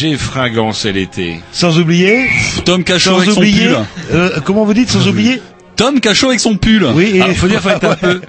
[0.00, 1.40] Roger Fringant, c'est l'été.
[1.52, 2.26] sans oublier,
[2.64, 3.76] Tom Cachot sans avec son pull.
[4.12, 5.42] euh, comment vous dites sans oublier
[5.76, 6.86] Tom Cachot avec son pull.
[6.94, 8.20] Oui, et Ah, faut dire, faut être un peu,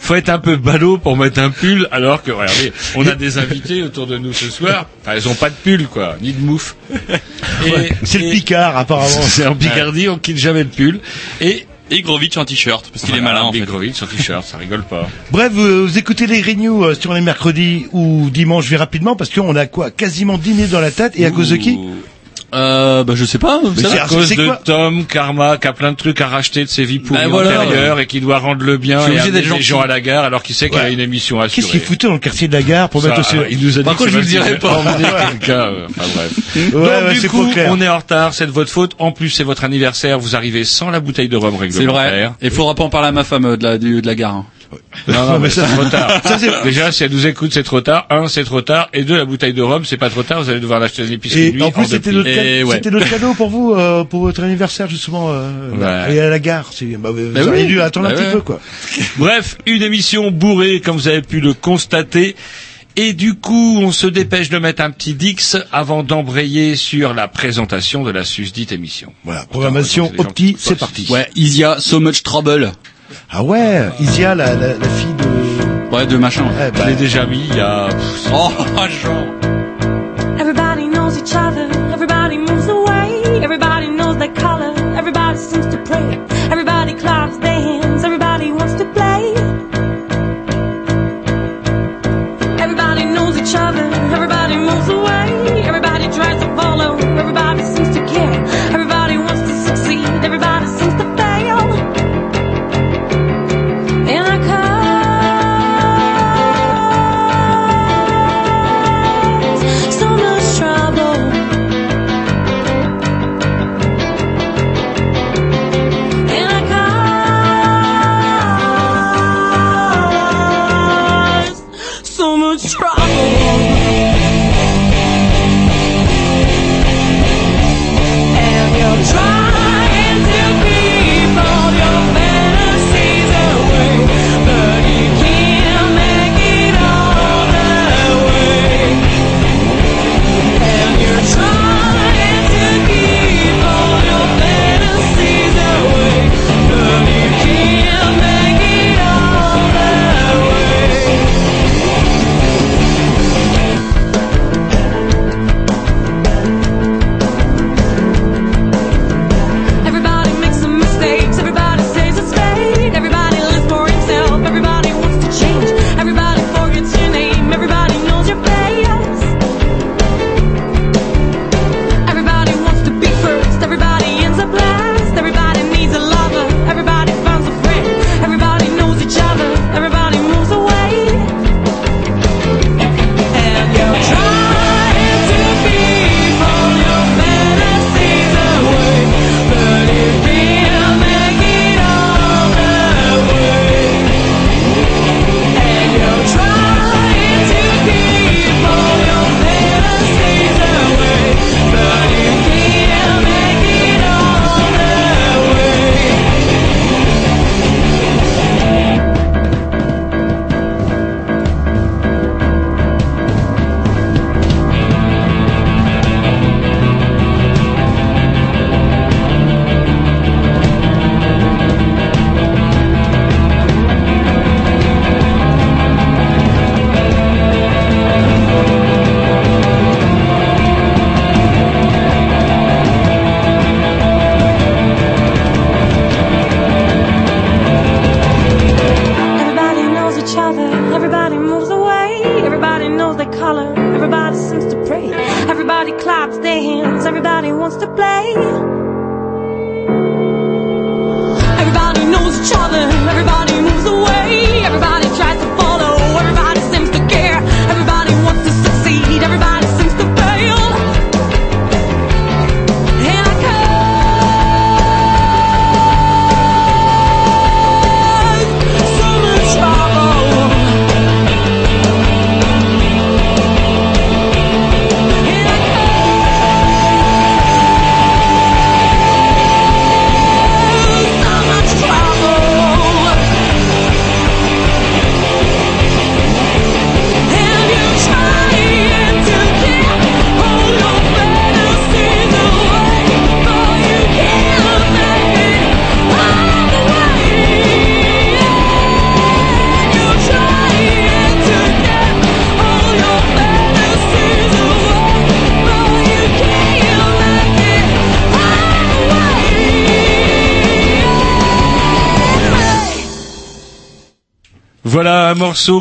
[0.00, 3.38] faut être un peu ballot pour mettre un pull, alors que, regardez, on a des
[3.38, 4.86] invités autour de nous ce soir.
[5.02, 9.08] Enfin, ils ont pas de pull, quoi, ni de Ouais, C'est le Picard apparemment.
[9.22, 11.00] C'est en Picardie, on quitte jamais le pull.
[11.40, 13.64] Et Et Grovitch en t-shirt, qu'il est malin en fait.
[13.94, 15.08] Son t-shirt, ça rigole pas.
[15.30, 19.16] Bref, vous, vous écoutez les Renew euh, sur les mercredis ou dimanche, je vais rapidement
[19.16, 21.78] parce qu'on a quoi Quasiment 10 minutes dans la tête et à cause de qui?
[22.86, 23.58] Euh, bah je sais pas.
[23.62, 23.94] vous Mais savez.
[23.94, 26.68] c'est- À cause c'est de Tom Karma, qui a plein de trucs à racheter de
[26.68, 27.60] ses vies pourries Ben voilà.
[27.62, 29.62] antérieures et qui doit rendre le bien et amener les gentil.
[29.62, 30.92] gens à la gare alors qu'il sait qu'il a Ouais.
[30.92, 31.62] une émission assurée.
[31.62, 33.74] Qu'est-ce qu'il foutait dans le quartier de la gare pour Ça, mettre aussi il nous
[33.78, 34.68] a dit Par que contre, c'est je même dirai pas.
[34.68, 35.08] veut emmener
[35.40, 36.32] quelqu'un, enfin bref.
[36.56, 38.92] Ouais, Donc ouais, du c'est coup, on est en retard, c'est de votre faute.
[38.98, 42.30] En plus, c'est votre anniversaire, vous arrivez sans la bouteille de rhum C'est réglementaire.
[42.30, 42.30] vrai.
[42.42, 44.44] Et faudra pas en parler à ma femme euh, de la, du- de la gare.
[45.08, 46.20] Non, non, mais ça- c'est trop tard.
[46.24, 48.06] ça, c'est- Déjà, si elle nous écoute, c'est trop tard.
[48.10, 48.88] Un, c'est trop tard.
[48.92, 50.42] Et deux, la bouteille de rhum, c'est pas trop tard.
[50.42, 51.40] Vous allez devoir l'acheter à l'épicerie.
[51.42, 52.74] Et lui, en plus, c'était notre, Et cadeau, ouais.
[52.76, 55.84] c'était notre cadeau pour vous, euh, pour votre anniversaire, justement, euh, Ouais.
[55.86, 56.70] aller à la gare.
[56.72, 57.68] C'est, bah, vous Bah auriez oui.
[57.68, 58.32] dû attendre Bah un petit ouais.
[58.32, 58.60] peu, quoi.
[59.16, 62.34] Bref, une émission bourrée, comme vous avez pu le constater.
[62.98, 67.28] Et du coup, on se dépêche de mettre un petit dix avant d'embrayer sur la
[67.28, 69.12] présentation de la susdite émission.
[69.22, 71.06] Voilà, programmation gens qui c'est parti.
[71.10, 72.72] Ouais, Isia, So Much Trouble.
[73.30, 75.94] Ah ouais, Isia, la, la, la fille de...
[75.94, 76.44] Ouais, de machin.
[76.60, 77.88] Eh, Je bah, l'ai déjà mis il y a...
[78.32, 78.50] Oh,
[79.02, 79.45] Jean.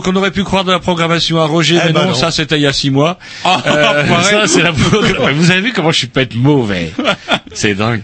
[0.04, 2.14] Qu'on aurait pu croire de la programmation à Roger, Eh mais ben non, non.
[2.16, 3.18] ça c'était il y a six mois.
[3.44, 4.26] Ah, Euh, pareil.
[4.32, 5.34] ça c'est la programmation.
[5.36, 6.92] Vous avez vu comment je suis pas être mauvais.
[7.54, 8.02] C'est dingue.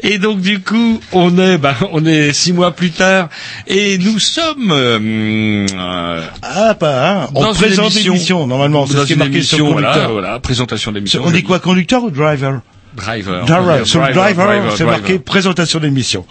[0.00, 3.28] Et donc du coup, on est, bah, on est six mois plus tard,
[3.68, 7.28] et nous sommes euh, euh, Ah, pas, hein.
[7.34, 8.86] On dans une présente émission, l'émission, normalement.
[8.86, 10.12] C'est ce qui est marqué sur le émission, voilà, conducteur.
[10.12, 11.22] voilà, présentation d'émission.
[11.24, 12.60] On dit quoi, conducteur ou driver?
[12.96, 13.44] Driver.
[13.44, 13.86] Driver.
[13.86, 14.86] Sur le driver, c'est driver.
[14.86, 16.26] marqué présentation d'émission.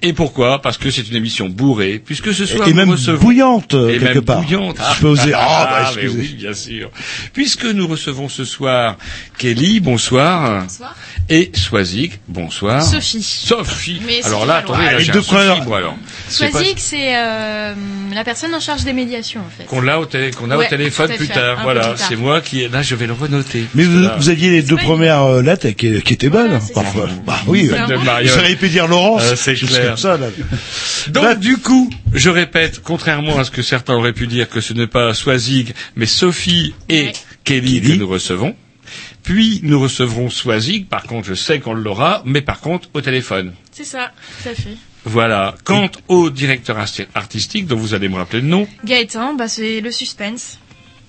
[0.00, 0.62] Et pourquoi?
[0.62, 3.98] Parce que c'est une émission bourrée, puisque ce soir Et nous même recevons bouillante, et
[3.98, 4.42] quelque même part.
[4.42, 4.76] bouillante.
[4.78, 5.32] Si je peux oser.
[5.34, 6.18] Ah, bah, mais excusez.
[6.20, 6.90] oui, bien sûr.
[7.32, 8.96] Puisque nous recevons ce soir
[9.38, 10.62] Kelly, bonsoir.
[10.62, 10.94] Bonsoir.
[11.28, 12.80] Et Swazik, bonsoir.
[12.82, 13.22] Sophie.
[13.22, 14.00] Sophie.
[14.06, 15.94] Mais alors c'est là, attendez, là, j'ai deux un premières- moi, alors.
[15.94, 17.74] Pas- Swazik, c'est euh,
[18.14, 19.64] la personne en charge des médiations, en fait.
[19.64, 21.58] Qu'on l'a au, télé- qu'on a au téléphone plus tard.
[21.64, 22.06] Voilà, plus tard.
[22.08, 23.64] c'est moi qui, là, je vais le renoter.
[23.74, 24.16] Mais vous, Voilà.
[24.16, 27.08] vous aviez les deux premières euh, lettres qui, qui étaient bonnes, parfois.
[27.26, 29.22] Bah oui, C'est euh, vous auriez pu dire Laurence.
[29.24, 29.87] Euh, c'est clair.
[29.96, 30.26] Ça, là.
[31.08, 34.60] Donc Là- du coup, je répète, contrairement à ce que certains auraient pu dire que
[34.60, 37.12] ce n'est pas Swazig, mais Sophie et Ouais.
[37.44, 37.94] Kelly, Kelly.
[37.94, 38.54] que nous recevons.
[39.22, 43.52] Puis nous recevrons Swazig, par contre je sais qu'on l'aura, mais par contre au téléphone.
[43.72, 44.12] C'est ça,
[44.42, 44.76] tout à fait.
[45.04, 45.54] Voilà.
[45.64, 48.66] Quant au directeur arti- artistique, dont vous allez me rappeler le nom.
[48.84, 50.58] Gaëtan, bah, c'est le suspense.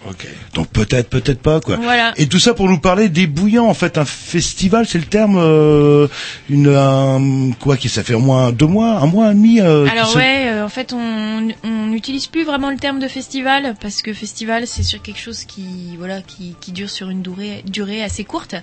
[0.08, 0.28] Ok.
[0.54, 1.76] Donc peut-être, peut-être pas, quoi.
[1.76, 2.14] Voilà.
[2.16, 5.36] Et tout ça pour nous parler des bouillants, en fait, un festival, c'est le terme,
[5.38, 6.08] euh,
[6.50, 9.60] une, un- quoi, qui ça fait au moins deux mois, un mois, un demi.
[9.60, 13.76] euh, Alors ouais, euh, en fait, on on n'utilise plus vraiment le terme de festival
[13.82, 17.64] parce que festival, c'est sur quelque chose qui voilà qui, qui dure sur une durée
[17.68, 18.56] durée assez courte.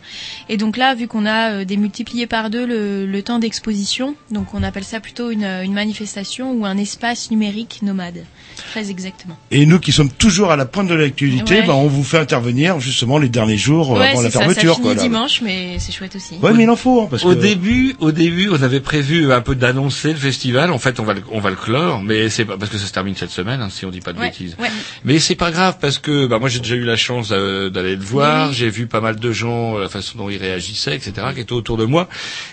[0.48, 4.54] Et donc là, vu qu'on a euh, démultiplié par deux le, le temps d'exposition, donc
[4.54, 8.24] on appelle ça plutôt une, une manifestation ou un espace numérique nomade.
[8.56, 9.36] Très exactement.
[9.50, 11.66] Et nous qui sommes toujours à la pointe de l'actualité, Ouais.
[11.66, 14.40] bah, on vous fait intervenir justement les derniers jours ouais, avant la c'est ça.
[14.40, 14.94] Ça fermeture, finit quoi.
[14.94, 15.02] là.
[15.02, 16.36] dimanche, mais c'est chouette aussi.
[16.42, 19.32] Ouais, mais il en faut, hein, parce Au que début, au début, on avait prévu
[19.32, 20.70] un peu d'annoncer le festival.
[20.70, 22.86] En fait, on va le, on va le clore, mais c'est pas parce que ça
[22.86, 24.56] se termine cette semaine, hein, si on dit pas de Ouais, bêtises.
[24.58, 24.68] ouais.
[25.04, 27.96] Mais c'est pas grave parce que bah, moi j'ai déjà eu la chance euh, d'aller
[27.96, 28.54] le voir, Oui.
[28.54, 31.52] j'ai vu pas mal de gens, euh, la façon dont ils réagissaient, etc., qui étaient
[31.52, 32.08] autour de moi.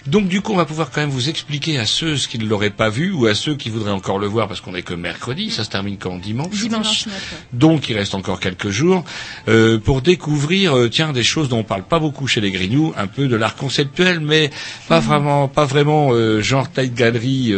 [0.07, 2.69] Donc du coup, on va pouvoir quand même vous expliquer à ceux qui ne l'auraient
[2.69, 5.49] pas vu ou à ceux qui voudraient encore le voir parce qu'on est que mercredi,
[5.51, 6.59] ça se termine quand dimanche.
[6.61, 7.05] Dimanche.
[7.51, 9.03] Donc il reste encore quelques jours
[9.47, 12.93] euh, pour découvrir euh, tiens des choses dont on parle pas beaucoup chez les Grignoux,
[12.97, 14.49] un peu de l'art conceptuel, mais
[14.87, 17.53] pas vraiment pas vraiment euh, genre taille de galerie.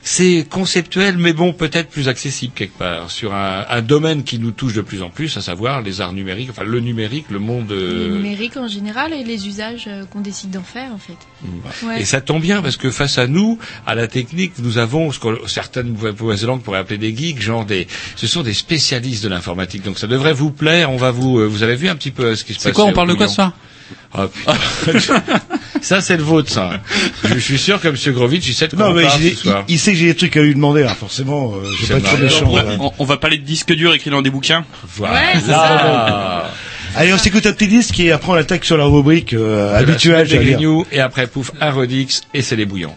[0.00, 4.38] Euh, c'est conceptuel, mais bon peut-être plus accessible quelque part sur un, un domaine qui
[4.38, 7.38] nous touche de plus en plus, à savoir les arts numériques, enfin le numérique, le
[7.38, 7.70] monde.
[7.72, 11.86] euh, Le numérique en général et les usages euh, qu'on décide d'en faire en fait.
[11.86, 12.00] Ouais.
[12.00, 15.18] Et ça tombe bien parce que face à nous, à la technique, nous avons ce
[15.18, 19.82] que certaines Nouvelle-Zélande pourraient appeler des geeks, genre des, ce sont des spécialistes de l'informatique.
[19.82, 20.90] Donc ça devrait vous plaire.
[20.90, 22.64] On va vous, euh, vous avez vu un petit peu euh, ce qui se passe.
[22.64, 23.52] C'est quoi, on parle de quoi ce soir?
[24.14, 24.28] Ah,
[24.84, 25.22] putain.
[25.80, 26.80] Ça c'est le vôtre, ça.
[27.24, 27.96] Je, suis sûr que M.
[28.14, 29.64] Grovitch, il sait de quoi non, on mais parle j'ai- ce soir.
[29.68, 31.52] il, il sait que j'ai des trucs à lui demander, hein, forcément.
[31.54, 32.44] Euh, je vais pas être trop méchant.
[32.46, 32.70] on, voilà.
[32.80, 34.64] on- on va parler de disques durs écrits dans des bouquins.
[34.96, 35.14] Voilà.
[35.14, 36.50] Ouais, c'est Là.
[36.96, 39.72] Allez, on s'écoute un petit disque et après on attaque sur la rubrique euh, De
[39.72, 40.00] la habituelle.
[40.00, 40.56] semaine des j'allais dire.
[40.56, 42.96] Grignoux, et après pouf un Rodix et c'est les bouillons.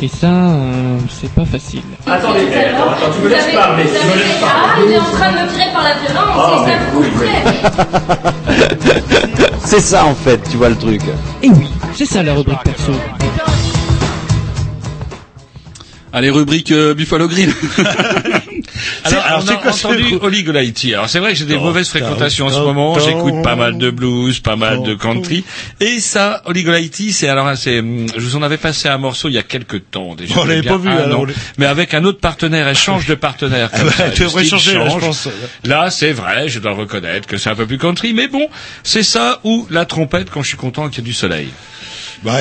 [0.00, 1.82] Et ça, euh, c'est pas facile.
[2.06, 5.30] Attendez, attends, attends, tu me laisses parler, tu me laisses Ah, il est en train
[5.32, 6.82] de me tirer par la violence, Ah, et ça me.
[9.64, 11.00] C'est ça en fait, tu vois le truc.
[11.42, 12.92] Et oui, c'est ça la rubrique perso.
[16.12, 17.52] Allez, rubrique euh, Buffalo Grill.
[19.04, 20.92] Alors, alors, on c'est a quoi entendu Oli.
[20.92, 22.98] Alors c'est vrai que j'ai des mauvaises fréquentations en ce moment.
[22.98, 25.44] J'écoute pas mal de blues, pas mal de country.
[25.80, 26.62] Et ça, Oli
[27.12, 29.90] c'est alors c'est, hum, je vous en avais passé un morceau il y a quelques
[29.90, 30.34] temps déjà.
[30.38, 31.26] On l'avait pas vu, alors,
[31.58, 33.70] Mais avec un autre partenaire, elle change de partenaire.
[33.72, 35.28] Ah comme bah, ça, tu devrais changer, là, je pense.
[35.64, 38.48] Là, c'est vrai, je dois reconnaître que c'est un peu plus country, mais bon,
[38.82, 41.48] c'est ça ou la trompette quand je suis content qu'il y a du soleil.
[42.22, 42.38] Bah,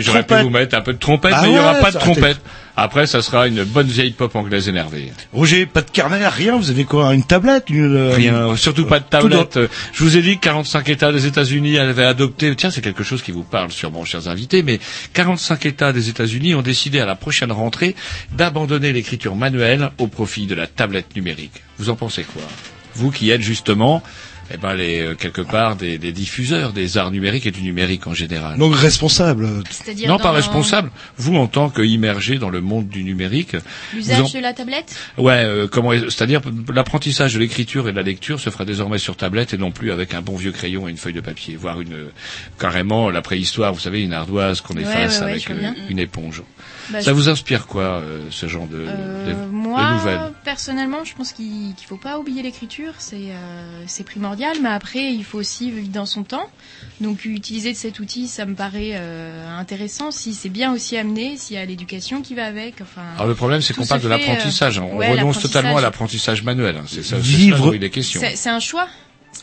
[0.00, 1.98] j'aurais pu vous mettre un peu de trompette, Bah mais il n'y aura pas de
[1.98, 2.38] trompette.
[2.76, 5.12] Après, ça sera une bonne vieille pop anglaise énervée.
[5.32, 6.56] Roger, pas de carnet, rien.
[6.56, 9.58] Vous avez quoi Une tablette une, euh, Rien, surtout pas de tablette.
[9.92, 12.54] Je vous ai dit que 45 États des États-Unis avaient adopté.
[12.56, 14.62] Tiens, c'est quelque chose qui vous parle sûrement, chers invités.
[14.62, 14.80] Mais
[15.12, 17.94] 45 États des États-Unis ont décidé à la prochaine rentrée
[18.32, 21.62] d'abandonner l'écriture manuelle au profit de la tablette numérique.
[21.78, 22.42] Vous en pensez quoi?
[22.94, 24.02] Vous qui êtes justement,
[24.52, 28.06] eh ben, les euh, quelque part des, des diffuseurs des arts numériques et du numérique
[28.06, 28.58] en général.
[28.58, 29.48] Donc responsable.
[29.70, 30.90] C'est-à-dire non, dans pas responsable.
[31.16, 33.56] Vous, en tant qu'immergé dans le monde du numérique,
[33.94, 34.96] L'usage en- de la tablette?
[35.18, 36.40] Ouais, euh, comment est- c'est-à-dire
[36.72, 39.92] l'apprentissage de l'écriture et de la lecture se fera désormais sur tablette et non plus
[39.92, 42.08] avec un bon vieux crayon et une feuille de papier, voire une
[42.58, 46.42] carrément la préhistoire, vous savez, une ardoise qu'on efface ouais, ouais, avec euh, une éponge.
[46.90, 50.32] Bah, Ça je- vous inspire quoi euh, ce genre de, Euh, de- de moi, nouvelles?
[50.44, 55.12] personnellement, je pense qu'il qu'il faut pas oublier l'écriture, c'est euh, c'est primordial, mais après,
[55.12, 56.48] il faut aussi vivre dans son temps.
[57.00, 61.56] Donc, utiliser cet outil, ça me paraît euh, intéressant si c'est bien aussi amené, s'il
[61.56, 62.80] y a l'éducation qui va avec.
[62.80, 64.78] Enfin, Alors le problème, c'est qu'on parle de fait, l'apprentissage.
[64.78, 66.42] euh, On ouais, renonce totalement à l'apprentissage.
[66.42, 66.76] manuel.
[66.76, 66.84] hein.
[66.86, 68.20] C'est ça, Vivre- ça dont il est question.
[68.20, 68.86] c'est c'est un choix.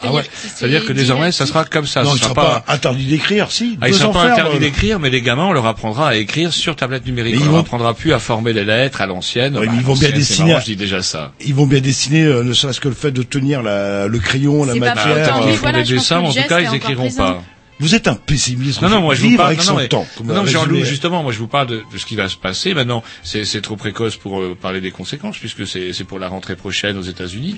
[0.01, 0.24] Ah ouais.
[0.34, 2.03] C'est-à-dire que désormais, ça sera comme ça.
[2.03, 3.77] non, Ce il sera sera pas interdit d'écrire, si.
[3.82, 4.60] Ah, ils sont ans pas euh.
[4.60, 7.34] d'écrire, mais les gamins, on leur apprendra à écrire sur tablette numérique.
[7.36, 9.58] Mais on ils leur vont- apprendra plus à former les lettres à l'ancienne.
[9.58, 11.34] Ouais, Bah, mais ils vont bien dessiner Je dis déjà ça.
[11.46, 14.63] Ils vont bien dessiner, euh, ne serait-ce que le fait de tenir la, le crayon,
[14.63, 15.36] la matière.
[15.48, 17.41] Ils font des dessins, en tout cas, ils écriront pas.
[17.82, 18.82] Vous êtes un pessimiste.
[18.82, 19.53] Non, non, moi je vous Vivre parle.
[19.53, 20.06] avec Non, mais- temps.
[20.25, 22.74] non, Jean-Loup, justement, moi je vous parle de, de ce qui va se passer.
[22.74, 26.27] Maintenant, c'est c'est trop précoce pour euh, parler des conséquences puisque c'est c'est pour la
[26.27, 27.56] rentrée prochaine aux États-Unis.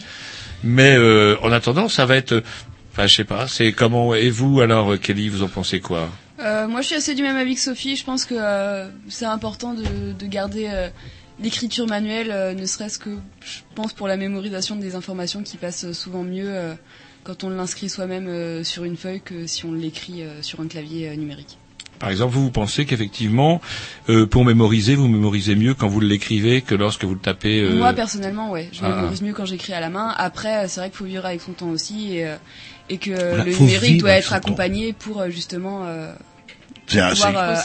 [0.63, 2.33] Mais euh, en attendant, ça va être.
[2.33, 2.41] euh,
[2.97, 3.47] je sais pas.
[3.47, 4.13] C'est comment.
[4.13, 6.09] Et vous, alors, euh, Kelly, vous en pensez quoi?
[6.67, 7.95] Moi, je suis assez du même avis que Sophie.
[7.95, 8.35] Je pense que
[9.09, 10.89] c'est important de, de garder
[11.39, 16.23] l'écriture manuelle, ne serait-ce que, je pense, pour la mémorisation des informations qui passent souvent
[16.23, 16.51] mieux
[17.23, 21.59] quand on l'inscrit soi-même sur une feuille que si on l'écrit sur un clavier numérique.
[22.01, 23.61] Par exemple, vous, vous pensez qu'effectivement,
[24.09, 27.61] euh, pour mémoriser, vous mémorisez mieux quand vous l'écrivez que lorsque vous le tapez.
[27.61, 30.13] euh, Moi, personnellement, ouais, je ah, mémorise mieux quand j'écris à la main.
[30.17, 32.35] Après, euh, c'est vrai qu'il faut vivre avec son temps aussi et, euh,
[32.89, 34.35] et que Voilà, le numérique doit être temps.
[34.35, 36.11] accompagner pour euh, justement euh,
[36.91, 37.55] C'est c'est- euh.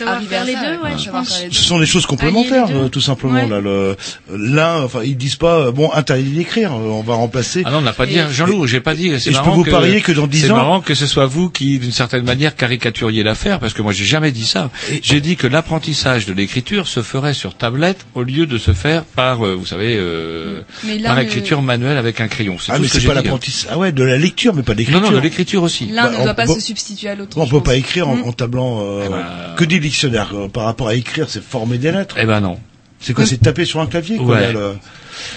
[1.50, 3.34] Ce sont des choses complémentaires, euh, tout simplement.
[3.34, 3.48] Ouais.
[3.48, 3.96] Là, le-
[4.32, 7.62] l'un, enfin, ils disent pas, euh, bon, interdit d'écrire, euh, on va remplacer.
[7.64, 9.12] Ah non, on n'a pas dit, hein, Jean-Loup, j'ai pas dit.
[9.18, 11.06] C'est et je peux vous que- parier que dans 10 C'est ans- marrant que ce
[11.06, 14.70] soit vous qui, d'une certaine manière, caricaturiez l'affaire, parce que moi, j'ai jamais dit ça.
[15.02, 19.04] J'ai dit que l'apprentissage de l'écriture se ferait sur tablette au lieu de se faire
[19.04, 20.60] par, euh, vous savez, euh,
[21.00, 22.56] là, par ne- écriture manuelle avec un crayon.
[22.60, 23.14] C'est Ah, tout mais c'est pas hein.
[23.16, 23.70] l'apprentissage.
[23.72, 25.00] Ah ouais, de la lecture, mais pas d'écriture.
[25.00, 25.86] Non, non, de l'écriture aussi.
[25.86, 27.36] L'un Bah, ne on doit pas se substituer à l'autre.
[27.38, 28.22] on peut pas écrire en, Mm.
[28.24, 28.80] en tablant.
[29.16, 32.16] Ben- Que dit le dictionnaire euh, par rapport à écrire, c'est former des lettres.
[32.18, 32.58] Eh ben non.
[33.00, 34.36] C'est quoi C'est taper sur un clavier, quoi.
[34.36, 34.40] Ouais.
[34.40, 34.76] là, le-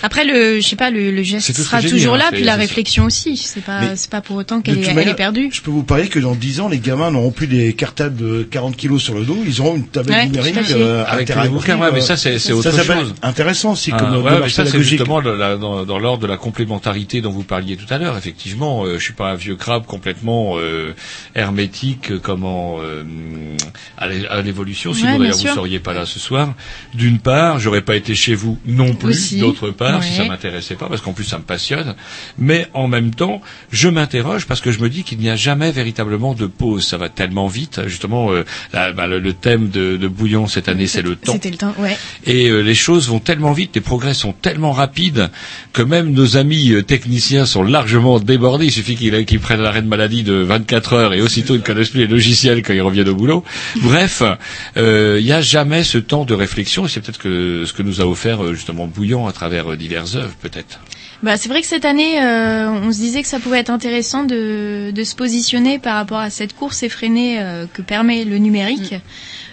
[0.03, 2.55] Après, le, je sais pas, le, le geste sera toujours dit, hein, là, puis la
[2.55, 3.37] réflexion aussi.
[3.37, 5.49] C'est pas, c'est pas pour autant qu'elle est, manière, perdue.
[5.51, 8.43] Je peux vous parier que dans 10 ans, les gamins n'auront plus des cartables de
[8.43, 11.77] 40 kilos sur le dos, ils auront une tablette Ouais, numérique euh, Avec interactive, bouquins,
[11.79, 13.13] ouais, mais ça, c'est- c'est autre ça chose.
[13.21, 16.37] Intéressant aussi, Ah, comme ouais, mais ça c'est justement la- dans, dans l'ordre de la
[16.37, 18.17] complémentarité dont vous parliez tout à l'heure.
[18.17, 20.93] Effectivement, euh, je suis pas un vieux crabe complètement euh,
[21.35, 23.03] hermétique euh, comment euh,
[23.97, 24.93] à l'é- à l'évolution.
[24.93, 26.53] Sinon d'ailleurs vous seriez pas là ce soir.
[26.93, 29.37] D'une part, j'aurais pas été chez vous non plus.
[29.39, 31.95] D'autre part si ça m'intéressait pas, parce qu'en plus ça me passionne.
[32.37, 35.71] Mais en même temps, je m'interroge parce que je me dis qu'il n'y a jamais
[35.71, 36.85] véritablement de pause.
[36.85, 37.81] Ça va tellement vite.
[37.87, 41.33] Justement, euh, bah, le, le thème de, de Bouillon cette année, c'est le temps.
[41.33, 41.97] C'était le temps, ouais.
[42.25, 45.29] Et euh, les choses vont tellement vite, les progrès sont tellement rapides
[45.73, 48.65] que même nos amis euh, techniciens sont largement débordés.
[48.65, 51.89] Il suffit qu'ils prennent l'arrêt de maladie de 24 heures et aussitôt ils ne connaissent
[51.89, 53.43] plus les logiciels quand ils reviennent au boulot.
[53.81, 54.23] Bref,
[54.75, 58.01] il n'y a jamais ce temps de réflexion et c'est peut-être que ce que nous
[58.01, 60.79] a offert justement Bouillon à travers euh, diverses œuvres, peut-être.
[61.21, 64.23] Bah, c'est vrai que cette année, euh, on se disait que ça pouvait être intéressant
[64.23, 68.95] de, de se positionner par rapport à cette course effrénée euh, que permet le numérique.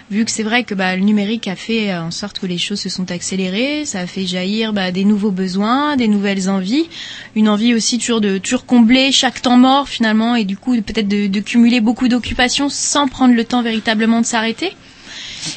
[0.09, 2.79] Vu que c'est vrai que bah, le numérique a fait en sorte que les choses
[2.79, 6.87] se sont accélérées, ça a fait jaillir bah, des nouveaux besoins, des nouvelles envies,
[7.35, 11.09] une envie aussi toujours de toujours combler chaque temps mort finalement et du coup peut-être
[11.09, 14.71] de, de cumuler beaucoup d'occupations sans prendre le temps véritablement de s'arrêter.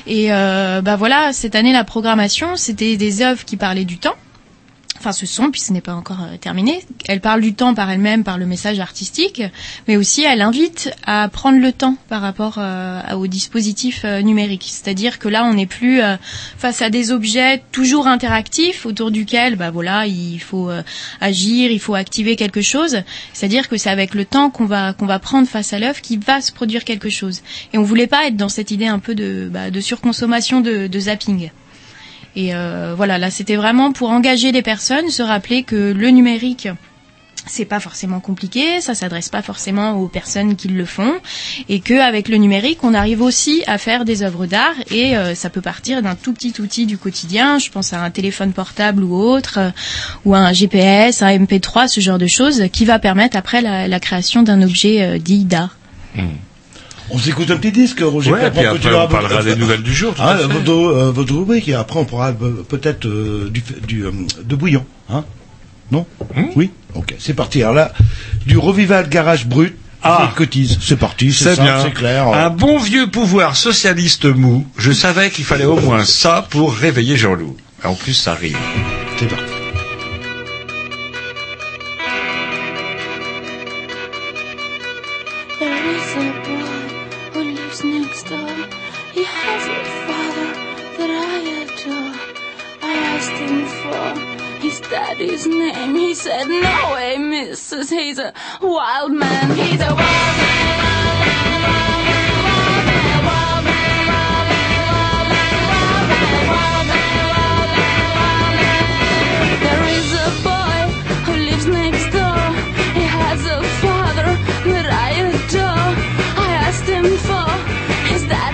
[0.07, 4.17] Et euh, bah voilà, cette année la programmation, c'était des œuvres qui parlaient du temps.
[5.01, 6.85] Enfin, ce sont, puis ce n'est pas encore euh, terminé.
[7.09, 9.43] Elle parle du temps par elle-même, par le message artistique,
[9.89, 14.67] mais aussi elle invite à prendre le temps par rapport euh, au dispositif euh, numérique.
[14.67, 16.17] C'est-à-dire que là, on n'est plus euh,
[16.59, 20.71] face à des objets toujours interactifs autour duquel, bah voilà, il faut
[21.23, 23.03] agir, il faut activer quelque chose.
[23.33, 26.19] C'est-à-dire que c'est avec le temps qu'on va qu'on va prendre face à l'œuvre qui
[26.19, 27.41] va se produire quelque chose.
[27.73, 30.87] Et on voulait pas être dans cette idée un peu de, bah, de surconsommation de,
[30.89, 31.51] de zapping.
[32.37, 36.69] Et euh, voilà, là, c'était vraiment pour engager les personnes, se rappeler que le numérique,
[37.47, 41.15] c'est pas forcément compliqué, ça s'adresse pas forcément aux personnes qui le font,
[41.69, 45.35] et que avec le numérique, on arrive aussi à faire des œuvres d'art, et euh,
[45.35, 47.59] ça peut partir d'un tout petit outil du quotidien.
[47.59, 49.71] Je pense à un téléphone portable ou autre, euh,
[50.25, 54.01] ou à un GPS, un MP3, ce genre de choses, qui va permettre après la,
[54.01, 55.77] création d'un objet euh, dit d'art.
[57.11, 58.31] On s'écoute un petit disque, Roger.
[58.33, 60.47] Ouais, puis après, on parlera des nouvelles du jour, tout Ah, à fait.
[60.47, 64.11] votre, euh, votre rubrique, et après on pourra euh, peut-être euh, du, du, euh,
[64.45, 64.85] de bouillon.
[65.11, 65.25] Hein
[65.91, 66.07] non?
[66.37, 66.45] Hmm?
[66.55, 66.71] Oui?
[66.95, 67.63] Ok, c'est parti.
[67.63, 67.93] Alors là,
[68.47, 69.77] du revival garage brut.
[70.03, 70.33] Ah.
[70.35, 70.79] cotise.
[70.81, 71.83] C'est parti, c'est bien.
[71.83, 72.27] c'est clair.
[72.29, 74.67] Un bon vieux pouvoir socialiste mou.
[74.79, 77.55] Je savais qu'il fallait au moins ça pour réveiller Jean-Loup.
[77.85, 78.57] En plus, ça rime.
[79.19, 79.60] C'est parti.
[88.23, 90.53] He has a father
[90.99, 92.13] that I adore.
[92.83, 95.95] I asked him for his daddy's name.
[95.95, 97.89] He said, No way, missus.
[97.89, 99.57] He's a wild man.
[99.57, 100.60] He's a wild man.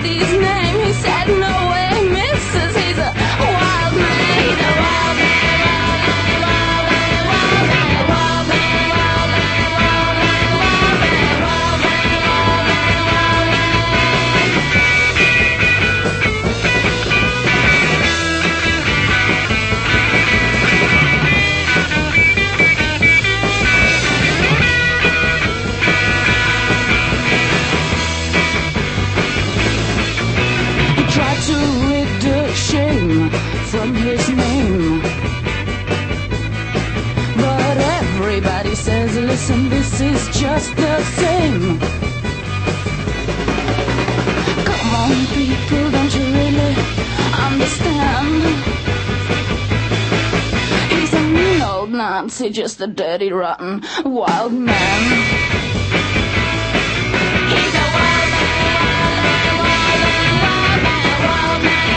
[0.07, 0.36] these
[39.99, 41.79] this is just the same.
[44.63, 46.75] Come on, people, don't you really
[47.33, 48.43] understand?
[50.91, 55.21] He's a mean old Nazi, just a dirty, rotten, wild man.
[57.49, 58.17] He's a wild
[61.63, 61.96] Yeah,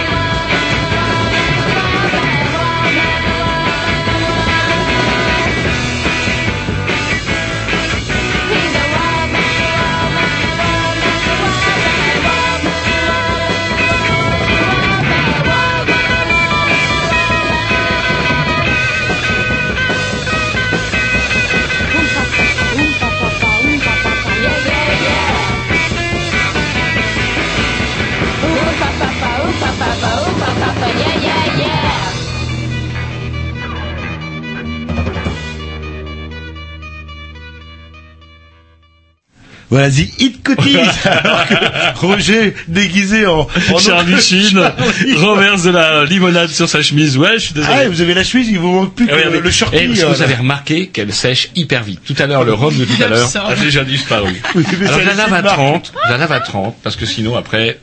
[39.70, 40.76] Voilà, The Hit Cotise.
[41.04, 41.54] Alors que
[42.00, 44.58] Roger, déguisé en, en Charlie Sheen
[45.16, 47.16] renverse de la limonade sur sa chemise.
[47.16, 47.72] Ouais, je suis désolé.
[47.84, 49.40] Ah, vous avez la chemise, il vous manque plus que Eh, regardez.
[49.40, 49.76] le shorty.
[49.80, 52.00] Eh, parce que euh, vous avez remarqué qu'elle sèche hyper vite.
[52.04, 54.42] Tout à l'heure, le rhum de tout à l'heure a déjà disparu.
[54.56, 55.54] Oui, Alors la lave à marque.
[55.56, 57.78] 30, je la lave à 30, parce que sinon après,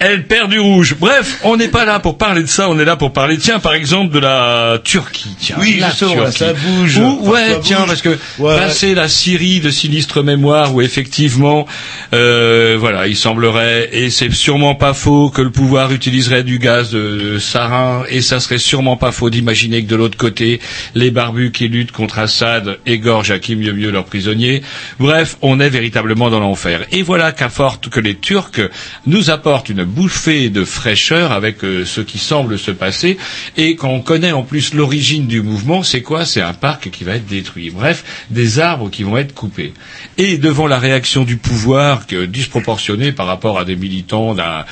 [0.00, 0.94] Elle perd du rouge.
[0.98, 3.58] Bref, on n'est pas là pour parler de ça, on est là pour parler, tiens,
[3.58, 5.34] par exemple, de la Turquie.
[5.40, 6.98] Tiens, Oui, la là, ça bouge.
[6.98, 7.86] Ou- Enfin, ouais, ça tiens, bouge.
[7.88, 8.56] parce que Ouais.
[8.56, 11.66] passer la Syrie de sinistre mémoire, où effectivement,
[12.14, 16.90] euh, voilà, il semblerait, et c'est sûrement pas faux, que le pouvoir utiliserait du gaz
[16.90, 20.60] de sarin, et ça serait sûrement pas faux d'imaginer que de l'autre côté,
[20.94, 24.62] les barbus qui luttent contre Assad égorgent à qui mieux mieux leurs prisonniers.
[24.98, 26.86] Bref, on est véritablement dans l'enfer.
[26.92, 28.60] Et voilà qu'à forte que les Turcs
[29.06, 33.18] nous apportent une bouffée de fraîcheur avec euh, ce qui semble se passer,
[33.56, 36.24] et quand on connaît en plus l'origine du mouvement, c'est quoi?
[36.24, 37.70] C'est un parc qui va être détruit.
[37.70, 39.72] Bref, des arbres qui vont être coupés.
[40.16, 44.62] Et devant la réaction du pouvoir, que, disproportionnée par rapport à des militants euh,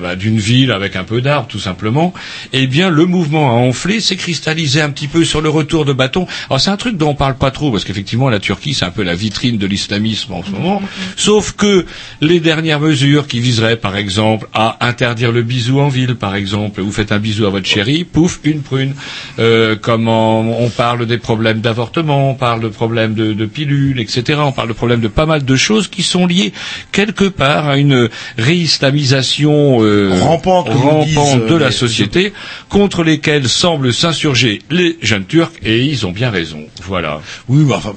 [0.00, 2.12] bah, d'une ville avec un peu d'arbres, tout simplement,
[2.52, 5.92] eh bien, le mouvement a enflé, s'est cristallisé un petit peu sur le retour de
[5.92, 6.26] bâton.
[6.48, 8.90] Alors, c'est un truc dont on parle pas trop, parce qu'effectivement, la Turquie, c'est un
[8.90, 10.82] peu la vitrine de l'islamisme en ce moment.
[11.16, 11.86] Sauf que
[12.20, 16.80] les dernières mesures qui viseraient, par exemple, à interdire le bisou en ville, par exemple,
[16.80, 18.94] vous faites un bisou à votre chérie, pouf, une prune.
[19.38, 24.40] Euh, comment on parle des problèmes d'avortement, on parle de problèmes de, de pilules, etc.
[24.42, 26.52] On parle de problèmes de pas mal de choses qui sont liées
[26.92, 32.32] quelque part à une réislamisation euh, Rampante, rampante de euh, la société
[32.68, 36.60] contre lesquelles semblent s'insurger les jeunes Turcs et ils ont bien raison.
[36.82, 37.20] Voilà.
[37.48, 37.94] Oui, mais enfin.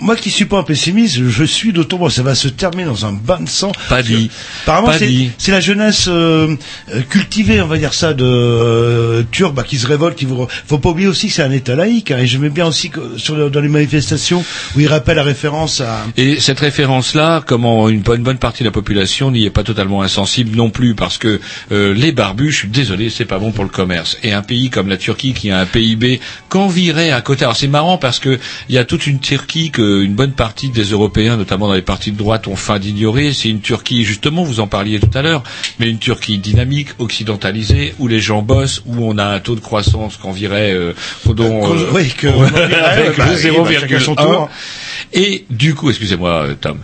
[0.00, 3.04] Moi qui suis pas un pessimiste, je suis d'autant moins ça va se terminer dans
[3.06, 3.70] un bain de sang.
[3.88, 4.30] Pas dit.
[4.62, 4.88] Apparemment,
[5.38, 6.56] c'est la jeunesse euh,
[6.94, 10.16] euh, cultivée, on va dire ça, de euh, turcs bah, qui se révolte.
[10.16, 10.46] Qui vous...
[10.66, 12.10] Faut pas oublier aussi que c'est un État laïque.
[12.10, 14.42] hein, et j'aimais bien aussi que sur le- dans les manifestations
[14.74, 16.06] où il rappelle la référence à.
[16.16, 20.02] Et cette référence-là, comment une, bonne- bonne partie de la population n'y est pas totalement
[20.02, 21.40] insensible non plus, parce que
[21.72, 24.16] euh, les barbus, je suis désolé, c'est pas bon pour le commerce.
[24.22, 27.44] Et un pays comme la Turquie, qui a un PIB qu'envirait à côté.
[27.44, 30.68] Alors c'est marrant parce que il y a toute une Turquie que une bonne partie
[30.68, 33.32] des Européens, notamment dans les partis de droite, ont faim d'ignorer.
[33.32, 35.42] C'est une Turquie, justement, vous en parliez tout à l'heure,
[35.78, 39.60] mais une Turquie dynamique, occidentalisée, où les gens bossent, où on a un taux de
[39.60, 40.92] croissance euh,
[41.26, 44.16] dont, euh, oui, que avec bah, le oui, bah, chacun son 0,1.
[44.16, 44.48] tour.
[45.12, 46.78] Et du coup, excusez-moi euh, Tom.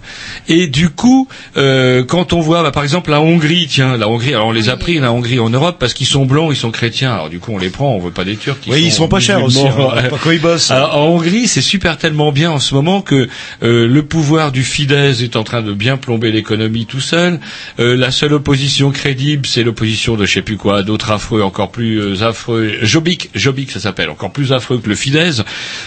[0.49, 4.35] Et du coup, euh, quand on voit, bah, par exemple, la Hongrie, tiens, la Hongrie,
[4.35, 6.71] alors on les a pris, la Hongrie en Europe, parce qu'ils sont blancs, ils sont
[6.71, 7.13] chrétiens.
[7.13, 8.59] Alors du coup, on les prend, on veut pas des Turcs.
[8.61, 9.67] qui Oui, ils sont pas chers aussi.
[9.67, 9.73] hein,
[10.11, 10.71] pas quand ils bossent.
[10.71, 13.29] Alors, en Hongrie, c'est super tellement bien en ce moment que
[13.63, 17.41] euh, le pouvoir du Fidesz est en train de bien plomber l'économie tout seul.
[17.79, 21.71] Euh, la seule opposition crédible, c'est l'opposition de je sais plus quoi, d'autres affreux, encore
[21.71, 22.73] plus euh, affreux.
[22.83, 25.43] Jobbik, Jobbik, ça s'appelle, encore plus affreux que le Fidesz.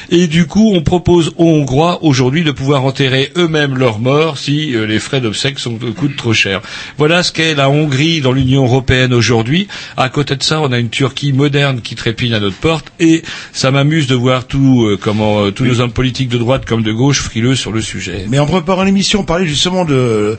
[0.10, 4.76] Et du coup, on propose aux Hongrois aujourd'hui de pouvoir enterrer eux-mêmes leurs morts si
[4.76, 6.62] euh, les frais d'obsèques sont coûtent trop cher.
[6.98, 9.68] Voilà ce qu'est la Hongrie dans l'Union européenne aujourd'hui.
[9.98, 13.24] À côté de ça, on a une Turquie moderne qui trépigne à notre porte et
[13.54, 17.22] ça m'amuse de voir tout comment tous nos hommes politiques de droite comme de gauche
[17.22, 18.26] frileux sur le sujet.
[18.30, 19.94] Mais en préparant l'émission, on parlait justement de.
[19.96, 20.36] euh,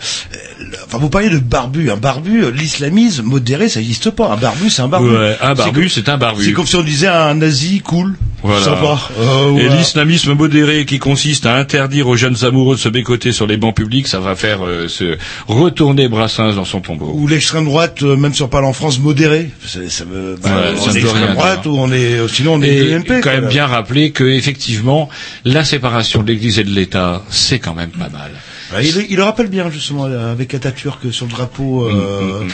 [0.87, 1.91] Enfin, vous parliez de barbu.
[1.91, 4.29] Un barbu, euh, l'islamisme modéré, ça n'existe pas.
[4.33, 5.09] Un barbu, c'est un barbu.
[5.11, 6.45] Ouais, un barbu, c'est un barbu.
[6.45, 8.15] C'est comme si on disait un nazi cool.
[8.43, 8.65] Voilà.
[8.65, 8.99] Sympa.
[9.21, 13.47] Euh, Et l'islamisme modéré qui consiste à interdire aux jeunes amoureux de se bécoter sur
[13.47, 17.13] les bancs publics, ça va faire euh, se retourner Brassens dans son tombeau.
[17.15, 19.51] Ou l'extrême droite, euh, même si on parle en France, modérée.
[19.67, 22.69] Ça, ça veut, bah, Ouais, on ça est droite ou on est, sinon on est
[22.69, 23.21] Et de l'UMP.
[23.23, 25.09] quand même bien rappeler que effectivement
[25.45, 28.31] la séparation de l'Église et de l'État, c'est quand même pas mal.
[28.73, 32.45] Ouais, il, il le rappelle bien justement euh, avec Atatürk sur le drapeau Mm, euh,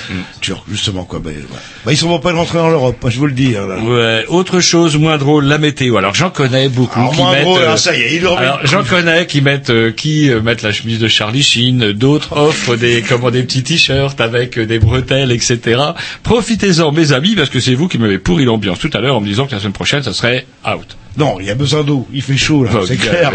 [0.40, 1.18] turc justement quoi.
[1.20, 1.36] Bah, ouais.
[1.84, 3.54] bah, ils sont pas rentrer dans l'Europe, je vous le dis.
[3.56, 3.78] hein, là.
[3.78, 5.98] Ouais, autre chose moins drôle, la météo.
[5.98, 7.42] Alors j'en connais beaucoup Alors, qui moins mettent.
[7.44, 8.40] drôle, euh, ça y est, il le remet.
[8.40, 12.34] alors j'en connais qui mettent euh, qui euh, mettent la chemise de Charlie Sheen, d'autres
[12.36, 15.80] offrent des comment des petits t-shirts avec euh, des bretelles, etc.
[16.22, 19.20] Profitez-en, mes amis, parce que c'est vous qui m'avez pourri l'ambiance tout à l'heure en
[19.20, 20.96] me disant que la semaine prochaine ça serait out.
[21.16, 23.32] Non, il y a besoin d'eau, il fait chaud là, Oh, c'est clair.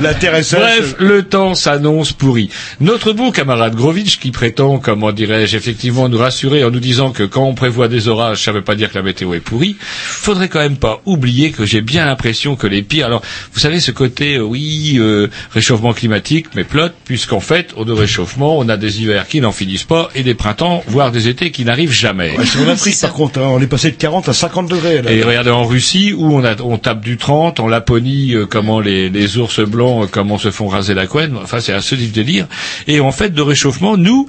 [0.00, 0.60] La terre est sèche.
[0.60, 2.48] Bref, le temps s'annonce pourri.
[2.80, 7.24] Notre bon camarade Grovitch, qui prétend, comment dirais-je, effectivement nous rassurer en nous disant que
[7.24, 10.48] quand on prévoit des orages, ça veut pas dire que la météo est pourrie, faudrait
[10.48, 13.06] quand même pas oublier que j'ai bien l'impression que les pires...
[13.06, 17.84] Alors, vous savez, ce côté, euh, oui, euh, réchauffement climatique, mais plot, puisqu'en fait, au
[17.84, 21.28] de réchauffement, on a des hivers qui n'en finissent pas et des printemps, voire des
[21.28, 22.36] étés qui n'arrivent jamais.
[22.38, 25.02] Ouais, c'est en Afrique par contre, hein, on est passé de 40 à 50 degrés.
[25.02, 25.10] Là.
[25.10, 28.80] Et regardez en Russie où on, a, on tape du 30, en Laponie euh, comment
[28.80, 31.38] les, ours blancs euh, comment se font raser la couenne.
[31.42, 32.46] Enfin c'est un du délire.
[32.86, 34.28] Et en fait de réchauffement, nous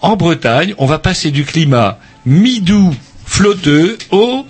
[0.00, 2.92] en Bretagne, on va passer du climat mi-doux
[3.24, 4.44] flotteux au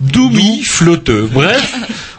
[0.00, 1.28] doux mi flotteux.
[1.32, 1.74] Bref,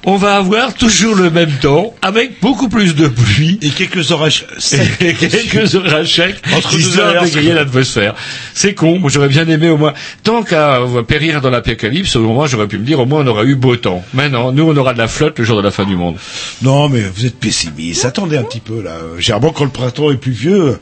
[0.06, 3.58] on va avoir toujours le même temps, avec beaucoup plus de pluie.
[3.62, 4.46] Et quelques orages
[5.02, 8.14] Et quelques orages secs, Entre histoire d'égayer l'atmosphère.
[8.54, 12.46] C'est con, j'aurais bien aimé au moins, tant qu'à euh, périr dans l'apocalypse, au moins
[12.46, 14.04] j'aurais pu me dire, au moins on aura eu beau temps.
[14.14, 16.18] Mais non, nous on aura de la flotte le jour de la fin du monde.
[16.62, 18.06] Non, mais vous êtes pessimiste.
[18.06, 18.98] Attendez un petit peu, là.
[19.18, 20.80] Généralement, quand le printemps est pluvieux,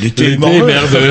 [0.00, 1.10] l'été est merdeux.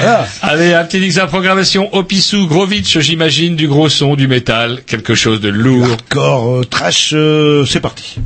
[0.00, 0.26] voilà.
[0.42, 5.37] Allez, un petit examen programmation, Opissou, Grovitch, j'imagine, du gros son, du métal, quelque chose
[5.38, 5.86] de lourd.
[5.86, 8.18] Hardcore, euh, trash, euh, c'est parti.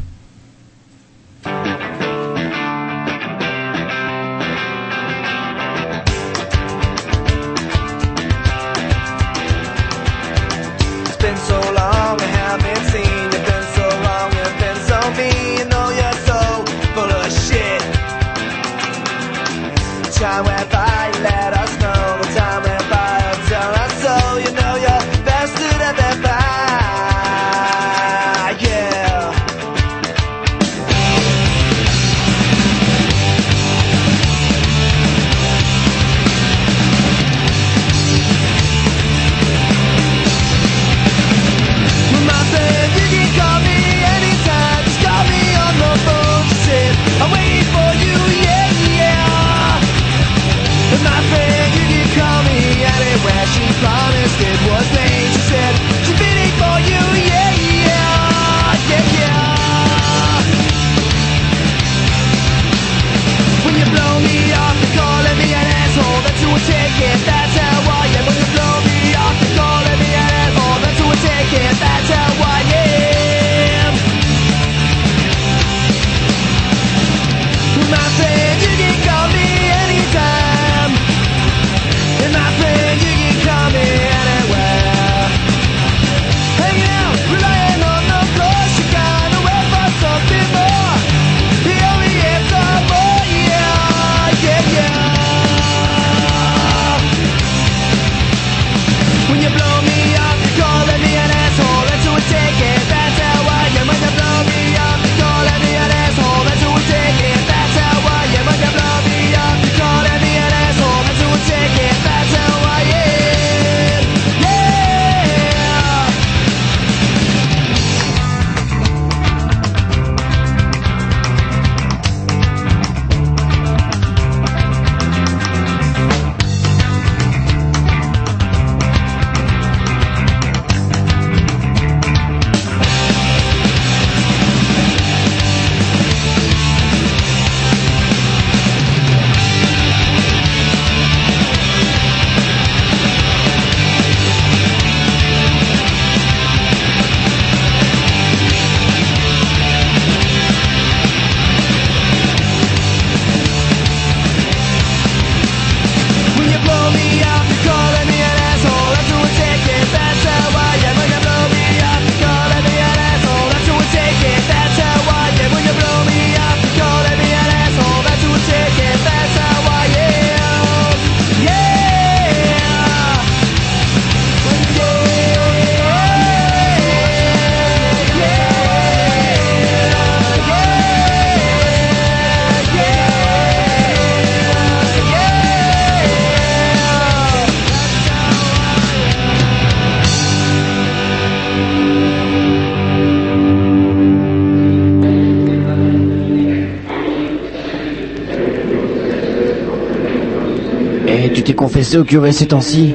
[201.73, 202.95] Confessé au curé ces temps-ci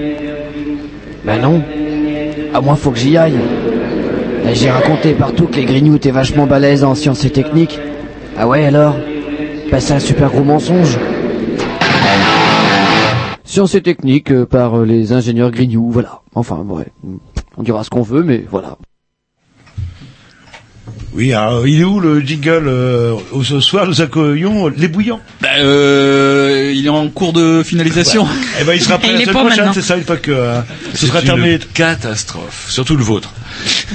[1.26, 1.64] Ben non.
[2.54, 3.40] À moi, faut que j'y aille.
[4.48, 7.80] Et J'ai raconté partout que les grignoux étaient vachement balèzes en sciences et techniques.
[8.38, 8.96] Ah ouais, alors?
[9.72, 11.00] Ben c'est un super gros mensonge.
[13.46, 16.22] Sciences et techniques euh, par euh, les ingénieurs grignoux, voilà.
[16.36, 16.86] Enfin, ouais.
[17.58, 18.78] On dira ce qu'on veut, mais voilà.
[21.16, 25.20] Oui, alors, il est où le jingle euh, Ce soir, nous accueillons les bouillants.
[25.60, 28.28] Euh, il est en cours de finalisation.
[28.60, 30.62] Eh ben, il sera prêt la semaine prochaine, c'est ça, une fois que euh,
[30.94, 31.60] ce sera une terminé.
[31.74, 33.32] catastrophe, surtout le vôtre.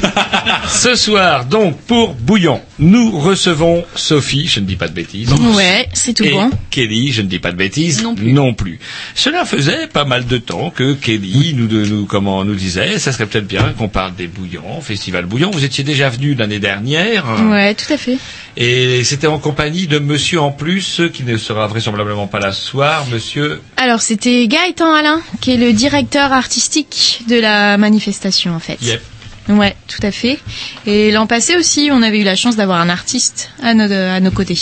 [0.69, 5.33] Ce soir, donc, pour Bouillon, nous recevons Sophie, je ne dis pas de bêtises.
[5.33, 6.51] Ouais, c'est tout et bon.
[6.71, 8.79] Kelly, je ne dis pas de bêtises, non plus.
[9.15, 13.13] Cela faisait pas mal de temps que Kelly nous, de- nous, comment, nous disait, ça
[13.13, 15.51] serait peut-être bien qu'on parle des Bouillons, Festival Bouillon.
[15.51, 17.25] Vous étiez déjà venu l'année dernière.
[17.51, 18.19] Ouais, tout à fait.
[18.57, 22.63] Et c'était en compagnie de monsieur en plus, qui ne sera vraisemblablement pas là ce
[22.65, 28.59] soir, monsieur Alors, c'était Gaëtan Alain, qui est le directeur artistique de la manifestation, en
[28.61, 28.79] fait.
[28.83, 29.03] Yep.
[29.49, 30.39] Ouais, tout à fait.
[30.87, 34.21] Et l'an passé aussi, on avait eu la chance d'avoir un artiste à nos, à
[34.21, 34.59] nos côtés.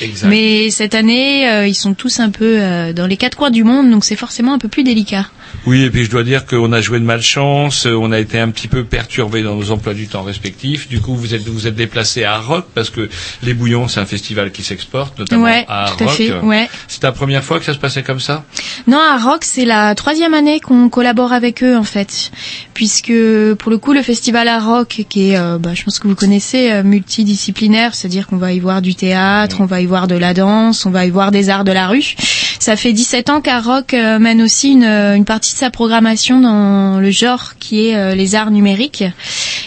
[0.00, 0.28] Exact.
[0.28, 3.64] Mais cette année, euh, ils sont tous un peu euh, dans les quatre coins du
[3.64, 5.26] monde, donc c'est forcément un peu plus délicat.
[5.66, 8.38] Oui, et puis je dois dire qu'on a joué de malchance, euh, on a été
[8.38, 10.88] un petit peu perturbé dans nos emplois du temps respectifs.
[10.88, 13.08] Du coup, vous êtes vous êtes déplacé à Rock parce que
[13.42, 16.16] les Bouillons, c'est un festival qui s'exporte, notamment Ouais, à tout à Rock.
[16.16, 16.68] fait, ouais.
[16.88, 18.44] C'est la première fois que ça se passait comme ça?
[18.86, 22.30] Non, à Rock, c'est la troisième année qu'on collabore avec eux en fait,
[22.74, 23.12] puisque
[23.58, 26.14] pour le coup, le festival à Rock, qui est, euh, bah, je pense que vous
[26.16, 30.16] connaissez, euh, multidisciplinaire, c'est-à-dire qu'on va y voir du théâtre, on va y voir de
[30.16, 32.14] la danse, on va y voir des arts de la rue.
[32.58, 35.70] Ça fait 17 ans qu'à Rock euh, mène aussi une, euh, une partie de sa
[35.70, 39.04] programmation dans le genre qui est euh, les arts numériques.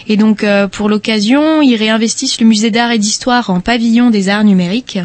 [0.07, 4.43] Et donc, pour l'occasion, ils réinvestissent le musée d'art et d'histoire en pavillon des arts
[4.43, 4.99] numériques.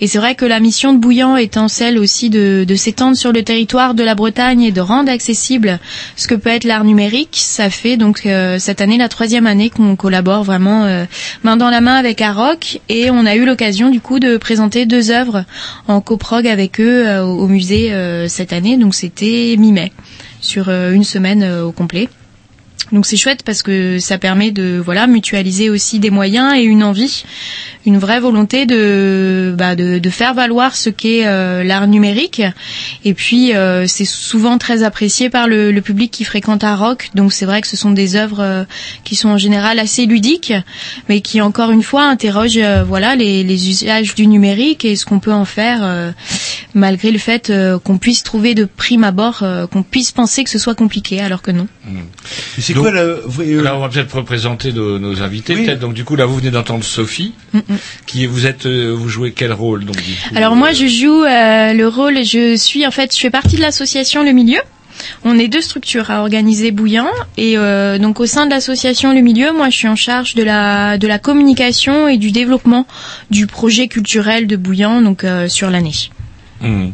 [0.00, 3.30] Et c'est vrai que la mission de Bouillant étant celle aussi de, de s'étendre sur
[3.30, 5.78] le territoire de la Bretagne et de rendre accessible
[6.16, 8.26] ce que peut être l'art numérique, ça fait donc
[8.58, 11.06] cette année la troisième année qu'on collabore vraiment
[11.44, 14.86] main dans la main avec Aroc et on a eu l'occasion du coup de présenter
[14.86, 15.44] deux œuvres
[15.86, 19.92] en coprog avec eux au au musée euh, cette année, donc c'était mi-mai
[20.40, 22.08] sur euh, une semaine euh, au complet.
[22.92, 26.84] Donc c'est chouette parce que ça permet de voilà mutualiser aussi des moyens et une
[26.84, 27.24] envie,
[27.86, 32.42] une vraie volonté de bah, de, de faire valoir ce qu'est euh, l'art numérique.
[33.06, 37.08] Et puis euh, c'est souvent très apprécié par le, le public qui fréquente à Rock.
[37.14, 38.64] Donc c'est vrai que ce sont des œuvres euh,
[39.04, 40.52] qui sont en général assez ludiques,
[41.08, 45.06] mais qui encore une fois interrogent euh, voilà les, les usages du numérique et ce
[45.06, 46.10] qu'on peut en faire euh,
[46.74, 47.50] malgré le fait
[47.84, 51.50] qu'on puisse trouver de prime abord qu'on puisse penser que ce soit compliqué alors que
[51.50, 51.66] non.
[52.62, 55.54] C'est quoi euh, Là, on va peut-être représenter nos, nos invités.
[55.54, 55.64] Oui.
[55.64, 55.80] Peut-être.
[55.80, 57.34] Donc, du coup, là, vous venez d'entendre Sophie,
[58.06, 61.24] qui vous êtes, euh, vous jouez quel rôle donc du coup Alors moi je joue
[61.24, 64.58] euh, le rôle, je suis en fait, je fais partie de l'association Le Milieu.
[65.24, 69.20] On est deux structures à organiser Bouillant et euh, donc au sein de l'association Le
[69.20, 72.86] Milieu, moi je suis en charge de la de la communication et du développement
[73.30, 75.94] du projet culturel de Bouillant donc euh, sur l'année.
[76.60, 76.90] Hmm.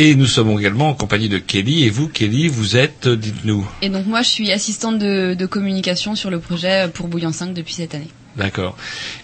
[0.00, 1.84] Et nous sommes également en compagnie de Kelly.
[1.84, 3.66] Et vous, Kelly, vous êtes, euh, dites-nous.
[3.82, 7.52] Et donc moi, je suis assistante de, de communication sur le projet pour Bouillon 5
[7.52, 8.06] depuis cette année.
[8.36, 8.76] D'accord.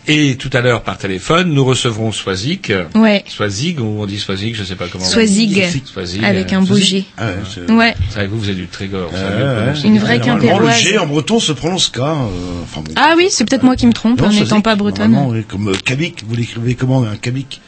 [0.09, 2.75] Et tout à l'heure, par téléphone, nous recevrons Swazig.
[2.97, 3.23] Ouais.
[3.29, 5.05] Swazig, ou on dit Swazig, je sais pas comment.
[5.05, 6.25] Swazig, Swazig.
[6.25, 6.75] avec euh, un beau.
[6.77, 7.05] G.
[7.17, 7.95] Ah ouais, Ouais.
[8.11, 9.11] Vrai vous, vous êtes du Trégor.
[9.13, 9.89] vous Ouais.
[9.89, 10.79] Une vraie Normalement, le Quimpéroise.
[10.81, 11.99] G en breton se prononce K.
[11.99, 12.27] euh,
[12.65, 12.93] enfin bon.
[12.97, 15.17] Ah oui, c'est peut-être moi qui me trompe Non, en n'étant pas bretonne.
[15.29, 17.61] oui, comme euh, Kabik, vous l'écrivez comment un Kabik?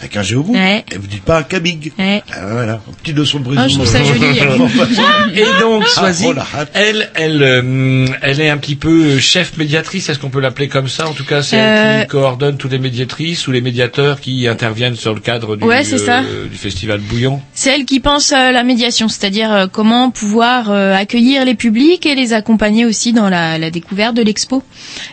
[0.00, 0.54] Avec un G au bout.
[0.54, 0.84] Ouais.
[0.92, 1.92] Et vous dites pas un Kabig.
[1.98, 2.22] Ouais.
[2.32, 3.62] Ah, voilà, petite leçon de brésil.
[3.64, 4.26] Ah, je trouve ça joli.
[5.34, 6.40] Et donc, Ah, Swazig, oh
[6.74, 10.08] elle, elle, euh, elle est un petit peu chef médiatrice.
[10.08, 11.08] Est-ce qu'on peut l'appeler comme ça?
[11.08, 14.46] En tout cas, c'est elle Euh, qui coordonne toutes les médiatrices ou les médiateurs qui
[14.46, 16.20] interviennent sur le cadre du, Ouais, c'est ça.
[16.20, 17.40] euh, du festival Bouillon.
[17.52, 22.06] C'est elle qui pense euh, la médiation, c'est-à-dire euh, comment pouvoir euh, accueillir les publics
[22.06, 24.62] et les accompagner aussi dans la, la découverte de l'expo.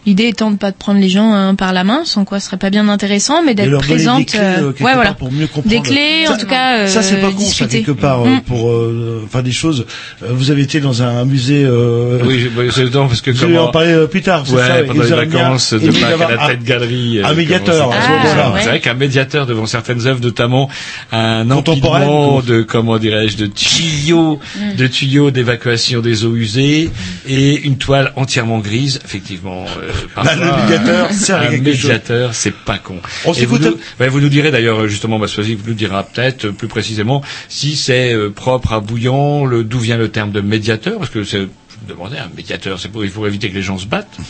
[0.05, 2.45] L'idée étant de pas de prendre les gens hein, par la main, sans quoi ce
[2.47, 4.36] serait pas bien intéressant, mais d'être présente.
[4.36, 5.13] euh, euh, quelque ouais, part voilà.
[5.13, 5.69] pour mieux comprendre.
[5.69, 8.41] Des clés, en tout cas, euh, Ça, c'est pas con, ça, quelque part, euh, Mm.
[8.41, 9.86] pour, euh, enfin, des choses.
[10.23, 13.57] Euh, vous avez été dans un musée, euh, Oui, c'est non, parce que vous allez
[13.57, 16.47] en parler euh, plus tard, c'est Ouais, ça, pendant les vacances de Pâques à la
[16.47, 17.21] tête galerie.
[17.23, 18.53] un euh, médiateur, moment-là.
[18.61, 20.69] C'est vrai qu'un médiateur devant certaines œuvres, notamment
[21.11, 24.76] un empilement de, comment dirais-je, de tuyaux, Mm.
[24.76, 26.89] de tuyaux d'évacuation des eaux usées
[27.28, 29.65] et une toile entièrement grise, effectivement.
[29.80, 31.09] euh, Bah, le parfois, médiateur
[31.41, 32.97] un- médiateur, c'est pas con.
[33.26, 36.03] On Et vous s'écoute nous, ouais, vous nous direz d'ailleurs, justement, Massoisi vous nous dira
[36.03, 40.41] peut-être euh, plus précisément si c'est euh, propre à Bouillon, d'où vient le terme de
[40.41, 41.47] médiateur, parce que c'est,
[41.86, 44.17] demandais, un médiateur, c'est pour, il faut éviter que les gens se battent.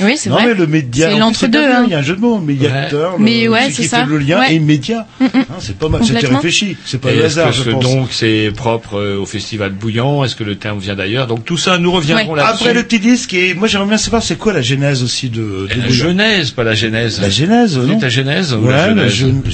[0.00, 0.46] Oui, c'est non, vrai.
[0.46, 1.10] mais le média.
[1.10, 1.84] C'est l'entre-deux, hein.
[1.86, 3.18] Il y a un jeu de mots, médiateur.
[3.18, 4.00] le- Mais ouais, c'est qui ça.
[4.04, 4.54] fait le lien Ouais.
[4.54, 5.06] et média.
[5.20, 5.28] Mm, mm.
[5.34, 6.76] Hein, c'est pas mal, c'était réfléchi.
[6.84, 7.82] C'est pas Et le est-ce hasard, que je ce- pense.
[7.84, 11.26] donc c'est propre euh, au festival Bouillon Est-ce que le terme vient d'ailleurs?
[11.26, 12.38] Donc tout ça, nous reviendrons Ouais.
[12.38, 12.62] là-dessus.
[12.64, 15.40] Après le petit disque, et moi j'aimerais bien savoir c'est quoi la genèse aussi de,
[15.40, 15.90] de la Bouillon.
[15.90, 17.20] genèse, pas la genèse.
[17.20, 17.98] La genèse, non?
[18.00, 19.52] la genèse ou Ouais, la genèse?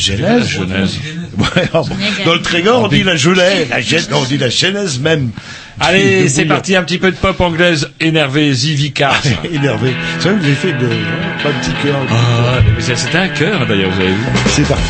[1.39, 1.69] Ouais.
[2.25, 5.31] Dans le Trégor, on dit la gelée, la genèse, non, on dit la genèse même.
[5.81, 9.23] Allez, c'est parti, un petit peu de pop anglaise énervée, Zivicars.
[9.53, 9.95] Énervé.
[10.19, 10.89] C'est vrai que avez fait de,
[11.43, 11.97] pas de petit cœur.
[12.11, 14.25] Ah, mais c'est- c'était un cœur d'ailleurs, vous avez vu.
[14.49, 14.83] C'est parti.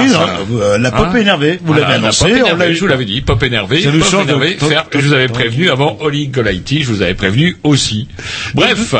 [0.00, 3.20] Oui, non, euh, la pop énervée, vous l'avez annoncé, La énervée, je vous l'avais dit,
[3.20, 3.80] pop énervé.
[3.82, 7.56] C'est le pop de- je vous avais prévenu avant Oli Golaiti, je vous avais prévenu
[7.64, 8.08] aussi.
[8.54, 8.94] Bref,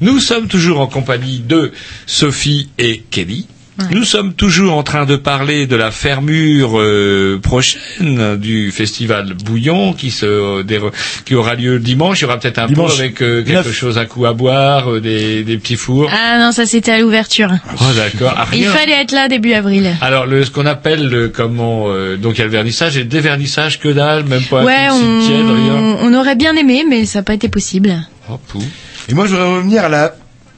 [0.00, 1.72] nous sommes toujours en compagnie de
[2.06, 3.46] Sophie et Kelly.
[3.90, 9.92] Nous sommes toujours en train de parler de la fermure euh, prochaine du festival Bouillon
[9.94, 10.92] qui se déro-
[11.24, 12.20] qui aura lieu dimanche.
[12.20, 14.92] Il y aura peut-être un Dimanche pot avec euh, quelque chose à coup à boire,
[14.92, 16.08] euh, des, des petits fours.
[16.12, 17.50] Ah non, ça c'était à l'ouverture.
[17.80, 18.34] Oh d'accord.
[18.36, 19.90] Ah, Il fallait être là début avril.
[20.00, 23.00] Alors le, ce qu'on appelle le, comment euh, donc il y a le vernissage et
[23.00, 24.88] le dévernissage que dalle, même pas ouais,
[25.26, 25.74] tiède, rien.
[25.74, 27.94] on, on aurait bien aimé, mais ça n'a pas été possible.
[28.30, 28.62] Oh, pou.
[29.08, 30.14] Et moi, je voudrais revenir à la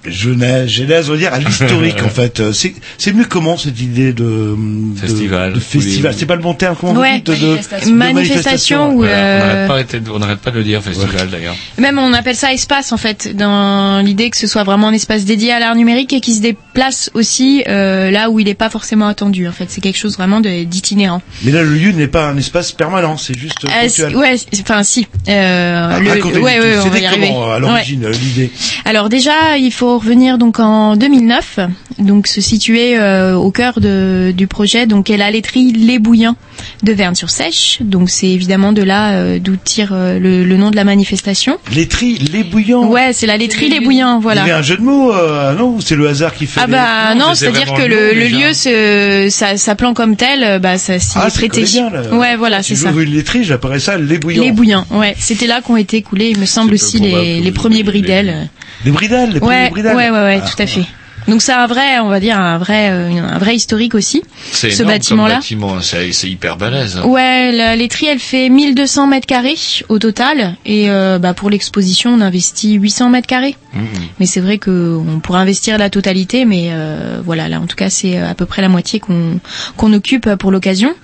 [0.08, 2.40] jeunesse, genèse, on va dire, à l'historique, en fait.
[2.40, 4.54] Euh, C'est, c'est venu comment, cette idée de,
[4.96, 5.52] Festival.
[5.52, 6.14] de festival.
[6.16, 7.22] C'est pas le bon terme, comment Ouais.
[7.26, 7.90] vous dites, de, Manifestation.
[7.90, 11.28] de Manifestation ou, Voilà, euh, n'arrête pas, été- on n'arrête pas de le dire festival
[11.30, 11.56] d'ailleurs.
[11.78, 15.24] Même on appelle ça espace en fait, dans l'idée que ce soit vraiment un espace
[15.24, 18.70] dédié à l'art numérique et qui se déplace aussi euh, là où il n'est pas
[18.70, 19.46] forcément attendu.
[19.48, 21.22] En fait, c'est quelque chose vraiment de- d'itinérant.
[21.42, 24.16] Mais là, le lieu n'est pas un espace permanent, c'est juste Euh, ponctuel.
[24.16, 25.06] ouais, enfin si.
[25.28, 27.28] Euh, Ah, le- ouais, ouais, on va y arriver.
[27.28, 28.50] comment, à l'origine, l'idée
[28.84, 31.60] Alors déjà, il faut revenir donc en 2009,
[31.98, 36.36] donc se situer euh, au cœur de, du projet, donc est la laiterie Les Bouillants
[36.82, 37.78] de Verne-sur-Sèche.
[37.82, 41.58] Donc c'est évidemment de là euh, d'où tire euh, le, le nom de la manifestation.
[41.74, 42.86] Les tri, les bouillants.
[42.88, 44.42] Ouais, c'est la laiterie Les Bouillants, Il y voilà.
[44.42, 45.12] avait un jeu de mots,
[45.58, 49.28] non C'est le hasard qui fait Ah les- bah non, c'est-à-dire que le, lieu, se,
[49.30, 51.48] ça, s'appelant comme tel, bah ça s'y Ah, est prêté.
[51.48, 52.02] collait bien, là.
[52.14, 52.90] Ouais, voilà, Si c'est ça.
[52.90, 54.42] une laiterie, j'appellerais ça les bouillants.
[54.42, 55.14] Les bouillants, ouais.
[55.18, 58.48] C'était là qu'ont été coulés, il me semble aussi, les, les premiers bridels.
[58.84, 60.12] Les bridels, les premiers Ouais, bridels.
[60.12, 60.48] ouais, ouais, ouais, Ah.
[60.54, 60.86] tout à fait.
[61.28, 64.22] Donc c'est un vrai, on va dire, un vrai, euh, un vrai historique aussi.
[64.52, 65.36] C'est ce bâtiment-là.
[65.36, 67.00] Bâtiment, c'est c'est hyper balèze.
[67.04, 69.56] Ouais, la laiterie, elle fait 1200 mètres carrés
[69.88, 73.56] au total, et euh, bah, pour l'exposition, on investit 800 mètres carrés.
[73.74, 73.86] Mhm.
[74.20, 77.76] Mais c'est vrai que on pourrait investir la totalité, mais euh, voilà, là en tout
[77.76, 79.40] cas c'est à peu près la moitié qu'on
[79.76, 80.94] qu'on occupe pour l'occasion.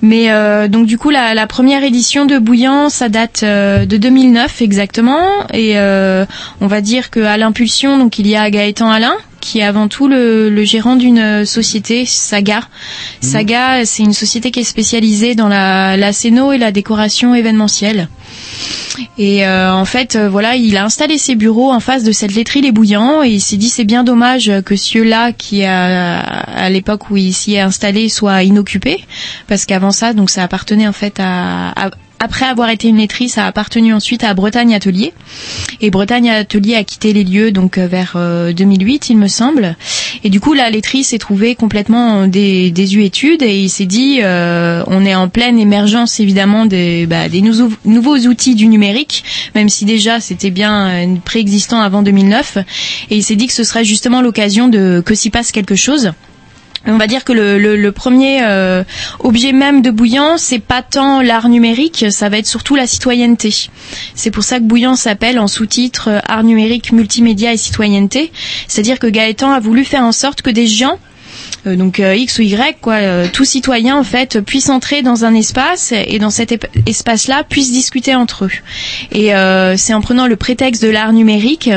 [0.00, 3.96] Mais euh, donc du coup la, la première édition de Bouillant, ça date euh, de
[3.96, 6.24] 2009 exactement, et euh,
[6.60, 9.88] on va dire que à l'impulsion, donc il y a Gaëtan Alain qui est avant
[9.88, 12.62] tout le, le gérant d'une société, Saga.
[13.20, 18.08] Saga, c'est une société qui est spécialisée dans la, la scéno et la décoration événementielle.
[19.18, 22.34] Et euh, en fait, euh, voilà, il a installé ses bureaux en face de cette
[22.34, 26.20] laiterie Les Bouillants et il s'est dit c'est bien dommage que ce lieu-là, qui a,
[26.20, 29.04] à l'époque où il s'y est installé, soit inoccupé,
[29.48, 31.90] parce qu'avant ça, donc ça appartenait en fait à, à-
[32.22, 35.12] après avoir été une laiterie, ça a appartenu ensuite à Bretagne Atelier.
[35.80, 39.74] Et Bretagne Atelier a quitté les lieux donc euh, vers euh, 2008, il me semble.
[40.22, 44.20] Et du coup, la laiterie s'est trouvée complètement en dé- désuétude et il s'est dit,
[44.22, 49.24] euh, on est en pleine émergence évidemment des, bah, des nouveaux, nouveaux outils du numérique,
[49.56, 52.58] même si déjà c'était bien euh, préexistant avant 2009.
[53.10, 56.12] Et il s'est dit que ce serait justement l'occasion de que s'y passe quelque chose.
[56.86, 58.82] On va dire que le, le, le premier euh,
[59.20, 63.54] objet même de Bouillant, c'est pas tant l'art numérique, ça va être surtout la citoyenneté.
[64.14, 68.32] C'est pour ça que Bouillant s'appelle en sous-titre euh, Art numérique, multimédia et citoyenneté.
[68.66, 70.98] C'est-à-dire que Gaëtan a voulu faire en sorte que des gens
[71.64, 75.34] donc euh, X ou Y, quoi, euh, tout citoyen en fait puisse entrer dans un
[75.34, 78.50] espace et dans cet espace-là puisse discuter entre eux.
[79.12, 81.70] Et euh, c'est en prenant le prétexte de l'art numérique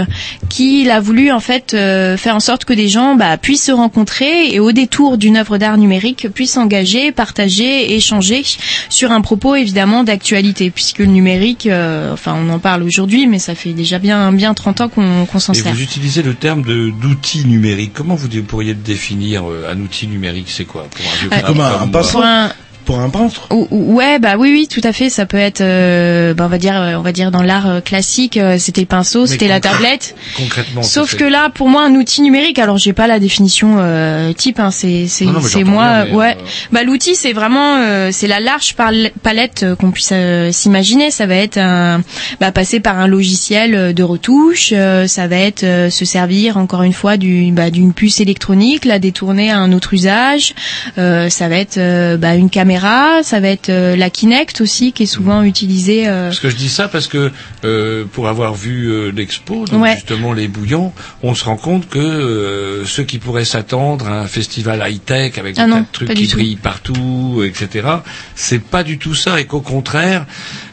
[0.49, 3.71] qu'il a voulu en fait euh, faire en sorte que des gens bah, puissent se
[3.71, 8.43] rencontrer et au détour d'une œuvre d'art numérique puissent s'engager, partager, échanger
[8.89, 13.39] sur un propos évidemment d'actualité puisque le numérique, euh, enfin on en parle aujourd'hui, mais
[13.39, 15.73] ça fait déjà bien bien 30 ans qu'on qu'on s'en Et sert.
[15.73, 17.91] vous utilisez le terme d'outil numérique.
[17.93, 21.45] Comment vous pourriez le définir euh, un outil numérique C'est quoi pour un vieux crabe
[21.45, 22.51] Comme un, un Pour un-
[22.86, 25.10] Pour un peintre Ou- ou- Ouais, bah oui, oui, tout à fait.
[25.10, 28.38] Ça peut être, euh, bah, on va dire, on va dire dans l'art euh, classique,
[28.38, 30.16] euh, c'était le pinceau, c'était la tablette.
[30.38, 30.84] Concrètement.
[30.84, 32.60] Sauf que là, pour moi, un outil numérique.
[32.60, 34.60] Alors, j'ai pas la définition euh, type.
[34.60, 36.04] Hein, c'est c'est c'est moi.
[36.06, 36.38] bien, ouais.
[36.40, 40.14] euh, Bah l'outil, c'est vraiment, euh, c'est la large pal- palette qu'on puisse
[40.52, 41.10] s'imaginer.
[41.12, 42.02] Ça va être un,
[42.40, 44.70] bah, passer par un logiciel de retouche.
[44.74, 48.86] euh, ça va être euh, se servir encore une fois du, bah, d'une puce électronique,
[48.86, 50.54] la détourner à un autre usage.
[50.98, 51.80] Euh, ça va être
[52.18, 52.74] bah, une caméra.
[52.80, 56.07] Ça va être euh, la Kinect aussi, qui est souvent utilisée.
[56.07, 57.32] euh, Parce que je dis ça parce que
[57.63, 59.95] euh, pour avoir vu l'expo, donc Ouais.
[59.95, 64.84] justement les bouillons, on se rend compte que ceux qui pourraient s'attendre à un festival
[64.86, 66.36] high-tech avec des Ah non, tas de trucs qui tout.
[66.38, 67.88] brillent partout, etc.,
[68.36, 70.26] c'est pas du tout ça et qu'au contraire,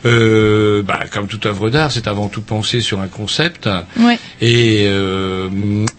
[0.04, 3.68] bah, comme toute œuvre d'art, c'est avant tout pensé sur un concept.
[3.98, 4.18] Ouais.
[4.40, 4.88] Et,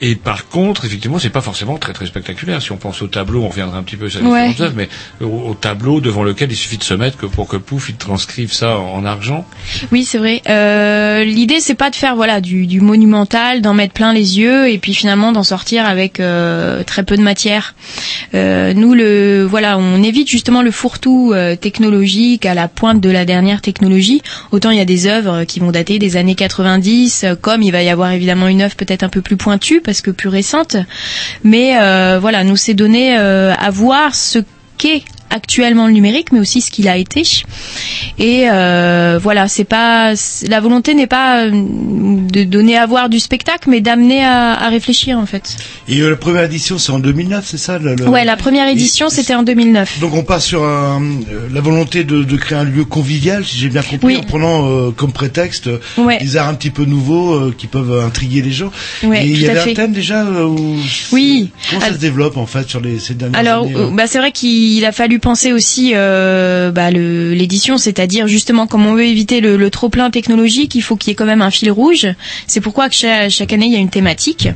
[0.02, 2.62] et par contre, effectivement, c'est pas forcément très très spectaculaire.
[2.62, 4.54] Si on pense au tableau, on reviendra un petit peu sur les Ouais.
[4.76, 4.90] mais
[5.22, 7.96] au, au tableau devant lequel il suffit de se mettre que pour que pouf, il
[7.96, 9.46] transcrive ça en argent.
[9.92, 10.42] Oui, c'est vrai.
[10.50, 14.78] Euh, L'idée, c'est pas de faire voilà du, monumental, d'en mettre plein les yeux et
[14.78, 17.76] puis finalement d'en sortir avec euh, très peu de matière.
[18.34, 23.10] Euh, nous, le voilà, on évite justement le fourre-tout euh, technologique à la pointe de
[23.10, 24.22] la dernière technologie.
[24.52, 27.72] Autant il y a des œuvres qui vont dater des années 90, euh, comme il
[27.72, 30.78] va y avoir évidemment une œuvre peut-être un peu plus pointue parce que plus récente.
[31.44, 31.74] Mais
[32.20, 34.40] voilà, nous c'est donné à voir ce
[34.78, 35.04] qu'est
[35.34, 37.24] actuellement le numérique, mais aussi ce qu'il a été.
[38.20, 40.14] Et euh, voilà, c'est pas
[40.48, 44.70] la volonté n'est pas euh, de donner à voir du spectacle, mais d'amener à, à
[44.70, 45.56] réfléchir en fait.
[45.88, 48.68] Et euh, la première édition, c'est en 2009, c'est ça le- le- Ouais, la première
[48.68, 50.00] édition c'était en 2009.
[50.00, 51.02] Donc on part sur un,
[51.52, 54.18] la volonté de, de créer un lieu convivial, si j'ai bien compris, Oui.
[54.18, 56.20] en prenant euh, comme prétexte Ouais.
[56.20, 58.72] des arts un petit peu nouveaux euh, qui peuvent intriguer les gens.
[59.04, 59.72] Ouais, Et il y avait fait.
[59.72, 60.78] un thème déjà où...
[61.12, 61.50] Oui.
[61.70, 64.32] Comment ça se développe en fait sur les, ces dernières Alors, années bah, c'est vrai
[64.32, 69.40] qu'il a fallu penser aussi euh, bah, le- l'édition, c'est-à-dire justement comme on veut éviter
[69.42, 72.08] le, le trop plein technologique, il faut qu'il y ait quand même un fil rouge.
[72.46, 74.50] C'est pourquoi que chaque, chaque année il y a une thématique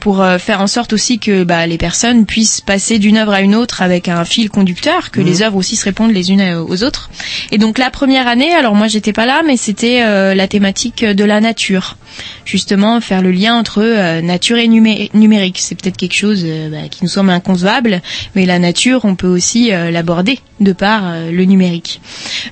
[0.00, 3.40] pour euh, faire en sorte aussi que bah, les personnes puissent passer d'une œuvre à
[3.40, 5.26] une autre avec un fil conducteur, que Mhm.
[5.26, 7.10] les œuvres aussi se répondent les unes euh, aux autres.
[7.50, 11.04] Et donc la première année, alors moi j'étais pas là, mais c'était euh, la thématique
[11.04, 11.96] de la nature.
[12.44, 15.58] Justement, faire le lien entre euh, nature et numé- numérique.
[15.60, 18.02] C'est peut-être quelque chose euh, bah, qui nous semble inconcevable,
[18.34, 22.00] mais la nature, on peut aussi euh, l'aborder de par le numérique.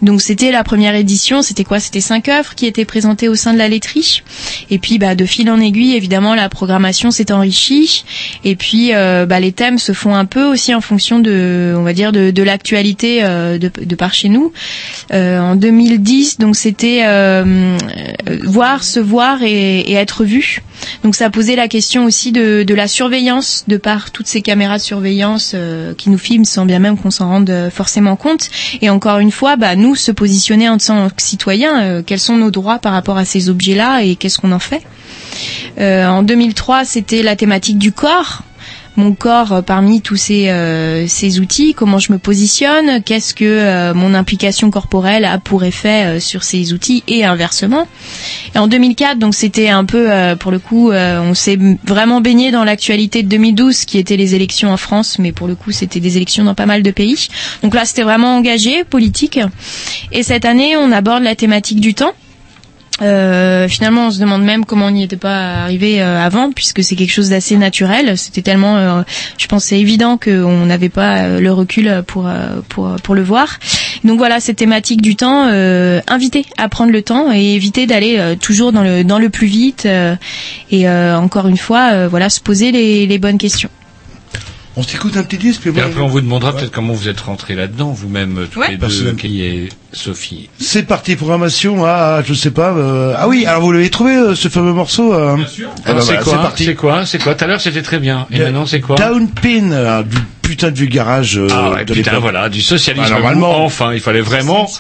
[0.03, 1.79] Donc c'était la première édition, c'était quoi?
[1.79, 4.23] C'était cinq œuvres qui étaient présentées au sein de la laiterie.
[4.71, 8.05] Et puis bah, de fil en aiguille, évidemment, la programmation s'est enrichie.
[8.45, 11.93] Et puis bah, les thèmes se font un peu aussi en fonction de, on va
[11.93, 14.53] dire, de, l'actualité de, par chez nous.
[15.13, 17.03] En 2010, donc c'était
[18.43, 20.63] voir, se voir et être vu.
[21.05, 24.83] Donc ça posait la question aussi de, la surveillance de par toutes ces caméras de
[24.83, 28.51] surveillance euh, qui nous filment sans bien même qu'on s'en rende euh, forcément compte.
[28.81, 32.37] Et encore une fois, bah, nous se positionner en tant que citoyens, euh, quels sont
[32.37, 34.83] nos droits par rapport à ces objets-là et qu'est-ce qu'on en fait?
[35.79, 38.43] Euh, en 2003, c'était la thématique du corps
[38.97, 43.45] mon corps euh, parmi tous ces, euh, ces outils, comment je me positionne, qu'est-ce que
[43.45, 47.87] euh, mon implication corporelle a pour effet euh, sur ces outils et inversement.
[48.55, 52.21] Et en 2004, donc c'était un peu, euh, pour le coup, euh, on s'est vraiment
[52.21, 55.73] baigné dans l'actualité de 2012, qui étaient les élections en France, mais pour le coup,
[55.73, 57.29] c'était des élections dans pas mal de pays.
[57.63, 59.41] Donc là, c'était vraiment engagé, politique.
[60.13, 62.13] Et cette année, on aborde la thématique du temps.
[63.03, 66.83] Euh, finalement, on se demande même comment on n'y était pas arrivé euh, avant, puisque
[66.85, 68.17] c'est quelque chose d'assez naturel.
[68.17, 69.03] C'était tellement, euh,
[69.39, 73.23] je pense, c'est évident qu'on n'avait pas euh, le recul pour euh, pour pour le
[73.23, 73.59] voir.
[74.05, 78.17] Donc voilà, cette thématique du temps, euh, inviter à prendre le temps et éviter d'aller
[78.19, 79.87] euh, toujours dans le dans le plus vite.
[79.87, 80.15] euh,
[80.71, 83.71] et euh, encore une fois, euh, voilà, se poser les, les bonnes questions.
[84.75, 87.21] On s'écoute un petit disque, puis Et après, on vous demandera peut-être comment vous êtes
[87.21, 88.71] rentrés là-dedans, vous-même, tous Ouais.
[88.71, 90.49] les deux, qui est Sophie.
[90.59, 92.71] C'est parti, programmation, ah, je sais pas.
[92.73, 96.03] euh, ah oui, alors vous l'avez trouvé, euh, ce fameux morceau euh, eh ben Alors,
[96.03, 96.65] c'est voilà, quoi parti.
[96.65, 98.27] C'est quoi C'est quoi Tout à l'heure, c'était très bien.
[98.31, 101.37] Et maintenant, c'est quoi Down Pin, euh, du putain de vieux garage.
[101.37, 102.23] euh, Ah ouais, de putain, l'époque.
[102.23, 103.05] voilà, du socialisme.
[103.09, 103.63] Ah, normalement.
[103.67, 104.71] Enfin, il fallait vraiment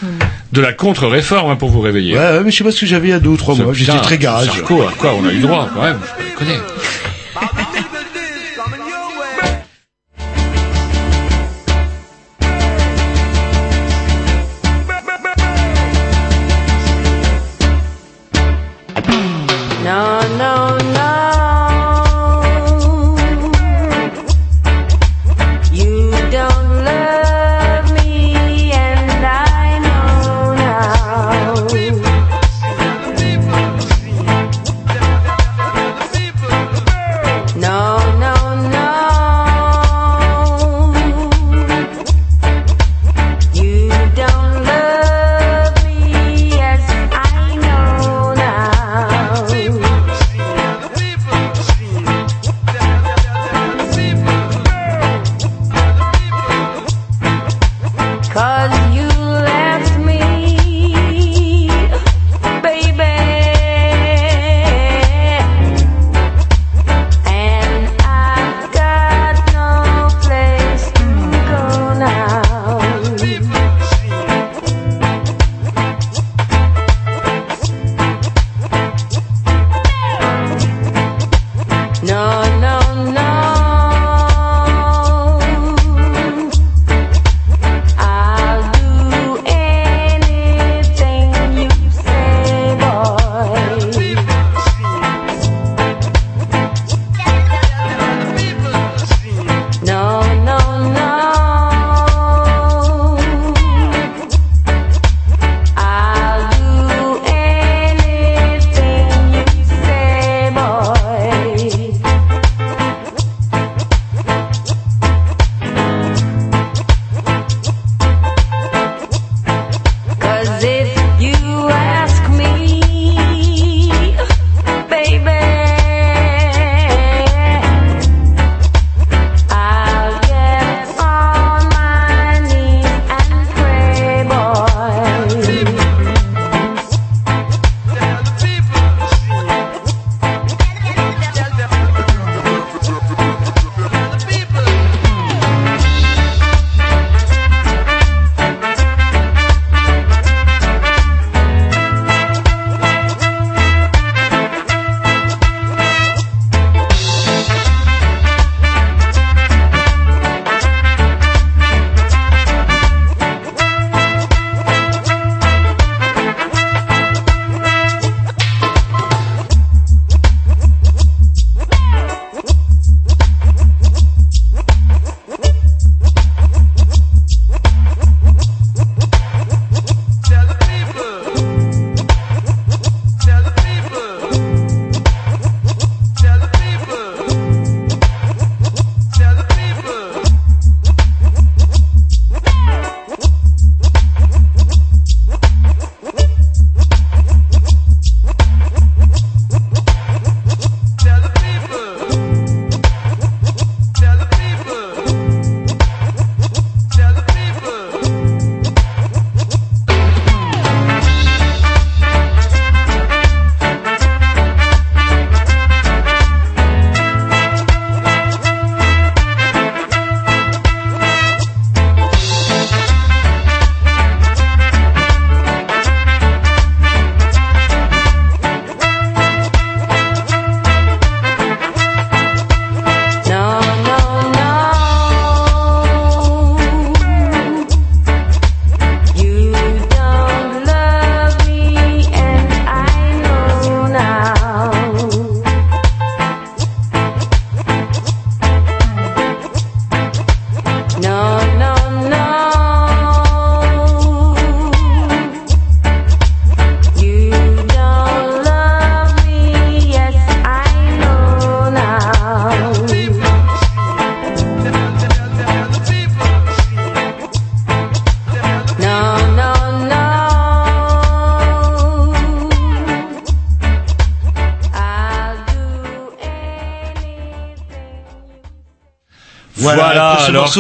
[0.54, 2.14] de la contre-réforme hein, pour vous réveiller.
[2.14, 3.54] Ouais, ouais, mais je sais pas ce que j'avais il y a deux ou trois
[3.56, 3.74] mois.
[3.74, 4.46] J'étais très garage.
[4.46, 6.58] Sarko, à quoi on a eu droit, quand même Je connais.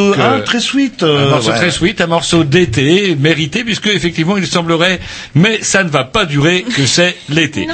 [0.00, 1.02] Morceau, que- hein, très sweet.
[1.02, 1.56] euh, un morceau ouais.
[1.56, 5.00] très sweet, un morceau d'été, mérité, puisque effectivement il semblerait,
[5.34, 7.66] mais ça ne va pas durer, que c'est l'été.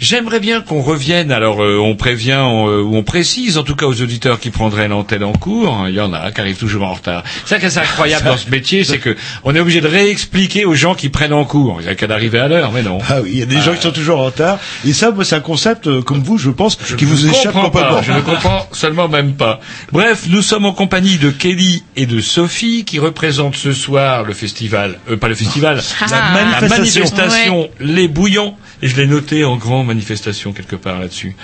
[0.00, 3.74] J'aimerais bien qu'on revienne, alors euh, on prévient on, euh, ou on précise en tout
[3.74, 6.84] cas aux auditeurs qui prendraient l'antenne en cours, il y en a qui arrivent toujours
[6.84, 7.24] en retard.
[7.44, 10.64] C'est ça qui est incroyable dans ce métier, c'est que on est obligé de réexpliquer
[10.64, 11.78] aux gens qui prennent en cours.
[11.80, 12.98] Il y a qu'à d'arriver à l'heure, mais non.
[13.08, 14.58] Ah oui, il y a des gens qui sont toujours en retard.
[14.86, 18.00] Et ça, moi, c'est un concept, euh, comme vous, je pense, qui vous échappe complètement.
[18.02, 19.58] Je ne comprends seulement même pas.
[19.92, 24.32] Bref, nous sommes en compagnie de Kelly et de Sophie qui représentent ce soir le
[24.32, 26.06] festival, euh, pas le festival, Ah.
[26.08, 26.78] la, La la manifestation.
[26.78, 28.54] manifestation Les Bouillons.
[28.82, 31.34] Et je l'ai noté en grand manifestation quelque part là-dessus.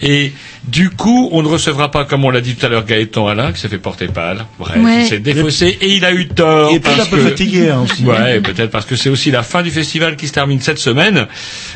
[0.00, 0.32] Et
[0.68, 3.52] du coup, on ne recevra pas, comme on l'a dit tout à l'heure, Gaëtan Alain,
[3.52, 4.44] qui s'est fait porter pâle.
[4.58, 5.02] Bref, Ouais.
[5.02, 6.70] il s'est défaussé et il a eu tort.
[6.70, 8.04] Il est peut-être un peu que- fatigué, hein, aussi.
[8.04, 11.26] Ouais, peut-être parce que c'est aussi la fin du festival qui se termine cette semaine.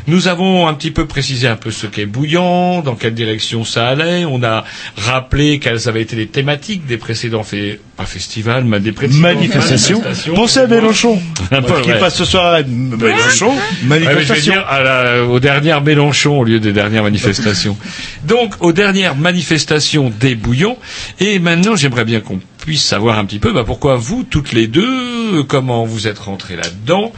[0.07, 3.89] Nous avons un petit peu précisé un peu ce qu'est Bouillant, dans quelle direction ça
[3.89, 4.25] allait.
[4.25, 4.65] On a
[4.97, 9.99] rappelé quelles avaient été les thématiques des précédents faits, pas festivals, mais des précédents Manifestation.
[9.99, 10.35] manifestations.
[10.35, 11.21] Pensez à Mélenchon.
[11.51, 11.99] Un peu, qui ouais.
[11.99, 13.49] passe ce soir à Mélenchon.
[13.51, 14.53] Ouais, mais je vais Manifestation.
[14.53, 17.77] dire à la- aux dernières Mélenchon au lieu des dernières manifestations.
[18.25, 20.77] Donc, aux dernières manifestations des Bouillons.
[21.21, 24.67] Et maintenant, j'aimerais bien qu'on puisse savoir un petit peu bah, pourquoi vous, toutes les
[24.67, 27.13] deux, euh, comment vous êtes rentrées là-dedans,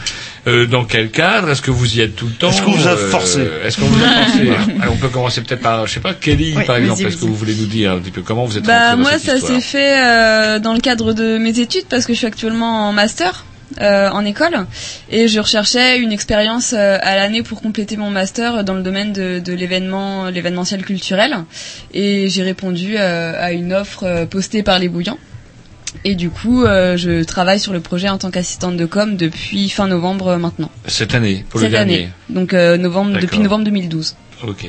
[0.47, 2.87] euh, dans quel cadre, est-ce que vous y êtes tout le temps Est-ce qu'on vous
[2.87, 5.95] a euh, forcé Est-ce qu'on vous a forcé Alors, On peut commencer peut-être par, je
[5.95, 7.05] sais pas, Kelly, Oui, par exemple.
[7.05, 9.03] Est-ce que vous voulez nous dire un petit peu comment vous êtes Bah rentrée dans
[9.03, 12.19] moi cette ça s'est fait euh, dans le cadre de mes études parce que je
[12.19, 13.45] suis actuellement en master
[13.81, 14.67] euh, en école.
[15.11, 19.13] Et je recherchais une expérience euh, à l'année pour compléter mon master dans le domaine
[19.13, 21.37] de, de l'événement l'événementiel culturel.
[21.95, 25.19] Et j'ai répondu euh, à une offre postée par les Bouillants.
[26.05, 29.89] Et du coup je travaille sur le projet en tant qu'assistante de com depuis fin
[29.89, 30.71] novembre maintenant.
[30.87, 31.95] Cette année, pour cette le dernier.
[31.95, 34.15] année donc novembre depuis novembre 2012
[34.47, 34.67] Ok.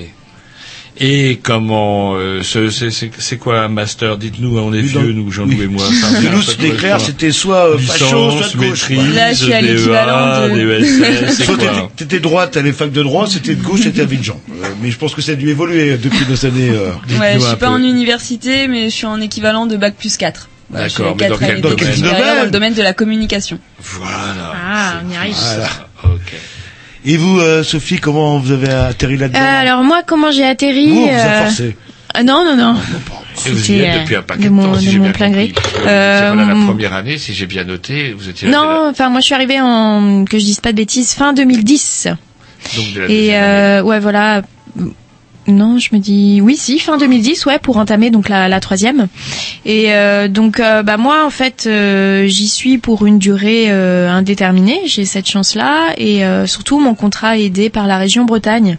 [1.00, 5.68] Et comment euh, ce- c'est quoi un master Dites-nous, on est vieux, nous, Jean-Loup et
[5.68, 5.86] moi.
[6.32, 8.90] Nous, c'était clair, c'était soit euh, facho, Licence, soit de gauche.
[8.90, 11.58] maîtrise, Là, je suis à DEA, l'équivalent de- DESS, c'est Soit
[11.96, 14.40] t'étais- droite à les facs de droit, c'était de gauche, c'était à Abidjan.
[14.64, 16.70] Euh, mais je pense que ça a dû évoluer depuis nos années.
[16.70, 16.92] euh.
[17.20, 17.74] Ouais, je suis pas peu.
[17.74, 20.50] en université, mais je suis en équivalent de bac plus 4.
[20.70, 22.02] Voilà, je suis D'accord, mais dans quatre quel domaine
[22.38, 23.60] dans le domaine de la communication.
[23.82, 24.54] Voilà.
[24.56, 25.36] Ah, on y arrive.
[25.36, 25.70] Voilà.
[26.16, 26.34] Ok.
[27.06, 30.90] Et vous, euh, Sophie, comment vous avez atterri là-dedans Euh, alors moi, comment j'ai atterri
[30.90, 31.76] Vous, on vous a euh, forcé.
[32.14, 32.76] ah, Non, non, non.
[33.48, 35.00] Et vous y C'était, êtes euh, depuis un paquet de de, mon, temps, si j'ai
[35.00, 35.54] bien plein compris.
[35.88, 39.20] Euh, C'est voilà la première année, si j'ai bien noté, vous étiez non, enfin moi
[39.22, 42.06] je suis arrivée en que je dise pas de bêtises fin 2010.
[42.08, 42.18] la-
[42.78, 44.44] donc de la Et euh, ouais voilà.
[45.52, 49.08] Non, je me dis oui, si fin 2010, ouais, pour entamer donc la, troisième.
[49.66, 54.82] Et euh, donc euh, bah moi en fait euh, j'y suis pour une durée indéterminée.
[54.86, 58.78] J'ai cette chance-là et euh, surtout mon contrat est aidé par la région Bretagne.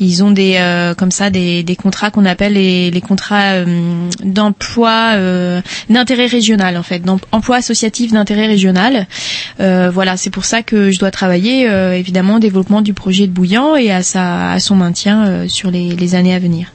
[0.00, 5.60] Ils ont des euh, comme ça des, contrats qu'on appelle les, contrats euh, d'emploi euh,
[5.90, 9.06] d'intérêt régional en fait, d'emploi associatif d'intérêt régional.
[9.58, 13.76] Voilà, c'est pour ça que je dois travailler évidemment au développement du projet de Bouillant
[13.76, 16.72] et à sa à son maintien sur les, les années à venir.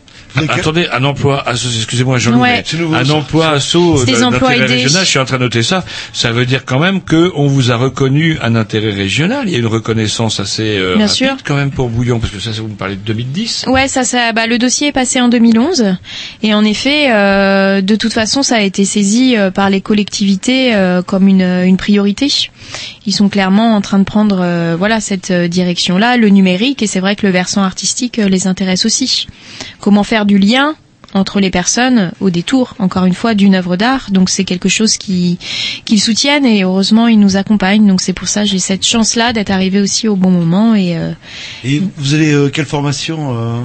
[0.49, 2.63] Attendez, un emploi, asso- excusez-moi, jean Ouais.
[2.77, 3.13] Nouveau, un ça.
[3.13, 3.57] emploi
[4.05, 5.83] des emplois d'intérêt régional, je suis en train de noter ça.
[6.13, 9.43] Ça veut dire quand même que on vous a reconnu un intérêt régional.
[9.47, 11.35] Il y a une reconnaissance assez euh, Bien rapide sûr.
[11.43, 13.65] quand même pour Bouillon, parce que ça, ça vous me parlez de 2010.
[13.67, 15.95] Ouais, ça, ça, bah, le dossier est passé en 2011
[16.43, 20.75] et en effet, euh, de toute façon, ça a été saisi euh, par les collectivités
[20.75, 22.27] euh, comme une, une priorité.
[23.05, 26.87] Ils sont clairement en train de prendre, euh, voilà, cette euh, direction-là, le numérique, et
[26.87, 29.27] c'est vrai que le versant artistique euh, les intéresse aussi.
[29.79, 30.75] Comment faire du lien
[31.13, 34.07] entre les personnes au détour, encore une fois, d'une œuvre d'art.
[34.11, 35.39] Donc c'est quelque chose qui
[35.85, 37.87] qu'ils soutiennent et heureusement ils nous accompagnent.
[37.87, 41.11] Donc c'est pour ça j'ai cette chance-là d'être arrivée aussi au bon moment et euh,
[41.63, 43.61] Et vous avez euh, quelle formation euh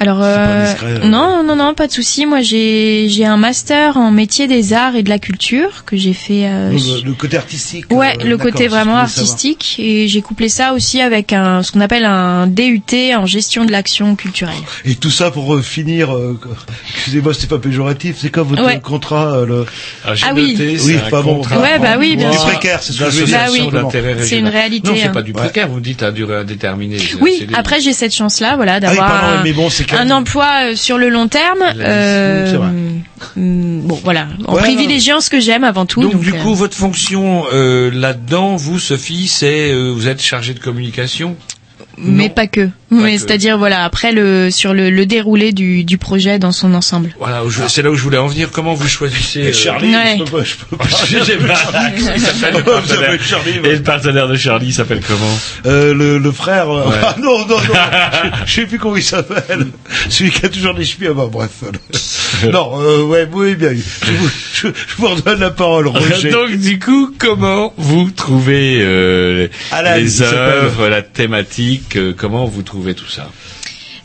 [0.00, 1.08] alors pas euh, discret, euh.
[1.08, 2.26] non non non pas de souci.
[2.26, 6.12] Moi j'ai j'ai un master en métier des arts et de la culture que j'ai
[6.14, 6.46] fait.
[6.48, 9.02] euh, le, le côté artistique Ouais, euh, le côté vraiment savoir.
[9.02, 12.82] artistique et j'ai couplé ça aussi avec un ce qu'on appelle un DUT
[13.16, 14.54] en gestion de l'action culturelle.
[14.84, 16.38] Et tout ça pour euh, finir, euh,
[16.94, 18.80] excusez-moi, c'est pas péjoratif, c'est quoi votre Ouais.
[18.80, 19.66] contrat euh, le...
[20.04, 20.52] Ah, oui.
[20.52, 21.40] noté, oui, c'est un pas bon.
[21.42, 22.46] Ouais, bah oui, bien C'est sûr.
[22.48, 23.38] précaire, c'est ce que je veux dire.
[23.38, 24.22] Bah oui.
[24.22, 25.12] C'est une réalité, Non, c'est hein.
[25.12, 25.68] pas du précaire.
[25.68, 26.98] Vous dites à durée indéterminée.
[27.20, 31.28] Oui, après j'ai cette chance-là, voilà, Ah oui, d'avoir un, emploi euh, sur le long
[31.28, 31.62] terme.
[31.78, 32.68] Euh, c'est vrai.
[33.36, 36.00] mm, bon, voilà, en Ouais, privilégiant ce que j'aime avant tout.
[36.02, 40.22] Donc, Donc, du euh, coup, votre fonction euh, là-dedans, vous, Sophie, c'est euh, vous êtes
[40.22, 41.36] chargée de communication?
[41.98, 42.68] Mais pas que.
[42.90, 47.10] mais c'est-à-dire voilà après le sur le, le déroulé du, du projet dans son ensemble.
[47.18, 48.50] Voilà, c'est là où je voulais en venir.
[48.52, 50.18] Comment vous choisissez euh, Charlie, Ouais.
[50.18, 50.76] je peux pas, je peux
[53.12, 56.70] le Charlie, Et le partenaire de Charlie s'appelle comment Euh, le, le frère.
[56.70, 56.94] euh, Ouais.
[57.06, 57.56] Ah non, non, non.
[57.60, 59.66] je, je sais plus comment il s'appelle.
[60.08, 61.08] Celui qui a toujours des cheveux.
[61.10, 61.50] Ah bah, bref.
[62.52, 63.70] non, euh, ouais, oui, bien.
[63.72, 66.30] Je vous, je, je vous redonne la parole, Roger.
[66.30, 69.48] Donc du coup, comment vous trouvez euh,
[69.96, 71.85] les œuvres, la thématique,
[72.16, 73.30] comment vous trouvez tout ça?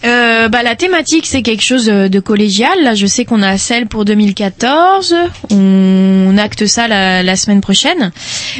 [0.03, 2.83] Euh, bah, la thématique c'est quelque chose euh, de collégial.
[2.83, 5.15] Là, je sais qu'on a celle pour 2014.
[5.51, 8.11] On acte ça la, semaine prochaine.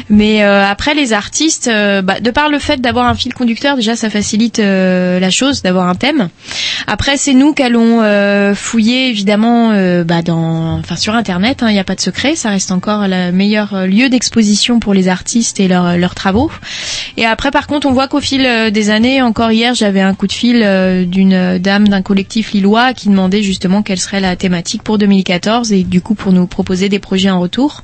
[0.08, 3.76] Mais euh, après les artistes, euh, bah, de par le fait d'avoir un fil conducteur,
[3.76, 6.28] déjà ça facilite euh, la chose d'avoir un thème.
[6.86, 8.02] Après, c'est nous qu'allons
[8.54, 9.70] fouiller évidemment
[10.04, 11.62] bah, dans, enfin sur internet.
[11.62, 12.34] Il n'y a pas de secret.
[12.34, 16.50] Ça reste encore le meilleur lieu d'exposition pour les artistes et leurs leurs travaux.
[17.16, 20.26] Et après, par contre, on voit qu'au fil des années, encore hier, j'avais un coup
[20.26, 21.04] de fil euh,
[21.58, 26.00] dame d'un collectif lillois qui demandait justement quelle serait la thématique pour 2014 et du
[26.00, 27.82] coup pour nous proposer des projets en retour.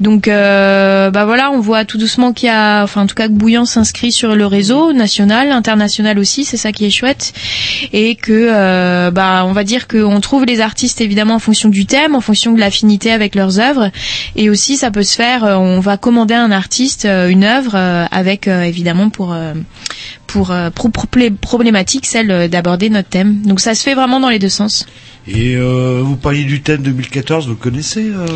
[0.00, 3.28] Donc, euh, bah voilà, on voit tout doucement qu'il y a, enfin en tout cas
[3.28, 7.32] que Bouillant s'inscrit sur le réseau national, international aussi, c'est ça qui est chouette,
[7.92, 11.86] et que, euh, bah on va dire qu'on trouve les artistes évidemment en fonction du
[11.86, 13.90] thème, en fonction de l'affinité avec leurs œuvres,
[14.36, 17.76] et aussi ça peut se faire, euh, on va commander à un artiste une œuvre
[18.10, 19.34] avec évidemment pour
[20.32, 20.88] pour, euh, pro-
[21.40, 23.42] problématique celle euh, d'aborder notre thème.
[23.42, 24.86] Donc ça se fait vraiment dans les deux sens.
[25.28, 28.26] Et euh, vous parliez du thème 2014, vous le connaissez euh?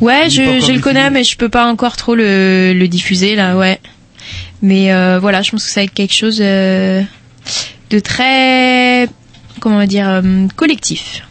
[0.00, 0.40] Ouais, je,
[0.72, 3.78] le connais, mais je peux pas encore trop le, le diffuser là, ouais.
[4.62, 7.02] Mais euh, voilà, je pense que ça va être quelque chose euh,
[7.90, 9.08] de très,
[9.60, 11.22] comment on va dire, euh, collectif.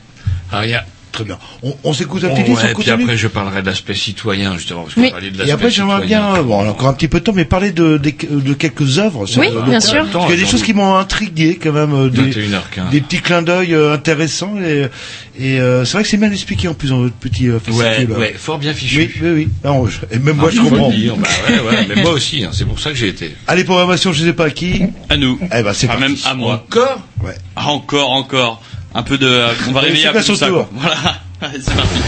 [0.51, 1.37] Ah, il y a- Très bien.
[1.61, 3.67] On, on s'écoute un Oh, petit disque, ouais, on puis continue après je parlerai de
[3.67, 5.11] l'aspect citoyen justement parce qu'on Oui.
[5.11, 6.33] parlait de Et l'aspect après, j'aimerais citoyen.
[6.33, 8.53] bien, bon, on a encore un petit peu de temps, mais parler de, de, de
[8.53, 9.25] quelques œuvres.
[9.25, 10.05] sur Oui, le bien sûr.
[10.11, 12.89] Parce qu'il y a des choses qui m'ont intrigué, quand même, euh, des, 21h15.
[12.91, 14.55] des petits clins d'œil euh, intéressants.
[14.63, 14.87] Et,
[15.37, 17.83] et euh, c'est vrai que c'est bien expliqué en plus dans votre petit euh, Ouais,
[17.93, 18.11] fascicule.
[18.17, 18.97] ouais, fort bien fichu.
[18.99, 19.47] Oui, oui, oui.
[19.65, 20.89] Non, je- et même moi, Ah, je comprends.
[20.91, 21.15] dire.
[21.17, 23.35] Bah ouais, ouais, mais moi aussi, hein, c'est pour ça que j'ai été.
[23.47, 24.83] Allez, programmation, je sais pas à qui.
[25.09, 25.37] À nous.
[25.43, 26.01] Eh ben, c'est parti.
[26.03, 26.63] même à moi.
[26.69, 27.01] Encore?
[27.21, 27.35] Ouais.
[27.57, 28.61] Ah, encore, encore.
[28.93, 29.45] Un peu de.
[29.69, 30.47] On va réveiller un peu tout ça.
[30.47, 30.67] tour.
[30.67, 30.69] quoi.
[30.73, 31.15] Voilà.
[31.41, 31.99] Allez, c'est parti.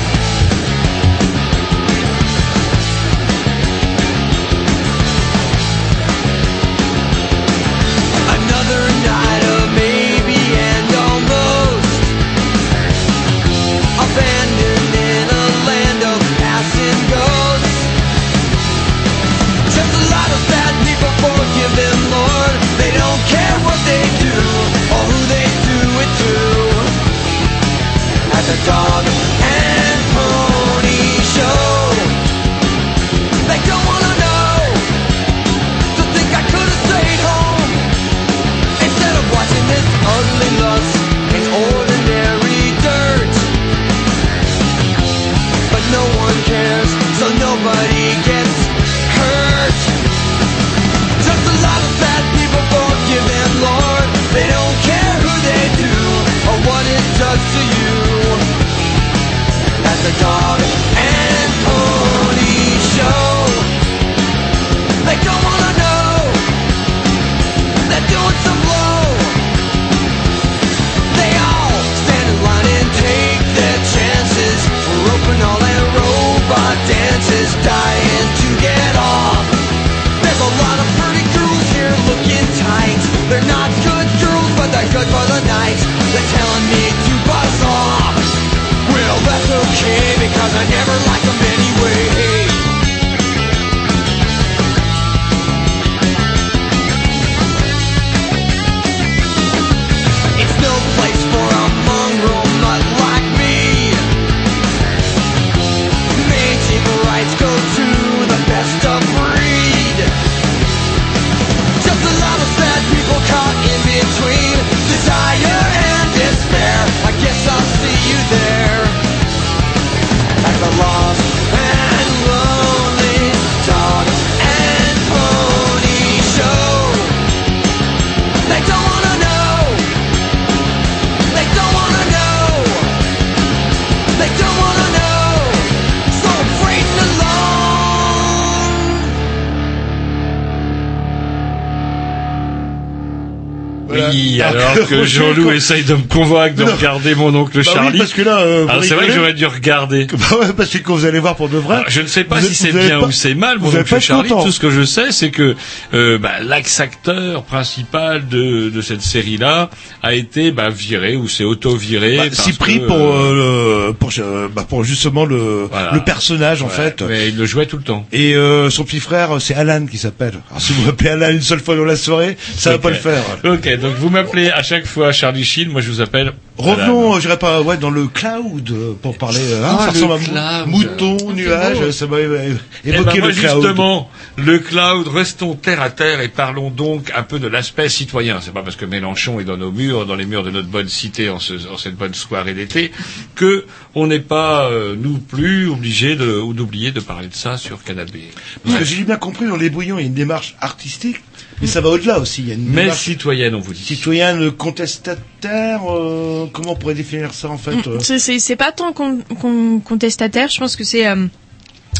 [144.71, 146.75] Alors que Jean-Loup essaye de me convaincre de Non.
[146.75, 147.97] regarder mon oncle Bah oui, Charlie.
[147.99, 150.07] parce que là, euh, alors c'est vrai que j'aurais dû regarder.
[150.13, 151.75] Bah ouais, parce que quand vous allez voir pour de vrai.
[151.77, 153.99] Alors, je ne sais pas vous si c'est bien pas- ou c'est mal, mon oncle
[153.99, 154.29] Charlie.
[154.29, 155.55] Tout ce que je sais, c'est que
[155.93, 159.69] euh, bah, l'ex-acteur principal de, de cette série-là
[160.01, 162.17] a été bah, viré ou s'est auto-viré.
[162.17, 164.11] Bah, s'y pris que, pour, euh, euh, le- pour,
[164.53, 165.91] bah, pour justement le, Voilà.
[165.93, 167.01] le personnage en ouais, fait.
[167.07, 168.05] Mais il le jouait tout le temps.
[168.11, 168.33] Et
[168.69, 170.33] son petit frère, c'est Alan qui s'appelle.
[170.49, 172.81] Alors si vous m'appelez Alan une seule fois dans la soirée, ça va Ok.
[172.81, 173.23] pas le faire.
[173.43, 176.33] Ok, donc vous m'appelez à chaque fois Charlie Sheen, moi je vous appelle.
[176.57, 179.39] Revenons, je dirais pas, ouais, dans le cloud pour parler.
[179.55, 180.37] hein, Ah, ça le ressemble cloud.
[180.37, 182.53] à mou- mouton, Ah, nuage, ça m'a euh,
[182.85, 183.53] Eh ben, évoqué moi, le cloud.
[183.63, 188.39] Justement, le cloud, restons terre à terre et parlons donc un peu de l'aspect citoyen.
[188.39, 190.87] C'est pas parce que Mélenchon est dans nos murs, dans les murs de notre bonne
[190.89, 192.91] cité en, ce- en cette bonne soirée d'été,
[193.35, 197.57] que on n'est pas euh, nous plus obligés de ou d'oublier de parler de ça
[197.57, 198.17] sur Canal B.
[198.63, 201.17] Parce que j'ai bien compris, dans les bouillons, il y a une démarche artistique,
[201.63, 202.41] mais ça va au-delà aussi.
[202.41, 203.81] Il y a une Mais démarche citoyenne, on vous dit.
[203.83, 205.81] citoyenne contestataire.
[205.89, 209.19] euh, comment on pourrait définir ça en fait euh C'est- C'est c'est pas tant con-
[209.41, 211.25] con- contestataire, je pense que c'est euh,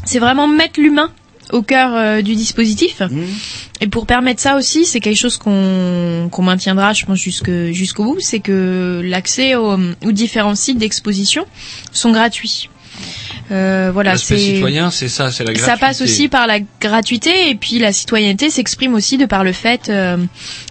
[0.06, 1.12] c'est vraiment mettre l'humain
[1.52, 3.02] au cœur euh, du dispositif.
[3.82, 8.04] Et pour permettre ça aussi, c'est quelque chose qu'on qu'on maintiendra, je pense, jusque jusqu'au
[8.06, 11.46] bout, c'est que l'accès aux, aux différents sites d'exposition
[11.92, 12.70] sont gratuits.
[13.52, 15.72] Euh, voilà, c'est citoyen, c'est ça, c'est la gratuité.
[15.72, 19.52] ça passe aussi par la gratuité et puis la citoyenneté s'exprime aussi de par le
[19.52, 20.18] fait euh,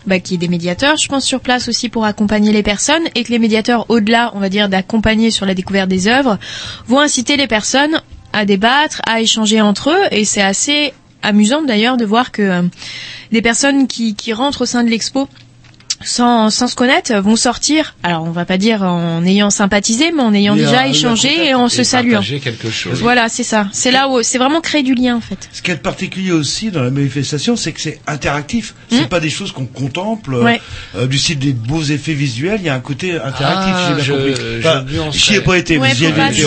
[0.06, 3.02] bah, qu'il y ait des médiateurs, je pense, sur place aussi pour accompagner les personnes
[3.14, 6.38] et que les médiateurs, au-delà, on va dire, d'accompagner sur la découverte des œuvres,
[6.86, 8.00] vont inciter les personnes
[8.32, 12.62] à débattre, à échanger entre eux et c'est assez amusant d'ailleurs de voir que euh,
[13.30, 15.28] des personnes qui, qui rentrent au sein de l'expo
[16.04, 20.22] sans, sans se connaître vont sortir, alors on va pas dire en ayant sympathisé, mais
[20.22, 22.14] en ayant déjà échangé et en se saluant.
[22.18, 23.00] partager quelque chose.
[23.00, 23.68] Voilà, c'est ça.
[23.72, 25.48] C'est là où c'est vraiment créer du lien en fait.
[25.52, 28.74] Ce qui est particulier aussi dans la manifestation, c'est que c'est interactif.
[28.90, 30.34] C'est pas des choses qu'on contemple.
[30.34, 30.60] Ouais.
[30.96, 33.74] Euh, du style des beaux effets visuels, il y a un côté interactif.
[33.74, 34.34] Ah, j'ai je- compris.
[34.36, 35.18] je Enfin, nuancerais.
[35.18, 36.20] J'y ai pas été, Ouais, mais j'y ai été.
[36.20, 36.44] Il y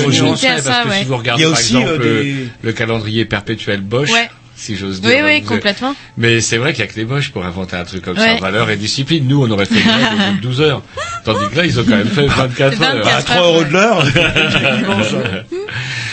[1.44, 4.30] a par aussi, exemple euh, le- des- le calendrier perpétuel Bosch, Ouais.
[4.56, 5.10] Si j'ose dire.
[5.12, 5.96] Oui, hein, oui, vous- complètement.
[6.18, 8.36] Mais c'est vrai qu'il y a que les Bosch pour inventer un truc comme Ouais.
[8.36, 8.42] ça.
[8.42, 9.28] Valeur et discipline.
[9.28, 10.82] Nous, on aurait fait une grève au bout de 12 heures.
[11.26, 12.96] Tandis que là, ils ont quand même fait 24 heures.
[13.04, 14.04] 24 À 3 euros de l'heure.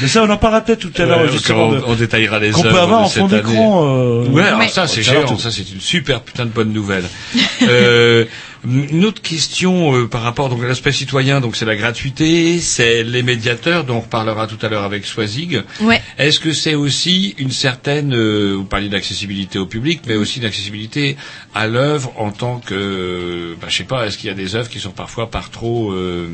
[0.02, 2.68] Mais ça, on en parlera peut-être tout à l'heure, Ouais, on, détaillera les Qu'on peut
[2.68, 3.84] avoir de en fond d'écran.
[3.86, 7.04] euh, Ouais, alors ça c'est géant, ça c'est une super putain de bonne nouvelle.
[7.62, 8.24] euh,
[8.64, 13.02] une autre question euh, par rapport donc à l'aspect citoyen, donc c'est la gratuité, c'est
[13.02, 15.62] les médiateurs dont on reparlera tout à l'heure avec Swazig.
[15.80, 16.00] Ouais.
[16.18, 21.16] Est-ce que c'est aussi une certaine, euh, vous parliez d'accessibilité au public, mais aussi d'accessibilité
[21.54, 24.68] à l'œuvre en tant que, bah, je sais pas, est-ce qu'il y a des œuvres
[24.68, 26.28] qui sont parfois par trop euh,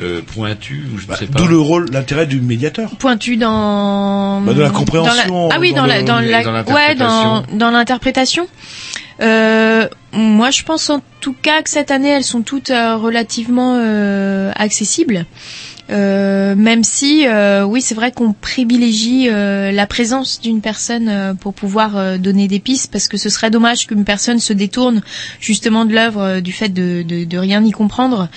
[0.00, 1.32] euh, pointues ou je ne sais pas.
[1.32, 2.90] Bah, D'où le rôle, l'intérêt du médiateur.
[2.98, 6.20] Pointu dans Bah, de la compréhension, dans la- Ah oui, dans dans, la le- dans
[6.20, 7.44] la dans ouais dans l'interprétation.
[7.58, 8.46] dans l'interprétation.
[9.20, 13.74] Euh, moi, je pense en tout cas que cette année, elles sont toutes euh, relativement
[13.76, 15.26] euh, accessibles.
[15.90, 21.32] Euh, même si, euh, oui, c'est vrai qu'on privilégie euh, la présence d'une personne euh,
[21.34, 25.00] pour pouvoir euh, donner des pistes, parce que ce serait dommage qu'une personne se détourne
[25.40, 28.28] justement de l'œuvre euh, du fait de, de, de rien y comprendre.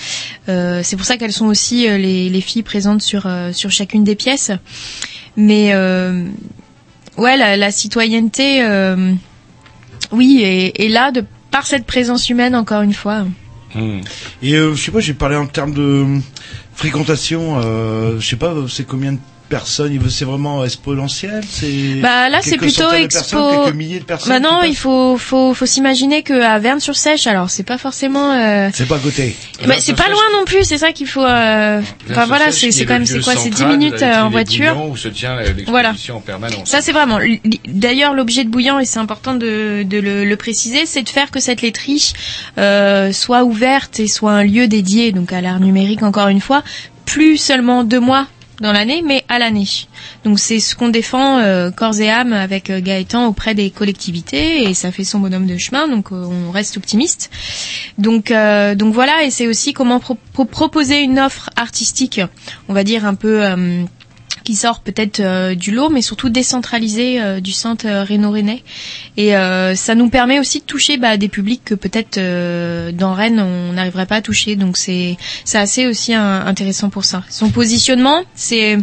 [0.47, 4.51] C'est pour ça qu'elles sont aussi les, les filles présentes sur sur chacune des pièces.
[5.37, 5.73] Mais
[7.17, 8.65] ouais, la, la citoyenneté,
[10.11, 13.25] oui, est, est là de par cette présence humaine encore une fois.
[13.75, 14.01] Hmm.
[14.41, 16.19] Et euh, je sais pas, j'ai parlé en termes de
[16.73, 17.59] fréquentation.
[17.59, 19.19] Euh, je sais pas, c'est combien de
[19.51, 23.65] personnes C'est vraiment exponentiel C'est Bah là, c'est plutôt expo.
[23.65, 24.31] quelques milliers de personnes.
[24.31, 28.31] Bah non, il faut faut faut s'imaginer que à Verne-sur-Sèche, alors c'est pas forcément.
[28.31, 28.69] Euh...
[28.73, 29.35] C'est pas à côté.
[29.67, 31.23] bah, c'est pas loin non plus, c'est ça qu'il faut.
[31.23, 31.81] Euh...
[32.09, 34.81] Enfin voilà, c'est quand même c'est quoi, c'est 10 central minutes euh, en voiture.
[34.89, 35.37] Où se tient
[35.67, 35.93] Voilà.
[36.13, 36.67] en permanence.
[36.69, 37.19] Ça c'est vraiment.
[37.67, 41.29] D'ailleurs, l'objet de Bouillant et c'est important de, de le, le préciser, c'est de faire
[41.29, 42.13] que cette laiterie
[42.57, 46.63] euh, soit ouverte et soit un lieu dédié donc à l'art numérique encore une fois,
[47.05, 48.27] plus seulement deux mois
[48.61, 49.67] dans l'année, mais à l'année.
[50.23, 54.63] Donc c'est ce qu'on défend euh, corps et âme avec euh, Gaëtan auprès des collectivités
[54.63, 57.29] et ça fait son bonhomme de chemin, donc euh, on reste optimiste.
[57.97, 62.21] Donc euh, donc voilà et c'est aussi comment pro- pro- proposer une offre artistique,
[62.69, 63.83] on va dire un peu euh,
[64.43, 68.63] qui sort peut-être euh, du lot, mais surtout décentralisé euh, du centre euh, Réno-Rennais.
[69.17, 69.31] Et
[69.75, 72.17] ça nous permet aussi de toucher bah, des publics que peut-être
[72.91, 74.55] dans Rennes on n'arriverait pas à toucher.
[74.55, 77.23] Donc c'est c'est assez aussi intéressant pour ça.
[77.29, 78.77] Son positionnement, c'est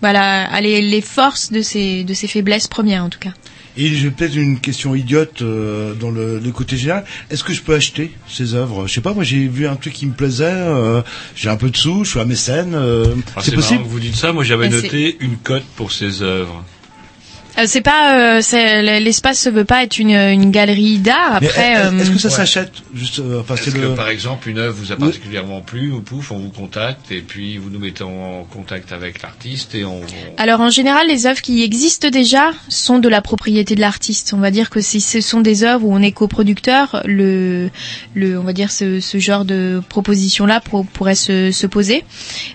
[0.00, 3.32] voilà, aller les forces de ses de ses faiblesses premières en tout cas.
[3.76, 7.04] Et j'ai peut-être une question idiote euh, dans le, le côté général.
[7.30, 8.86] Est-ce que je peux acheter ces œuvres?
[8.86, 10.44] Je sais pas, moi j'ai vu un truc qui me plaisait.
[10.44, 11.00] euh,
[11.34, 12.74] j'ai un peu de sous, je suis un mécène.
[12.74, 14.32] euh, Ah, c'est marrant possible que vous dites ça.
[14.32, 16.62] Moi, j'avais Mais noté une cote pour ces œuvres.
[17.58, 21.34] Euh, c'est pas, euh, c'est- l'espace se veut pas être une, une galerie d'art.
[21.36, 23.94] Après, est- est-ce que ça euh, s'achète juste euh, Enfin, Est-ce c'est que le.
[23.94, 27.58] par exemple une œuvre vous a particulièrement plu ou pouf, on vous contacte et puis
[27.58, 30.00] vous nous mettez en contact avec l'artiste et on.
[30.38, 34.32] Alors en général, les œuvres qui existent déjà sont de la propriété de l'artiste.
[34.34, 37.68] On va dire que si ce sont des œuvres où on est coproducteur, le,
[38.14, 42.04] le, on va dire ce, ce genre de proposition-là pour- pourrait se, se poser.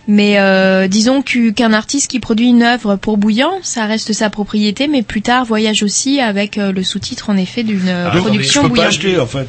[0.08, 4.87] Mais euh, disons qu'un artiste qui produit une œuvre pour Bouillant, ça reste sa propriété,
[4.88, 8.64] mais plus tard voyage aussi avec euh, le sous-titre en effet d'une euh, Donc, production
[8.64, 9.48] je peux pas acheter en fait.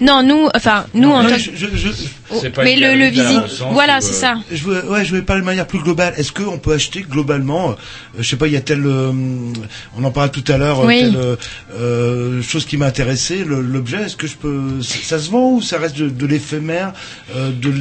[0.00, 1.88] Non, nous, enfin nous en Non, tant je- je- je-
[2.30, 4.34] Oh, mais le, le visite, voilà, c'est ça.
[4.52, 6.14] Je veux, ouais, je vais parler de manière plus globale.
[6.18, 7.74] Est-ce qu'on peut acheter globalement, euh,
[8.20, 9.10] je sais pas, il y a telle, euh,
[9.96, 11.00] on en parlait tout à l'heure, euh, Oui.
[11.00, 11.36] telle euh,
[11.74, 14.02] euh, chose qui m'a intéressé, l'objet.
[14.02, 16.92] Est-ce que je peux, ça, ça se vend ou ça reste de, l'éphémère,
[17.34, 17.72] euh, de-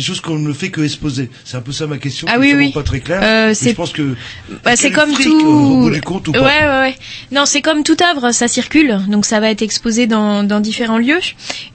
[0.00, 2.26] des choses qu'on ne fait que exposer C'est un peu ça ma question.
[2.30, 2.72] Ah oui, oui.
[2.72, 3.20] pas très claire.
[3.22, 4.14] Euh, c'est- je pense que
[4.64, 5.46] Bah, c'est comme fric, tout.
[5.46, 6.94] au bout du compte ou pas Ouais, ouais, ouais.
[7.32, 10.98] Non, c'est comme toute œuvre, ça circule, donc ça va être exposé dans, dans différents
[10.98, 11.20] lieux.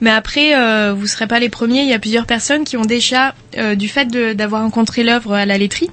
[0.00, 1.82] Mais après, euh, vous serez pas les premiers.
[1.82, 5.32] Il y a plusieurs personnes qui ont déjà, euh, du fait de- d'avoir rencontré l'œuvre
[5.34, 5.90] à la laiterie,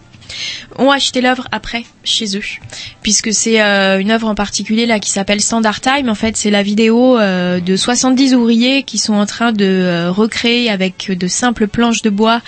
[0.78, 2.42] ont acheté l'œuvre après chez eux,
[3.02, 6.10] puisque c'est euh, une œuvre en particulier là qui s'appelle Standard Time.
[6.10, 10.12] En fait, c'est la vidéo euh, de 70 ouvriers qui sont en train de euh,
[10.12, 12.42] recréer avec de simples planches de bois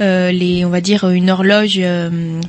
[0.00, 1.80] euh, les, on va dire une horloge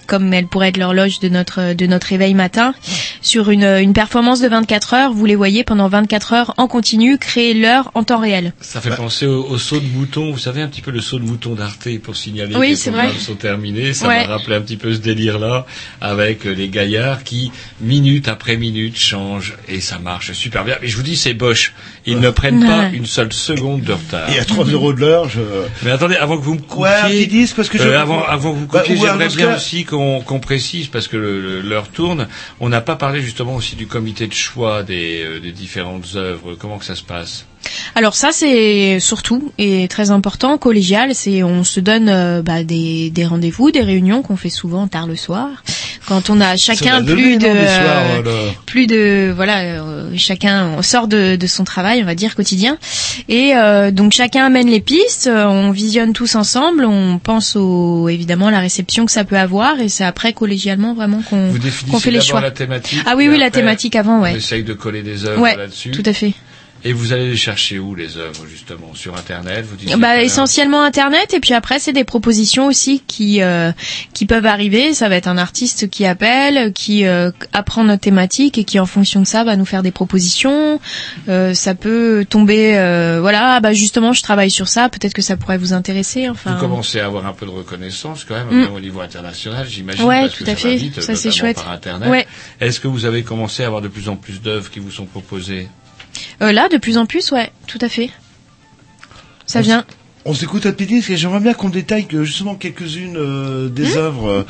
[0.07, 2.73] comme elle pourrait être l'horloge de notre de notre réveil matin
[3.21, 5.13] sur une, une performance de 24 heures.
[5.13, 8.53] Vous les voyez pendant 24 heures en continu créer l'heure en temps réel.
[8.61, 10.31] Ça fait penser au, au saut de mouton.
[10.31, 12.91] Vous savez un petit peu le saut de mouton d'Arte pour signaler Oui, que les
[12.91, 13.19] programmes vrai.
[13.19, 13.93] sont terminés.
[13.93, 14.25] Ça Ouais.
[14.27, 15.65] m'a rappelé un petit peu ce délire-là
[16.01, 17.51] avec euh, les gaillards qui
[17.81, 20.75] minute après minute changent et ça marche super bien.
[20.81, 21.73] Mais je vous dis, c'est Bosch.
[22.05, 24.29] Ils ne prennent pas une seule seconde de retard.
[24.31, 25.41] Et à 3 euros de l'heure, je.
[25.83, 27.99] Mais attendez, avant que vous me coupiez, Ouais, un petit disque, parce que je- euh,
[27.99, 31.07] avant, avant que vous Bah, coupiez, ou un j'aimerais bien aussi qu'on qu'on précise parce
[31.07, 32.27] que l'heure tourne.
[32.59, 36.55] On n'a pas parlé justement aussi du comité de choix des, euh, des différentes œuvres.
[36.55, 37.45] Comment que ça se passe?
[37.95, 43.09] Alors ça c'est surtout et très important collégial, c'est on se donne euh, bah, des,
[43.09, 45.49] des rendez-vous, des réunions qu'on fait souvent tard le soir,
[46.07, 48.39] quand on a chacun plus de soirs, euh, voilà.
[48.65, 52.77] plus de voilà euh, chacun on sort de, de son travail on va dire quotidien
[53.29, 58.07] et euh, donc chacun amène les pistes, euh, on visionne tous ensemble, on pense au
[58.09, 61.51] évidemment la réception que ça peut avoir et c'est après collégialement vraiment qu'on
[61.91, 62.41] qu'on fait les choix.
[62.41, 62.99] la thématique.
[63.05, 64.35] Ah oui oui la thématique avant On ouais.
[64.37, 65.91] essaye de coller des œuvres Ouais, là-dessus.
[65.91, 66.33] tout à fait.
[66.87, 68.93] Et vous allez les chercher où les œuvres justement?
[68.93, 73.41] Sur Internet vous disiez Bah essentiellement internet et puis après c'est des propositions aussi qui
[73.41, 73.73] euh,
[74.13, 74.93] qui peuvent arriver.
[74.93, 78.85] Ça va être un artiste qui appelle, qui euh, apprend notre thématique et qui en
[78.85, 80.79] fonction de ça va nous faire des propositions.
[81.27, 82.71] Euh, ça peut tomber,
[83.19, 84.87] voilà, ah bah justement je travaille sur ça.
[84.87, 86.29] Peut-être que ça pourrait vous intéresser.
[86.29, 86.53] Enfin.
[86.53, 88.73] Vous commencez à avoir un peu de reconnaissance quand même, Mm.
[88.73, 90.05] au niveau international, j'imagine.
[90.05, 90.69] Ouais, parce tout que à ça fait.
[90.69, 91.57] va vite, Ça, c'est chouette.
[91.57, 92.09] Par Internet.
[92.09, 92.25] Ouais.
[92.61, 95.05] Est-ce que vous avez commencé à avoir de plus en plus d'œuvres qui vous sont
[95.05, 95.67] proposées?
[96.41, 98.09] Euh, là de plus en plus, ouais, tout à fait.
[99.45, 99.85] Ça On vient.
[100.25, 103.95] On s'écoute un petit disque et j'aimerais bien qu'on détaille que justement quelques-unes euh, des
[103.95, 103.97] Mmh.
[103.97, 104.43] œuvres euh,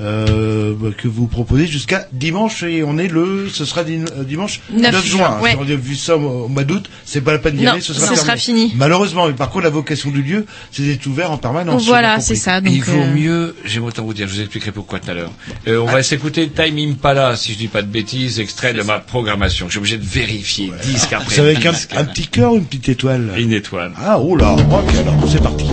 [0.00, 4.60] euh, bah, que vous proposez jusqu'à dimanche et on est le, ce sera euh, dimanche
[4.72, 5.18] 9 9, juin.
[5.18, 5.50] juin, ouais.
[5.52, 7.80] Si on a vu ça au, au mois d'août, c'est pas la peine d'y aller,
[7.80, 8.72] ce sera, ce sera fini.
[8.76, 11.86] Malheureusement, mais par contre la vocation du lieu, c'est d'être ouvert en permanence.
[11.86, 14.72] Voilà, c'est ça, Il donc, vaut euh, mieux, j'aime autant vous dire, je vous expliquerai
[14.72, 15.32] pourquoi tout à l'heure.
[15.68, 18.98] Euh, on va s'écouter Time Impala, si je dis pas de bêtises, extrait de ma
[18.98, 19.66] programmation.
[19.66, 22.88] Je suis obligé de vérifier disque après C'est avec un petit cœur ou une petite
[22.88, 23.32] étoile?
[23.38, 23.92] Une étoile.
[23.98, 25.66] Ah, oh là, ok, alors c'est parti.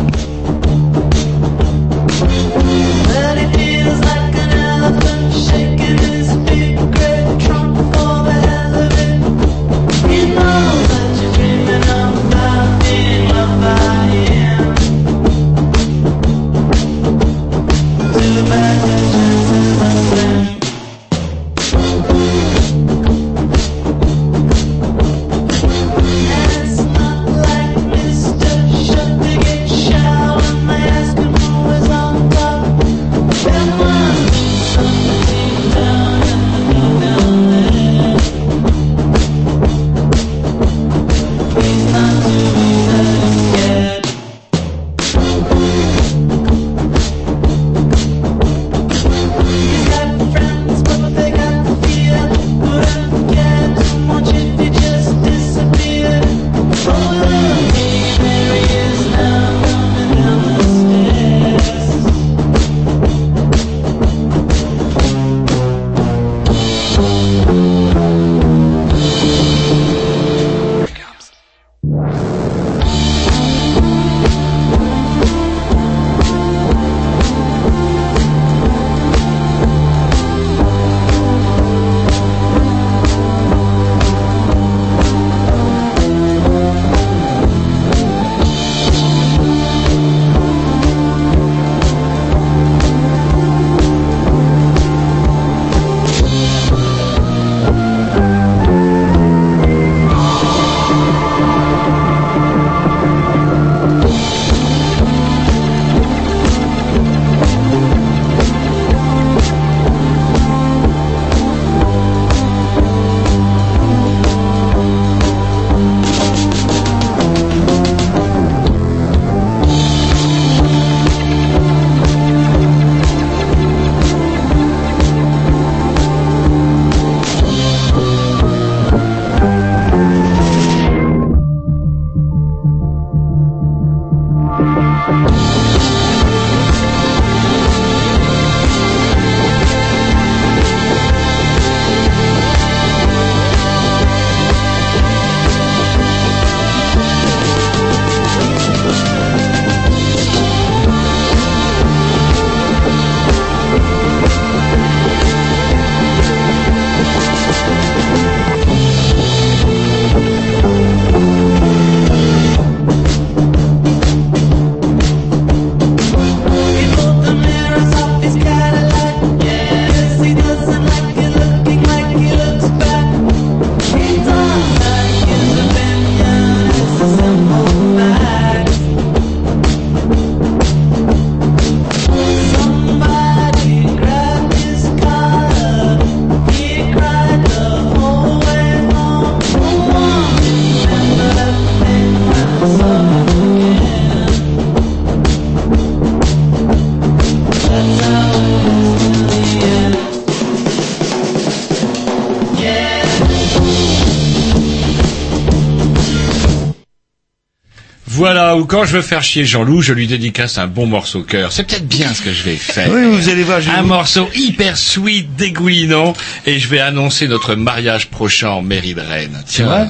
[208.61, 211.51] Ou quand je veux faire chier Jean-Loup, je lui dédicace un bon morceau cœur.
[211.51, 212.89] C'est peut-être bien ce que je vais faire.
[212.93, 216.13] Oui, vous allez voir, Un morceau hyper sweet, dégoulinant,
[216.45, 219.41] et je vais annoncer notre mariage prochain en mairie de Rennes.
[219.47, 219.88] C'est vrai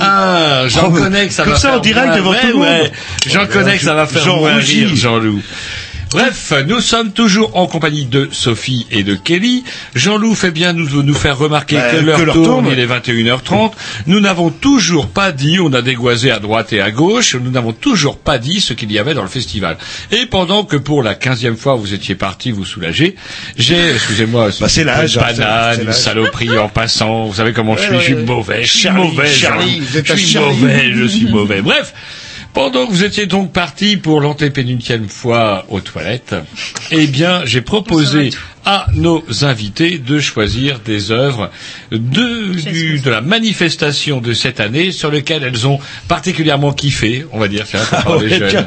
[0.00, 2.40] Ah, j'en Oh, mais connais que ça comme va ça, faire en direct devant ouais,
[2.40, 2.62] tout le monde.
[2.64, 2.92] ouais.
[3.26, 5.42] J'en connais que ça va faire Jean rire, Jean-Loup.
[6.12, 9.64] Bref, nous sommes toujours en compagnie de Sophie et de Kelly.
[9.94, 12.68] Jean-Loup fait bien nous, nous faire remarquer Bah, que l'heure tourne, tourne.
[12.70, 13.72] il est 21h30.
[14.06, 17.72] Nous n'avons toujours pas dit, on a dégoisé à droite et à gauche, nous n'avons
[17.72, 19.78] toujours pas dit ce qu'il y avait dans le festival.
[20.10, 23.14] Et pendant que pour la quinzième fois vous étiez parti vous soulager,
[23.56, 27.24] j'ai, excusez-moi, Bah, c'est une banane, une saloperie en passant.
[27.26, 30.38] Vous savez comment je Ouais, suis, je suis mauvais, je suis mauvais, Charlie, je suis
[30.38, 31.62] mauvais, je suis mauvais.
[31.62, 31.92] Bref.
[32.54, 36.34] Pendant que vous étiez donc parti pour l'antépénultième fois aux toilettes,
[36.90, 38.30] eh bien, j'ai proposé
[38.64, 41.50] à nos invités de choisir des œuvres
[41.90, 45.78] de, du- de la manifestation de cette année sur lesquelles elles ont
[46.08, 48.48] particulièrement kiffé, on va dire, tiens, Ah ouais, jeune.
[48.48, 48.66] tiens,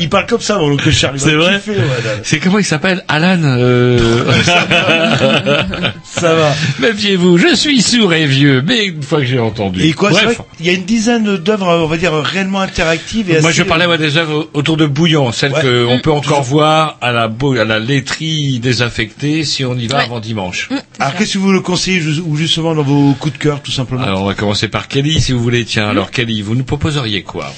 [0.00, 1.20] Il parle comme ça, mon oncle Charlie.
[1.20, 1.84] C'est vrai Kiffé, ouais,
[2.24, 3.04] C'est comment il s'appelle?
[3.08, 4.24] Alan euh...
[6.04, 6.52] Ça va.
[6.80, 9.82] Méfiez-vous, je suis sourd et vieux, mais une fois que j'ai entendu.
[9.82, 13.30] Et quoi, Bref, qu'il y a une dizaine d'œuvres, on va dire, réellement interactives.
[13.30, 15.60] Et Moi, assez- je parlais ouais, des œuvres autour de Bouillon, celles Ouais.
[15.86, 16.42] qu'on peut encore Toujours.
[16.42, 20.04] voir à la, beau- à la laiterie désaffectée si on y va Ouais.
[20.04, 20.68] avant dimanche.
[20.98, 24.02] Alors, qu'est-ce que vous le conseillez, ou justement dans vos coups de cœur, tout simplement
[24.02, 25.64] Alors, on va commencer par Kelly, si vous voulez.
[25.64, 27.52] Tiens, alors Kelly, vous nous proposeriez quoi?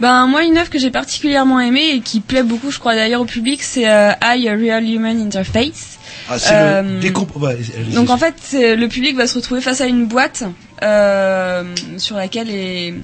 [0.00, 3.20] Ben moi une œuvre que j'ai particulièrement aimée et qui plaît beaucoup je crois d'ailleurs
[3.20, 5.98] au public c'est euh, I a Real Human Interface.
[6.30, 7.58] Ah, c'est Euh, le ouais.
[7.96, 10.44] Donc en fait le public va se retrouver face à une boîte
[10.84, 11.64] euh,
[11.96, 12.94] sur laquelle est,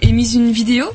[0.00, 0.86] est mise une vidéo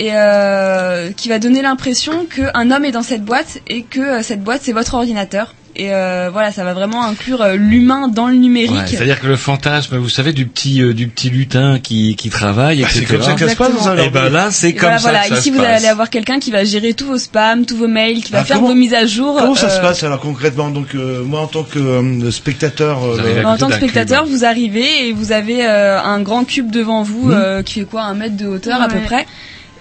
[0.00, 4.22] et euh, qui va donner l'impression qu'un homme est dans cette boîte et que euh,
[4.22, 5.54] cette boîte c'est votre ordinateur.
[5.76, 8.72] Et euh, voilà, ça va vraiment inclure euh, l'humain dans le numérique.
[8.72, 12.28] Ouais, C'est-à-dire que le fantasme, vous savez, du petit euh, du petit lutin qui qui
[12.28, 13.14] travaille, Ah, c'est etc.
[13.14, 15.02] comme ça que ça se passe dans un Et ben là, c'est comme voilà, ça
[15.10, 15.22] voilà.
[15.22, 15.76] que ça Ici, se vous passe.
[15.78, 18.44] allez avoir quelqu'un qui va gérer tous vos spams, tous vos mails, qui va Ah,
[18.44, 19.36] faire comment- vos mises à jour.
[19.38, 20.70] Comment ça se passe alors concrètement?
[20.70, 24.32] Donc euh, moi en tant que euh, spectateur, euh, En tant que spectateur, cube.
[24.32, 28.02] vous arrivez et vous avez euh, un grand cube devant vous euh, qui fait quoi,
[28.02, 29.24] un mètre de hauteur à peu près.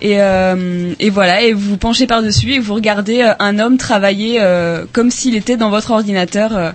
[0.01, 3.77] Et, euh, et voilà, et vous penchez par dessus et vous regardez euh, un homme
[3.77, 6.73] travailler euh, comme s'il était dans votre ordinateur.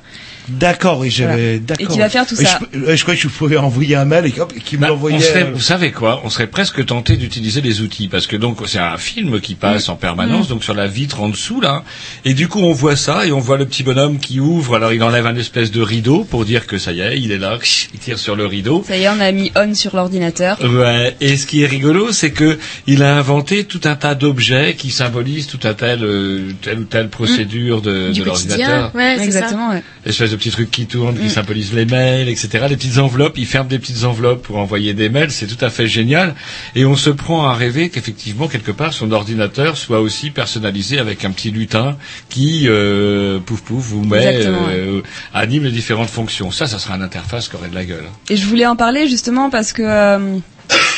[0.49, 1.85] Euh, d'accord, oui, j'avais, d'accord.
[1.85, 2.59] Et qui va faire tout ça.
[2.73, 4.89] Je, ouais, je croyais que je pouvais envoyer un mail et hop, qui me Bah,
[4.89, 5.17] l'envoyait.
[5.17, 8.37] on serait, euh, vous savez quoi On serait presque tenté d'utiliser les outils parce que
[8.37, 11.85] donc c'est un film qui passe en permanence, donc sur la vitre en dessous là,
[12.25, 14.77] et du coup on voit ça et on voit le petit bonhomme qui ouvre.
[14.77, 17.39] Alors il enlève un espèce de rideau pour dire que ça y est, il est
[17.39, 17.59] là,
[17.95, 18.85] il tire sur le rideau.
[18.87, 20.59] Ça y est, on a mis on sur l'ordinateur.
[20.65, 21.17] Ouais.
[21.21, 24.91] Et ce qui est rigolo, c'est que il a inventé tout un tas d'objets qui
[24.91, 28.91] symbolisent tout un tel euh, telle ou telle procédure de, de l'ordinateur.
[28.95, 29.25] Ouais, ça.
[29.25, 29.83] Exactement, ouais.
[30.05, 31.31] Espèce de petits trucs qui tournent, qui Mm.
[31.31, 32.67] symbolisent les mails, etc.
[32.69, 35.71] Les petites enveloppes, il ferme des petites enveloppes pour envoyer des mails, c'est tout à
[35.71, 36.35] fait génial.
[36.75, 41.25] Et on se prend à rêver qu'effectivement, quelque part, son ordinateur soit aussi personnalisé avec
[41.25, 41.97] un petit lutin
[42.29, 45.03] qui, euh, pouf pouf, vous met, Exactement, euh,
[45.33, 46.51] anime les différentes fonctions.
[46.51, 48.05] Ça, ça sera une interface qui aurait de la gueule.
[48.31, 50.39] Et je voulais en parler justement parce que euh,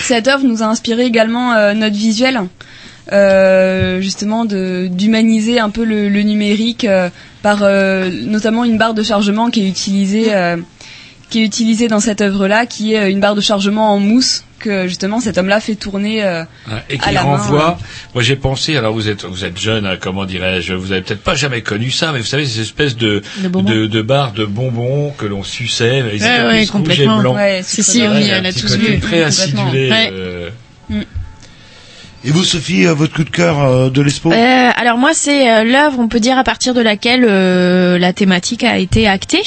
[0.03, 2.43] cette œuvre nous a inspiré également euh, notre visuel, euh,
[4.01, 7.09] justement de d'humaniser un peu le, le numérique euh,
[7.43, 10.57] par euh, notamment une barre de chargement qui est utilisée euh,
[11.31, 14.45] qui est utilisée dans cette œuvre-là, qui est euh, une barre de chargement en mousse
[14.61, 16.24] que justement cet homme-là fait tourner.
[16.24, 16.45] euh,
[16.89, 17.78] et qui main, renvoie.
[18.15, 18.77] Moi, j'ai pensé.
[18.77, 21.91] Alors, vous êtes, vous êtes jeune, hein, comment dirais-je Vous avez peut-être pas jamais connu
[21.91, 26.16] ça, mais vous savez, ces espèces de De barres de bonbons que l'on suçait, mais
[26.16, 27.20] ils Ouais, étaient ouais, plus rouges et complètement.
[27.20, 27.37] blancs.
[27.37, 28.99] ouais, Si, si, un elle a tous vu.
[29.01, 29.91] Très acidulé.
[29.91, 30.11] Ouais.
[30.12, 30.51] euh,
[32.27, 34.32] Et vous, Sophie, euh, votre coup de cœur euh, de l'Expo?
[34.32, 38.12] Euh, alors moi c'est euh, l'œuvre on peut dire à partir de laquelle euh, la
[38.12, 39.43] thématique a été actée.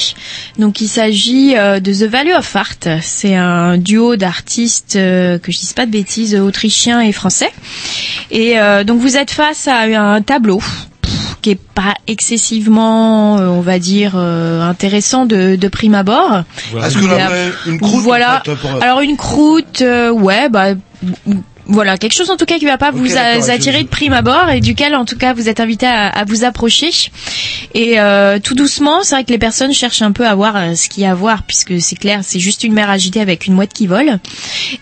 [0.58, 3.00] Donc il s'agit euh, de The Value of Art.
[3.02, 7.50] C'est un duo d'artistes euh, que je dise pas de bêtises autrichiens et français.
[8.30, 10.62] Et euh, donc vous êtes face à un tableau
[11.42, 16.42] qui est pas excessivement euh, on va dire euh, intéressant de, de prime abord.
[16.70, 16.86] voilà.
[16.86, 17.28] Est-ce que là,
[17.66, 18.40] une croûte Voilà.
[18.40, 20.68] en fait, pour- Alors une croûte, euh, ouais, bah
[21.70, 24.60] voilà, quelque chose en tout cas qui va pas vous attirer de prime abord et
[24.60, 26.90] duquel en tout cas vous êtes invité à, à vous approcher.
[27.74, 30.74] Et euh, tout doucement, c'est vrai que les personnes cherchent un peu à voir euh,
[30.74, 33.46] ce qu'il y a à voir puisque c'est clair, c'est juste une mer agitée avec
[33.46, 34.18] une mouette qui vole.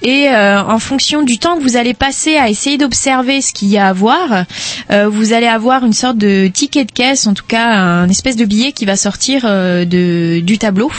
[0.03, 3.69] Et euh, en fonction du temps que vous allez passer à essayer d'observer ce qu'il
[3.69, 4.45] y a à voir,
[4.91, 8.37] euh, vous allez avoir une sorte de ticket de caisse, en tout cas un espèce
[8.37, 10.91] de billet qui va sortir euh, de, du tableau.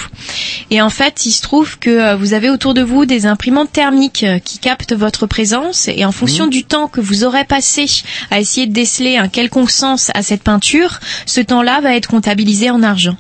[0.69, 4.25] Et en fait, il se trouve que vous avez autour de vous des imprimantes thermiques
[4.45, 7.85] qui captent votre présence et en fonction du temps que vous aurez passé
[8.31, 12.69] à essayer de déceler un quelconque sens à cette peinture, ce temps-là va être comptabilisé
[12.69, 13.15] en argent.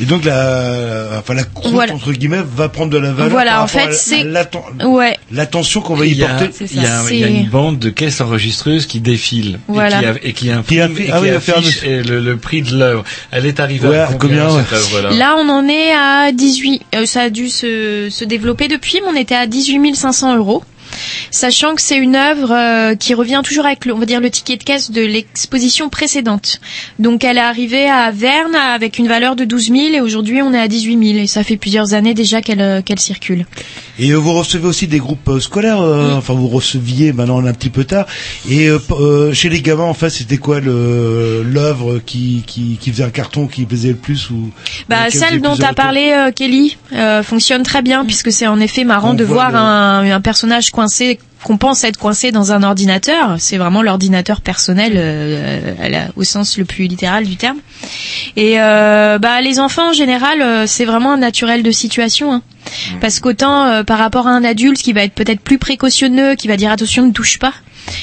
[0.00, 1.92] Et donc la, enfin la croûte Voilà.
[1.92, 3.30] entre guillemets va prendre de la valeur.
[3.30, 4.24] Voilà, par en fait, c'est-
[4.86, 5.14] Ouais.
[5.30, 6.64] l'attention qu'on va y Il y, a, porter.
[6.70, 10.00] il y a- y une bande de caisses enregistreuses qui défile Voilà.
[10.22, 12.74] et qui, a- et qui et ah qui oui, affiche et le, le prix de
[12.78, 13.04] l'œuvre.
[13.30, 15.10] Elle est arrivée Ouais, à combien, combien, cette œuvre-là?
[15.10, 16.80] Là, on en est à 18.
[16.94, 20.64] euh, ça a dû se, se développer depuis, mais on était à 18 500 euros.
[21.30, 24.30] Sachant que c'est une œuvre euh, qui revient toujours avec, le, on va dire, le
[24.30, 26.60] ticket de caisse de l'exposition précédente.
[26.98, 30.52] Donc, elle est arrivée à Verne avec une valeur de 12 000 et aujourd'hui, on
[30.52, 33.46] est à 18 000 et ça fait plusieurs années déjà qu'elle euh, qu'elle circule.
[33.98, 37.84] Et euh, vous recevez aussi des groupes scolaires, enfin vous receviez maintenant un petit peu
[37.84, 38.06] tard.
[38.50, 38.68] Et
[39.34, 43.64] chez les gamins en fait c'était quoi l'œuvre qui, qui qui faisait un carton qui
[43.66, 44.50] plaisait le plus ou
[44.88, 46.76] Bah, celle dont a parlé Kelly
[47.22, 50.70] fonctionne très bien puisque c'est en effet marrant On de voir le- un, un personnage
[51.42, 53.36] qu'on pense être coincé dans un ordinateur.
[53.38, 57.58] C'est vraiment l'ordinateur personnel euh, au sens le plus littéral du terme.
[58.36, 62.32] Et euh, bah, les enfants en général, euh, c'est vraiment un naturel de situation.
[62.32, 62.42] Hein.
[63.00, 66.48] Parce qu'autant euh, par rapport à un adulte qui va être peut-être plus précautionneux, qui
[66.48, 67.52] va dire attention ne touche pas,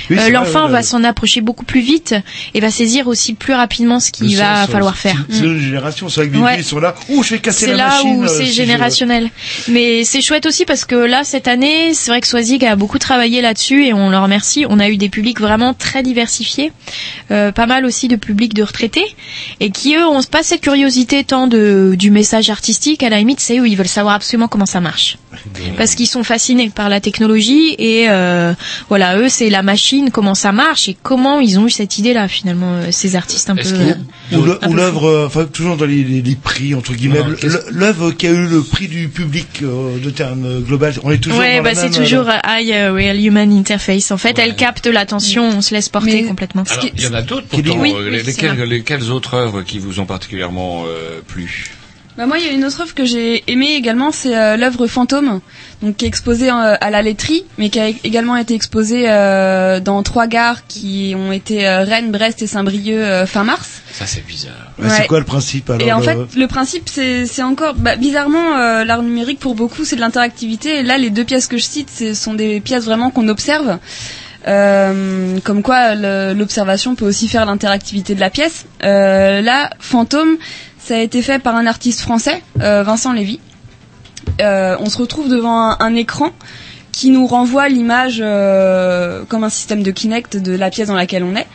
[0.10, 2.16] Oui, euh, c'est l'enfant ouais, va s'en approcher beaucoup plus vite
[2.54, 5.24] et va saisir aussi plus rapidement ce qu'il Le va sens, falloir faire.
[5.30, 5.46] C'est Mm.
[5.54, 6.64] une génération, c'est vrai que les Ouais.
[6.64, 6.96] sont là.
[7.10, 8.16] Je vais casser C'est la là machine.
[8.18, 9.30] où euh, c'est si je- générationnel.
[9.68, 13.00] Mais c'est chouette aussi parce que là, cette année, c'est vrai que Swazig a beaucoup
[13.00, 14.66] travaillé là-dessus et on leur remercie.
[14.70, 16.72] On a eu des publics vraiment très diversifiés,
[17.32, 19.06] euh, pas mal aussi de publics de retraités
[19.60, 23.04] et qui eux ont pas cette curiosité tant de du message artistique.
[23.04, 25.18] À la limite, c'est eux, ils veulent savoir absolument comment ça marche
[25.78, 28.54] parce qu'ils sont fascinés par la technologie et euh,
[28.90, 32.28] voilà, eux, c'est la machine, comment ça marche et comment ils ont eu cette idée-là
[32.28, 33.68] finalement, euh, ces artistes un peu.
[33.68, 33.94] Euh,
[34.68, 37.22] Ou l'œuvre, euh, enfin toujours dans les, les, les prix entre guillemets,
[37.72, 40.94] l'œuvre qui a eu le prix du public euh, de terme global.
[41.04, 44.12] On est toujours ouais, dans bah c'est toujours High euh, Real Human Interface.
[44.12, 46.64] En fait, elle capte l'attention, on se laisse porter Mais- complètement.
[46.70, 47.78] Alors, il y en a d'autres pourtant.
[47.80, 51.72] Oui, euh, oui, les- c'est lesquelles, lesquelles autres œuvres qui vous ont particulièrement euh, plu?
[52.18, 54.88] Bah moi, il y a une autre œuvre que j'ai aimée également, c'est euh, l'œuvre
[54.88, 55.40] Fantôme,
[55.84, 59.80] donc qui est exposée euh, à la laiterie, mais qui a également été exposée euh,
[59.80, 63.82] dans trois gares qui ont été euh, Rennes, Brest et Saint-Brieuc euh, fin mars.
[63.92, 64.54] Ça, c'est bizarre.
[64.80, 67.96] ouais, C'est quoi le principe alors et en le- fait, le principe, c'est encore bah,
[67.98, 70.80] bizarrement euh, l'art numérique pour beaucoup, c'est de l'interactivité.
[70.80, 73.78] Et là, les deux pièces que je cite, ce sont des pièces vraiment qu'on observe.
[74.48, 75.94] Euh, comme quoi
[76.34, 78.66] l'observation peut aussi faire l'interactivité de la pièce.
[78.84, 80.38] Euh, là, Fantôme,
[80.88, 83.40] ça a été fait par un artiste français, euh, Vincent Lévy.
[84.42, 86.32] Euh, on se retrouve devant un, un écran
[86.94, 91.24] qui nous renvoie l'image euh, comme un système de Kinect de la pièce dans laquelle
[91.24, 91.46] on est.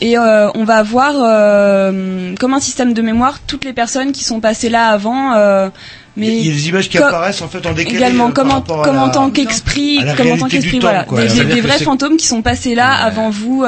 [0.00, 4.24] Et euh, on va voir euh, comme un système de mémoire toutes les personnes qui
[4.24, 5.34] sont passées là avant.
[5.34, 5.70] euh,
[6.16, 7.96] mais Il y a des images qui apparaissent en fait en décalé.
[7.96, 11.22] également comme par en, comme tant qu'esprit, comme en tant qu'esprit, voilà, quoi.
[11.24, 13.64] des, vrais fantômes qui sont passés là avant vous.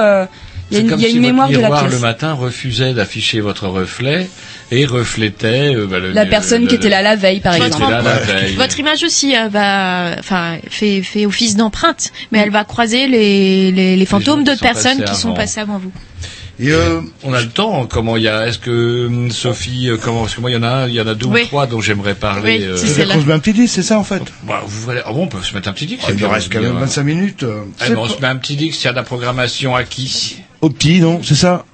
[0.70, 1.93] Il y a une, comme il y a si une votre mémoire de la pièce.
[1.93, 4.28] le matin refusait d'afficher votre reflet
[4.70, 7.82] et reflétait euh, bah, le- La personne le- qui était là la veille, par exemple.
[7.85, 8.55] était là la veille.
[8.55, 13.73] Votre image aussi euh, va, enfin, fait, fait office d'empreinte, mais elle va croiser les,
[13.73, 15.93] les, les fantômes d'autres personnes qui sont passées avant vous.
[16.61, 17.86] Et euh, On a le temps.
[17.86, 20.57] Comment il y a Est-ce que hum, Sophie, euh, comment Parce que moi, il y
[20.57, 21.43] en a, un, il y en a deux Oui.
[21.45, 22.59] ou trois dont j'aimerais parler.
[22.59, 22.73] Oui, euh,
[23.12, 24.23] qu'on se met un petit disque, c'est ça en fait?
[24.43, 26.03] bah, vous voulez Ah bon, on peut se mettre un petit disque.
[26.09, 27.43] Il nous reste quand même 25 minutes.
[27.45, 28.74] euh, Eh ben, on se met un petit disque.
[28.74, 30.39] S'il y a de la programmation à qui?
[30.61, 31.65] Au petit, non C'est ça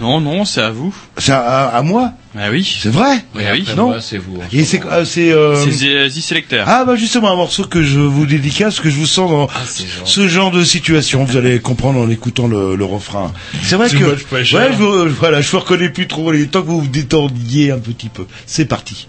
[0.00, 0.94] Non, non, c'est à vous.
[1.18, 2.78] C'est à, à moi Ah oui.
[2.82, 3.64] C'est vrai Oui, oui.
[3.76, 3.88] Non.
[3.88, 4.38] moi, c'est vous.
[4.52, 6.64] Et c'est ah, c'est euh, C'est The Selector.
[6.66, 9.60] ah bah justement un morceau que je vous dédicace, que je vous sens dans Ah,
[9.66, 10.10] c'est gentil.
[10.12, 11.24] ce genre de situation.
[11.24, 13.32] Vous allez comprendre en écoutant le, le refrain.
[13.62, 14.58] C'est vrai Too que much pressure.
[14.58, 16.32] ouais, je, vous- voilà, je vous reconnais plus trop.
[16.32, 18.26] Les temps que vous vous détendiez un petit peu.
[18.46, 19.06] C'est parti.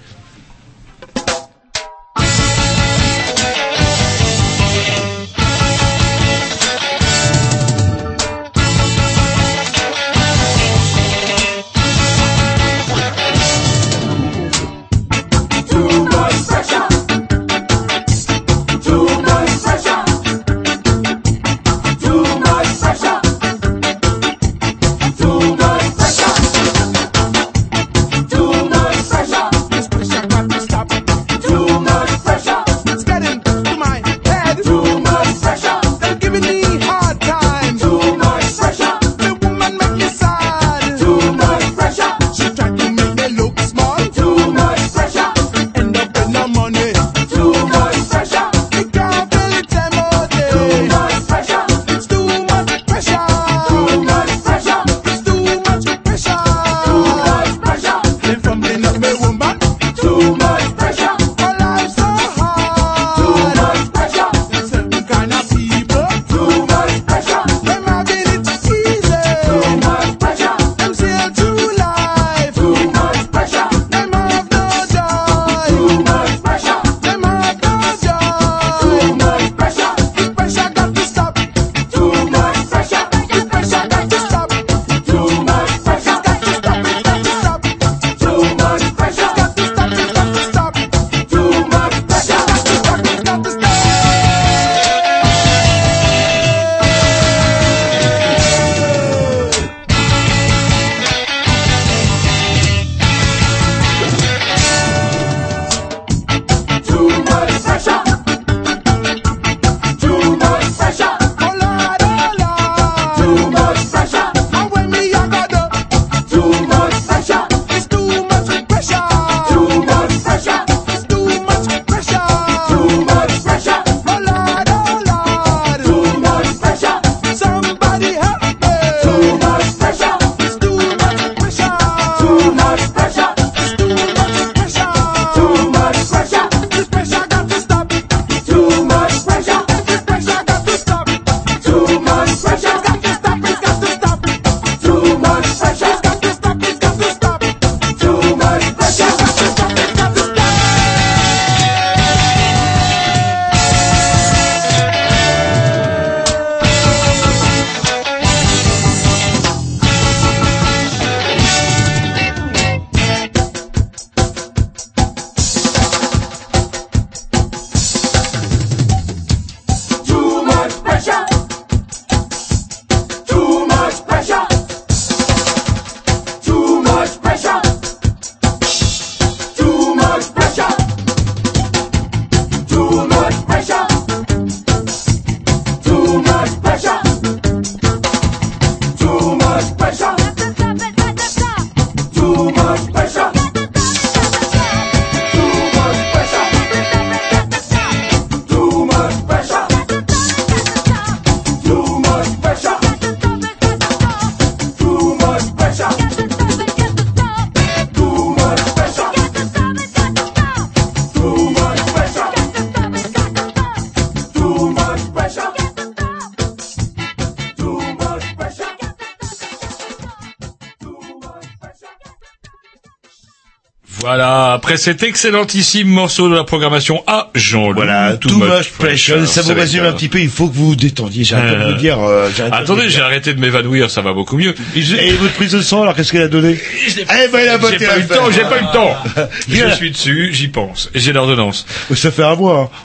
[224.76, 229.26] Après cet excellentissime morceau de la programmation à Jean Voilà, too, much pressure.
[229.26, 230.20] Ça vous résume un petit peu.
[230.20, 231.24] Il faut que vous vous détendiez.
[231.24, 231.98] J'arrête pas de vous dire.
[232.02, 232.90] euh, de vous Attendez, dire.
[232.92, 234.54] j'ai arrêté de m'évanouir, ça va beaucoup mieux.
[234.76, 236.60] Et votre prise de sang, alors qu'est-ce qu'elle a donné?
[236.88, 238.96] Eh ben, il a J'ai voté pas eu le temps, j'ai pas eu le temps.
[239.50, 240.90] Je suis dessus, j'y pense.
[240.94, 241.66] Et j'ai l'ordonnance.
[241.96, 242.70] Ça fait un mois.
[242.74, 242.78] hein.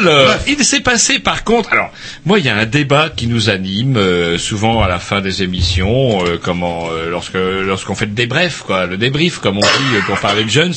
[0.00, 1.72] Alors, il s'est passé par contre.
[1.72, 1.90] Alors,
[2.24, 5.42] moi, il y a un débat qui nous anime euh, souvent à la fin des
[5.42, 9.96] émissions, euh, comment euh, lorsque lorsqu'on fait le débrief, quoi, le débrief, comme on dit
[9.96, 10.74] euh, pour parler de jeunes.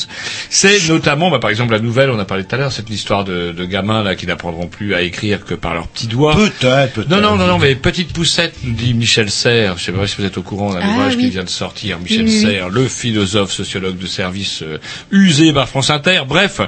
[0.49, 3.23] C'est notamment, bah, par exemple, la nouvelle, on a parlé tout à l'heure, cette histoire
[3.23, 6.35] de, de gamins là qui n'apprendront plus à écrire que par leurs petits doigts.
[6.35, 7.09] Peut-être, peut-être.
[7.09, 9.77] Non, non, non, non, mais petite poussette, nous dit Michel Serres.
[9.77, 11.23] Je sais pas si vous êtes au courant d'un Ah, ouvrage oui.
[11.25, 11.99] qui vient de sortir.
[11.99, 12.41] Michel oui.
[12.41, 14.77] Serres, le philosophe, sociologue de service euh,
[15.11, 16.21] usé par France Inter.
[16.27, 16.61] Bref,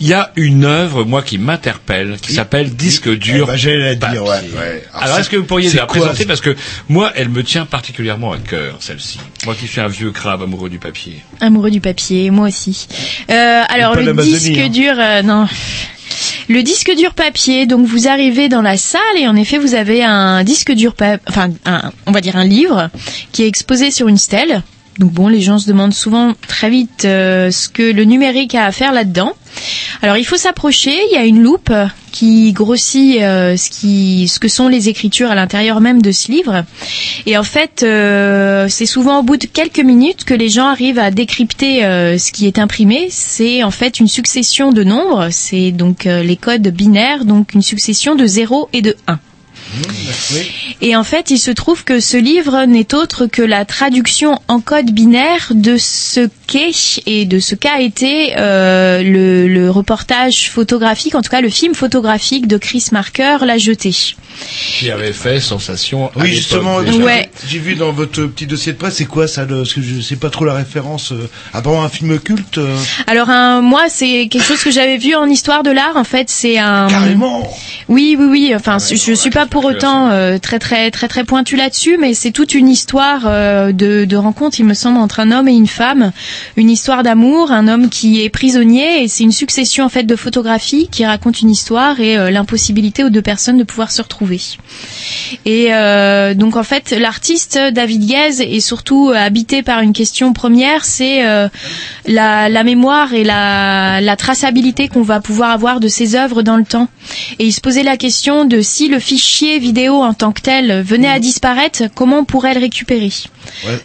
[0.00, 1.79] il y a une œuvre, moi, qui m'interpelle,
[2.22, 3.46] qui s'appelle Disque dur.
[3.48, 4.50] Eh ben, j'allais la dire, papier.
[4.50, 4.84] ouais, ouais.
[4.94, 6.54] Alors, est-ce que vous pourriez la quoi, présenter Parce que
[6.88, 9.18] moi, elle me tient particulièrement à cœur, celle-ci.
[9.44, 11.22] Moi qui suis un vieux crabe amoureux du papier.
[11.40, 12.86] Amoureux du papier, moi aussi.
[13.30, 14.68] Euh, alors le disque hein.
[14.68, 15.46] dur, euh, non.
[16.48, 20.02] Le disque dur papier, donc vous arrivez dans la salle et en effet vous avez
[20.02, 20.94] un disque dur,
[21.28, 22.90] enfin un, on va dire un livre
[23.30, 24.62] qui est exposé sur une stèle.
[24.98, 28.66] Donc bon, les gens se demandent souvent très vite euh, ce que le numérique a
[28.66, 29.32] à faire là-dedans.
[30.02, 31.72] Alors il faut s'approcher, il y a une loupe
[32.12, 36.30] qui grossit euh, ce, qui, ce que sont les écritures à l'intérieur même de ce
[36.30, 36.64] livre.
[37.26, 40.98] Et en fait, euh, c'est souvent au bout de quelques minutes que les gens arrivent
[40.98, 43.08] à décrypter euh, ce qui est imprimé.
[43.10, 47.62] C'est en fait une succession de nombres, c'est donc euh, les codes binaires, donc une
[47.62, 49.18] succession de 0 et de 1.
[50.80, 54.60] Et en fait, il se trouve que ce livre n'est autre que la traduction en
[54.60, 61.14] code binaire de ce qu'est et de ce qu'a été euh, le, le reportage photographique,
[61.14, 63.94] en tout cas le film photographique de Chris Marker, La Jetée.
[64.78, 66.06] Qui avait fait sensation.
[66.06, 67.30] à Oui, justement, j'ai- Ouais.
[67.46, 70.00] j'ai vu dans votre petit dossier de presse, c'est quoi ça le, Parce que je
[70.00, 71.12] sais pas trop la référence.
[71.12, 72.58] Euh, apparemment un film culte.
[72.58, 72.76] euh,
[73.06, 75.96] Alors un, moi, c'est quelque chose que j'avais vu en histoire de l'art.
[75.96, 76.88] En fait, c'est un.
[76.88, 77.50] Carrément.
[77.88, 78.52] Oui, oui, oui.
[78.54, 82.30] Enfin, je suis pas pour autant euh, très, très, très, très pointu là-dessus, mais c'est
[82.30, 85.66] toute une histoire euh, de, de rencontre, il me semble, entre un homme et une
[85.66, 86.12] femme,
[86.56, 90.16] une histoire d'amour, un homme qui est prisonnier, et c'est une succession en fait de
[90.16, 94.40] photographies qui racontent une histoire et euh, l'impossibilité aux deux personnes de pouvoir se retrouver.
[95.44, 95.70] Et
[96.34, 101.22] donc en fait, l'artiste David Guez est surtout habité par une question première, c'est
[102.06, 106.56] la, la mémoire et la, la traçabilité qu'on va pouvoir avoir de ses œuvres dans
[106.56, 106.88] le temps.
[107.38, 110.82] Et il se posait la question de si le fichier vidéo en tant que tel
[110.82, 113.10] venait à disparaître, comment on pourrait le récupérer.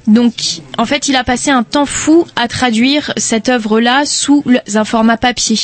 [0.08, 0.34] Donc,
[0.78, 4.44] en fait, il a passé un temps fou à traduire cette œuvre-là sous
[4.74, 5.58] un format papier.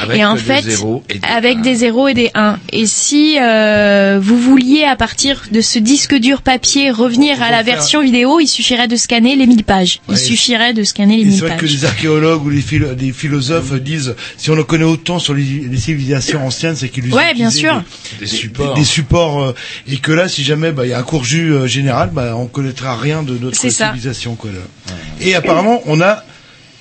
[0.00, 2.58] Avec et en fait, zéros et des avec des zéros et des 1.
[2.72, 7.62] Et si euh, vous vouliez, à partir de ce disque dur papier, revenir à la
[7.62, 10.00] version vidéo, il suffirait de scanner les 1000 pages.
[10.08, 11.72] Il suffirait de scanner les Et 1000 c'est vrai que pages.
[11.72, 15.42] les archéologues ou les, philo- les philosophes disent si on en connaît autant sur les,
[15.70, 17.82] les civilisations anciennes, c'est qu'ils Ouais, bien sûr.
[18.18, 18.74] Des supports.
[18.74, 19.54] des supports euh,
[19.86, 22.34] et que là, si jamais bah, il y a un court jus euh, général, bah,
[22.36, 24.34] on connaîtra rien de notre civilisation.
[24.36, 24.94] Quoi, là.
[25.20, 26.22] Et apparemment, on a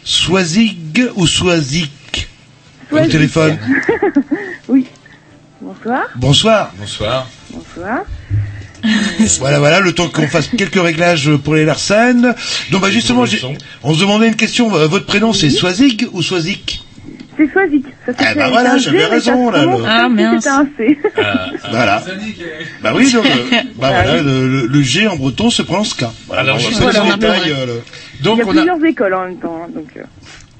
[0.03, 2.27] Swazig ou Swazik
[2.91, 3.57] au téléphone.
[4.69, 4.85] Oui.
[5.61, 6.03] Bonsoir.
[6.15, 6.73] Bonsoir.
[6.77, 7.27] Bonsoir.
[7.51, 8.01] Bonsoir.
[9.39, 12.35] voilà, voilà, le temps qu'on fasse quelques réglages pour les Larsen.
[12.71, 13.23] Donc, bah, justement,
[13.83, 14.75] on se demandait une question.
[14.75, 16.81] Euh, Votre prénom, c'est Swazig ou Swazik?
[17.37, 17.85] C'est Swazik.
[18.05, 20.43] Ça s'écrit Ah, bah voilà, un j'avais raison, là, le- Ah, mince.
[20.43, 20.97] c'était un C.
[21.69, 22.03] Voilà.
[22.81, 26.05] Bah oui, donc, euh, bah voilà, le, G en breton se prononce K.
[26.25, 27.81] Voilà, Alors, bon, a- détails, euh, le-
[28.23, 29.61] Donc, Il y a on a, plusieurs écoles en même temps.
[29.63, 30.01] hein, donc, euh,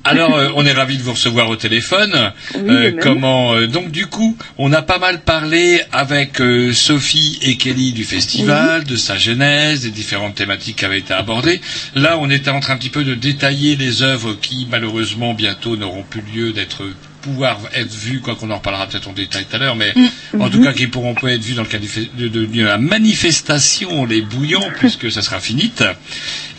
[0.03, 2.31] Alors, euh, on est ravi de vous recevoir au téléphone.
[2.55, 7.39] Oui, Euh, comment euh, Donc, du coup, on a pas mal parlé avec euh, Sophie
[7.41, 11.59] et Kelly du festival, de sa genèse, des différentes thématiques qui avaient été abordées.
[11.95, 15.75] Là, on était en train un petit peu de détailler les œuvres qui, malheureusement, bientôt
[15.75, 16.83] n'auront plus lieu d'être
[17.27, 19.93] pouvoir être vus, quoi qu'on en reparlera peut-être en détail tout à l'heure, mais
[20.33, 20.41] Mm.
[20.41, 20.63] en tout Mhm.
[20.65, 21.85] cas qui pourront peut être vus dans le cadre
[22.17, 25.83] de, de- de la manifestation Les Bouillants, puisque ça sera finite.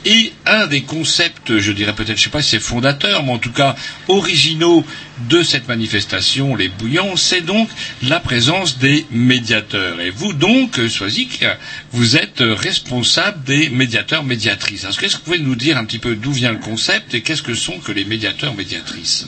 [0.05, 3.39] Et un des concepts, je dirais peut-être, je sais pas si c'est fondateur, mais en
[3.39, 3.75] tout cas
[4.07, 4.85] originaux
[5.29, 7.69] de cette manifestation, les bouillants, c'est donc
[8.03, 10.01] la présence des médiateurs.
[10.01, 11.45] Et vous donc, Swazik,
[11.93, 14.85] vous êtes responsable des médiateurs médiatrices.
[14.85, 17.43] Est-ce que vous pouvez nous dire un petit peu d'où vient le concept et qu'est-ce
[17.43, 19.27] que sont que les médiateurs médiatrices?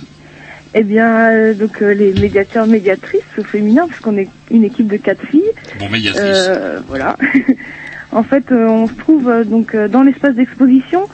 [0.74, 4.96] Eh bien, euh, donc euh, les médiateurs médiatrices au féminin, puisqu'on est une équipe de
[4.96, 5.50] quatre filles.
[5.78, 6.22] Bon, médiatrices.
[6.24, 7.16] Euh, voilà.
[8.12, 11.08] en fait, euh, on se trouve euh, donc euh, dans l'espace d'exposition,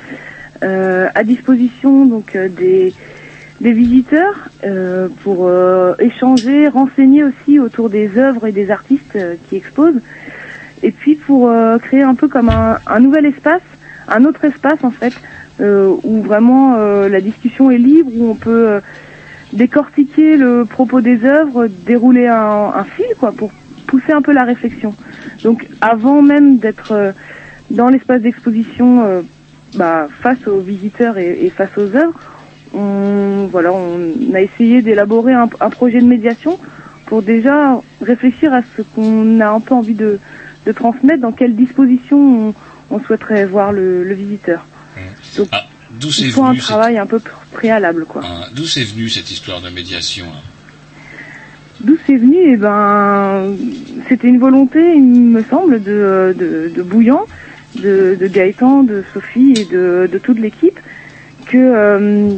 [0.62, 2.93] euh, à disposition donc euh, des
[3.62, 9.19] des visiteurs euh, pour euh, échanger, renseigner aussi autour des œuvres et des artistes
[9.49, 10.03] qui exposent,
[10.83, 13.62] et puis pour euh, créer un peu comme un, un nouvel espace,
[14.09, 15.15] un autre espace en fait,
[15.61, 18.81] euh, où vraiment euh, la discussion est libre, où on peut euh,
[19.52, 23.51] décortiquer le propos des œuvres, dérouler un, un fil quoi, pour
[23.86, 24.94] pousser un peu la réflexion.
[25.44, 27.12] Donc avant même d'être euh,
[27.70, 29.23] dans l'espace d'exposition euh,
[29.77, 32.18] bah, face aux visiteurs et, et face aux œuvres,
[32.74, 36.59] on, voilà, on a essayé d'élaborer un, un projet de médiation
[37.06, 40.18] pour déjà réfléchir à ce qu'on a un peu envie de,
[40.66, 42.55] de transmettre, dans quelle disposition on,
[42.90, 44.66] on souhaiterait voir le, le visiteur.
[45.36, 48.23] Donc, Ah, D'où c'est il faut un venu, cette- travail un peu pr- préalable, quoi.
[48.25, 50.41] hein, d'où c'est venu cette histoire de médiation hein
[51.81, 53.55] D'où c'est venu Eh ben,
[54.09, 57.27] c'était une volonté, il me semble, de, de, de Bouillant,
[57.77, 60.79] de, de Gaëtan, de Sophie et de, de toute l'équipe,
[61.47, 62.31] que euh,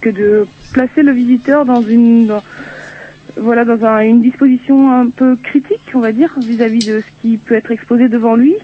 [0.00, 2.44] que de placer le visiteur dans une dans-
[3.36, 7.36] voilà dans un- une disposition un peu critique, on va dire, vis-à-vis de ce qui
[7.36, 8.54] peut être exposé devant lui,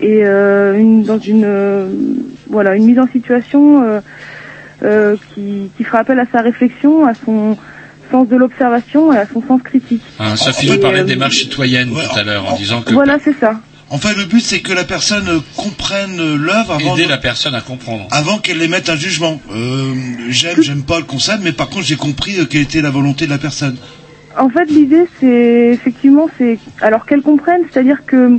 [0.00, 1.88] et euh, une, dans une euh,
[2.50, 4.00] voilà une mise en situation euh,
[4.82, 7.56] euh, qui, qui fera appel à sa réflexion, à son
[8.10, 10.02] sens de l'observation et à son sens critique.
[10.20, 13.60] Nous parlait euh, de démarche citoyenne tout à l'heure en disant que Voilà, c'est ça.
[13.88, 17.60] Enfin, le but, c'est que la personne comprenne l'œuvre avant, aider de- la personne à
[17.60, 18.08] comprendre.
[18.10, 19.40] avant qu'elle émette un jugement.
[19.54, 19.94] Euh,
[20.28, 23.26] j'aime, j'aime pas le concept, mais par contre, j'ai compris euh, quelle était la volonté
[23.26, 23.76] de la personne.
[24.36, 28.38] En fait, l'idée, c'est effectivement, c'est alors qu'elle comprenne, c'est-à-dire que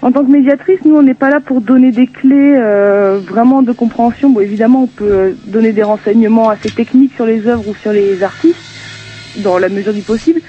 [0.00, 3.62] en tant que médiatrice, nous, on n'est pas là pour donner des clés euh, vraiment
[3.62, 4.30] de compréhension.
[4.30, 7.92] Bon, évidemment, on peut euh, donner des renseignements assez techniques sur les œuvres ou sur
[7.92, 8.56] les artistes,
[9.38, 10.40] dans la mesure du possible.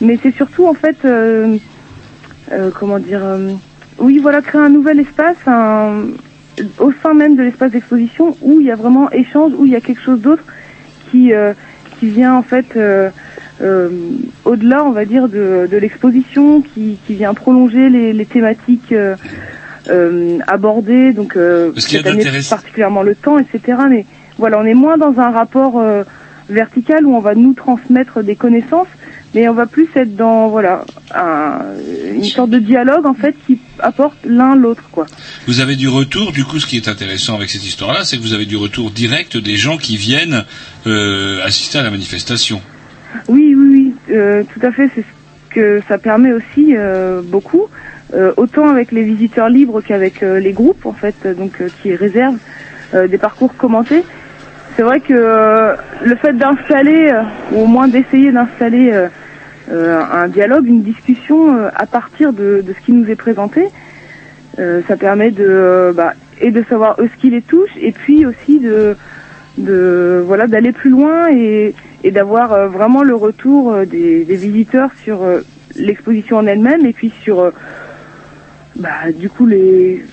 [0.00, 1.58] Mais c'est surtout, en fait, euh,
[2.52, 3.52] euh, comment dire, euh,
[3.98, 6.06] oui, voilà, créer un nouvel espace, un,
[6.78, 9.76] au sein même de l'espace d'exposition, où il y a vraiment échange, où il y
[9.76, 10.44] a quelque chose d'autre
[11.10, 11.52] qui euh,
[11.98, 12.66] qui vient en fait
[13.62, 13.88] euh,
[14.44, 19.16] au-delà, on va dire, de, de l'exposition, qui, qui vient prolonger les, les thématiques euh,
[19.88, 23.78] euh, abordées, donc euh, cette année particulièrement le temps, etc.
[23.88, 24.04] Mais
[24.38, 26.02] voilà, on est moins dans un rapport euh,
[26.48, 28.88] vertical où on va nous transmettre des connaissances,
[29.34, 30.84] mais on va plus être dans voilà
[31.14, 31.60] un-
[32.14, 35.06] une sorte de dialogue en fait qui apporte l'un l'autre quoi.
[35.46, 38.22] Vous avez du retour, du coup, ce qui est intéressant avec cette histoire-là, c'est que
[38.22, 40.44] vous avez du retour direct des gens qui viennent
[40.86, 42.60] euh, assister à la manifestation.
[43.28, 44.90] Oui, oui, oui, euh, tout à fait.
[44.94, 47.64] C'est ce que ça permet aussi euh, beaucoup,
[48.14, 52.38] euh, autant avec les visiteurs libres qu'avec les groupes en fait, donc qui réservent
[52.92, 54.04] des parcours commentés.
[54.76, 55.74] C'est vrai que
[56.04, 57.12] le fait d'installer,
[57.52, 58.92] ou au moins d'essayer d'installer
[59.70, 63.66] un dialogue, une discussion à partir de, ce qui nous est présenté,
[64.56, 68.96] ça permet de bah, et de savoir ce qui les touche, et puis aussi de
[69.58, 71.74] de voilà d'aller plus loin et,
[72.04, 75.40] et d'avoir euh, vraiment le retour euh, des, des visiteurs sur euh,
[75.76, 77.52] l'exposition en elle-même et puis sur
[78.76, 80.04] bah, du coup les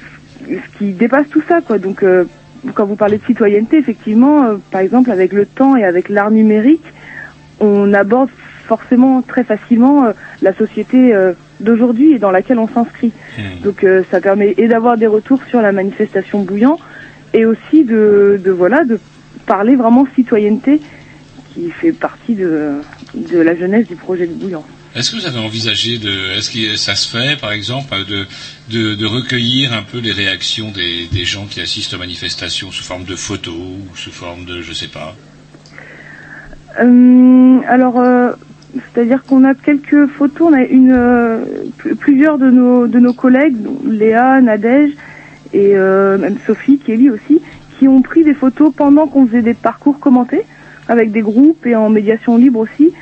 [0.48, 1.78] ce qui dépasse tout ça quoi.
[1.78, 2.26] Donc euh,
[2.74, 6.32] quand vous parlez de citoyenneté effectivement euh, par exemple avec le temps et avec l'art
[6.32, 6.84] numérique
[7.60, 8.30] on aborde
[8.66, 10.12] forcément très facilement euh,
[10.42, 13.12] la société euh, d'aujourd'hui et dans laquelle on s'inscrit.
[13.64, 16.78] Donc euh, ça permet et d'avoir des retours sur la manifestation bouillant
[17.34, 19.00] et aussi de, de voilà de
[19.46, 20.82] parler vraiment citoyenneté
[21.54, 22.82] qui fait partie de,
[23.16, 24.66] de la jeunesse du projet de bouillant.
[24.96, 28.26] Est-ce que vous avez envisagé de, est-ce que ça se fait, par exemple, de,
[28.70, 32.84] de, de recueillir un peu les réactions des, des gens qui assistent aux manifestations sous
[32.84, 35.16] forme de photos ou sous forme de, je sais pas?
[36.80, 38.32] Euh, alors, euh,
[38.76, 41.44] c'est-à-dire qu'on a quelques photos, on a une, euh,
[41.78, 43.58] pl- plusieurs de nos, de nos collègues,
[43.88, 44.92] Léa, Nadège
[45.54, 47.40] et même Sophie, Kelly aussi,
[47.78, 50.46] qui ont pris des photos pendant qu'on faisait des parcours commentés
[50.88, 52.94] avec des groupes et en médiation libre aussi.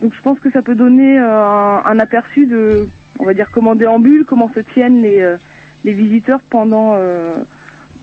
[0.00, 2.88] Donc je pense que ça peut donner euh, un, aperçu de,
[3.18, 5.36] on va dire, comment déambule, comment se tiennent les, euh,
[5.84, 7.36] les visiteurs pendant, euh,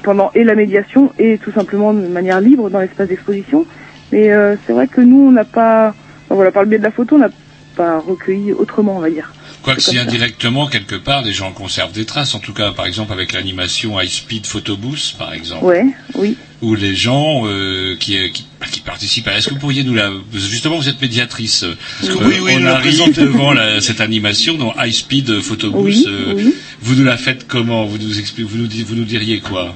[0.04, 3.66] pendant et la médiation et tout simplement de manière libre dans l'espace d'exposition.
[4.12, 4.30] Mais
[4.68, 5.96] c'est vrai que nous, on n'a pas,
[6.28, 7.30] voilà, par le biais de la photo, on n'a
[7.78, 9.32] pas recueilli autrement, on va dire.
[9.64, 12.86] Quoique C'est si indirectement, quelque part, des gens conservent des traces, en tout cas, par
[12.88, 15.66] exemple, avec l'animation High Speed Photo Boost, par exemple.
[15.66, 15.86] Ouais,
[16.16, 16.36] oui.
[16.64, 19.38] Où les gens euh, qui, qui, qui participent à...
[19.38, 20.10] Est-ce que vous pourriez nous la...
[20.34, 21.64] Justement, vous êtes médiatrice.
[21.64, 23.22] euh, Parce que euh, oui, oui, on arrive présentez.
[23.22, 26.06] devant la- cette animation dans High Speed Photo Boost.
[26.08, 26.56] Oui, euh, oui.
[26.82, 27.86] Vous nous la faites comment?
[27.86, 29.76] Vous nous, expli- vous, nous, di- vous nous diriez quoi?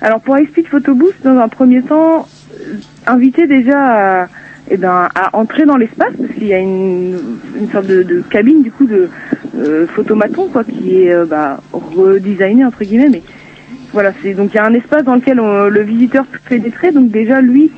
[0.00, 2.28] Alors pour High Speed Photo Boost, dans un premier temps,
[2.60, 2.76] euh,
[3.06, 4.28] inviter déjà à,
[4.70, 7.16] eh ben, à entrer dans l'espace, parce qu'il y a une,
[7.60, 9.08] une sorte de, de cabine du coup de
[9.58, 13.22] euh, photomaton quoi, qui est euh, bah, redesignée entre guillemets, mais
[13.92, 16.92] voilà, c'est donc il y a un espace dans lequel on- le visiteur peut pénétrer,
[16.92, 17.70] donc déjà lui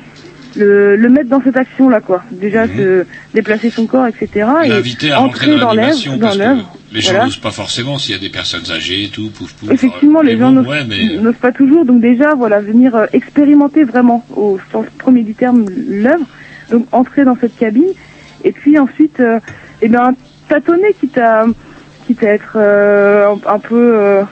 [0.55, 4.47] le, le mettre dans cette action là quoi, déjà se déplacer son corps etc.
[4.65, 6.77] et L'inviter à rentrer entrer dans l'œuvre, dans l'œuvre.
[6.91, 7.25] les gens Voilà.
[7.25, 9.69] n'osent pas forcément s'il y a des personnes âgées et tout, pouf pouf.
[9.71, 11.21] Effectivement, Alors, les mais gens n'osent ouais, mais...
[11.21, 15.65] n'osent pas toujours, donc déjà, voilà, venir euh, expérimenter vraiment, au sens premier du terme,
[15.87, 16.25] l'œuvre,
[16.69, 17.91] donc entrer dans cette cabine,
[18.43, 19.39] et puis ensuite, euh,
[19.81, 20.13] eh bien,
[20.47, 21.45] tâtonner, quitte à,
[22.05, 24.23] quitte à être euh, un, un peu, euh,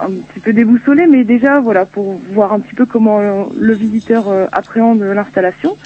[0.00, 4.28] un petit peu déboussolé, mais déjà, voilà, pour voir un petit peu comment le visiteur
[4.28, 5.76] euh, appréhende l'installation.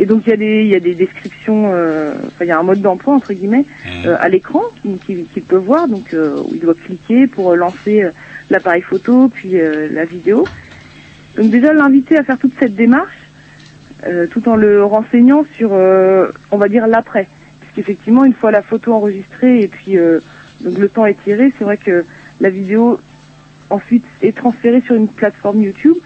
[0.00, 2.50] Et donc il y a des il y a des descriptions, euh, enfin il y
[2.50, 3.64] a un mode d'emploi entre guillemets
[4.04, 8.04] euh, à l'écran qu'il qui, peut voir, donc euh, où il doit cliquer pour lancer
[8.50, 10.46] l'appareil photo puis euh, la vidéo.
[11.36, 13.14] Donc déjà l'inviter à faire toute cette démarche,
[14.06, 17.28] euh, tout en le renseignant sur, euh, on va dire l'après,
[17.60, 20.20] puisqu'effectivement une fois la photo enregistrée et puis euh,
[20.60, 22.04] donc le temps est tiré, c'est vrai que
[22.40, 23.00] la vidéo
[23.70, 25.96] ensuite est transférée sur une plateforme YouTube.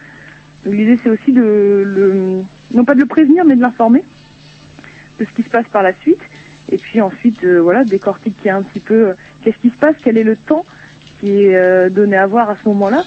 [0.65, 2.43] L'idée c'est aussi de le,
[2.73, 4.05] non pas de le prévenir mais de l'informer
[5.19, 6.21] de ce qui se passe par la suite.
[6.71, 9.13] Et puis ensuite, euh, voilà, décortiquer un petit peu euh,
[9.43, 10.65] qu'est-ce qui se passe, quel est le temps
[11.21, 13.05] qui est donné à voir à ce moment-là,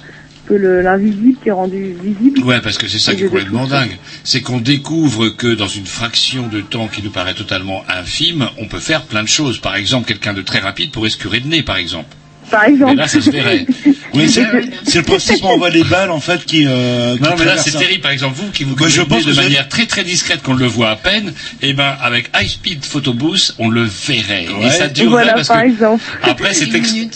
[0.57, 2.41] peu l'invisible qui est rendu visible.
[2.43, 3.97] Ouais, parce que c'est ça qui est complètement dingue.
[4.23, 8.65] C'est qu'on découvre que dans une fraction de temps qui nous paraît totalement infime, on
[8.67, 9.59] peut faire plein de choses.
[9.59, 12.15] Par exemple, quelqu'un de très rapide pourrait se curer de nez, par exemple.
[12.49, 12.91] Par exemple.
[12.91, 13.65] Mais là, ça se verrait.
[14.13, 16.65] Oui, c'est le principe où on voit les balles en fait qui.
[16.67, 18.01] Euh, qui Non, mais là, c'est terrible.
[18.01, 20.89] Par exemple, vous qui vous je pense de manière très très discrète, qu'on le voit
[20.89, 24.47] à peine, et ben avec High Speed Photo Boost, on le verrait.
[24.49, 24.69] Et Ouais.
[24.69, 26.03] ça durerait Voilà, parce par que exemple.
[26.23, 27.07] après, c'est ex- ouais.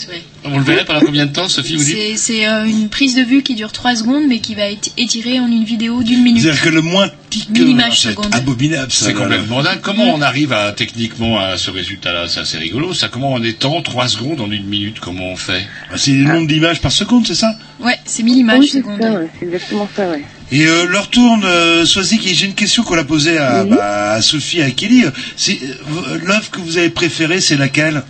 [0.50, 3.22] On le verrait pendant combien de temps, Sophie vous dites C'est euh, une prise de
[3.22, 6.42] vue qui dure 3 secondes, mais qui va être étirée en une vidéo d'une minute.
[6.42, 7.10] C'est-à-dire que le moins
[7.54, 8.90] images c'est abominable.
[8.90, 9.80] C'est complètement dingue.
[9.82, 12.26] Comment on arrive à techniquement à ce résultat-là?
[12.28, 12.94] C'est assez rigolo.
[12.94, 15.00] Ça, comment on étend 3 secondes en une minute?
[15.00, 15.60] Comment on fait?
[15.90, 15.96] Là.
[15.96, 17.56] C'est le nombre d'images par seconde, c'est ça?
[17.80, 19.00] Ouais, c'est 1000 images Oui, secondes.
[19.00, 20.22] ouais, c'est exactement ça, ouais.
[20.52, 23.70] Et euh, leur tourne, euh, Swazik, et j'ai une question qu'on a posée à, Oui.
[23.70, 25.04] bah, à Sophie et à Kelly.
[25.04, 25.10] Euh,
[26.24, 28.02] l'œuvre que vous avez préférée, c'est laquelle?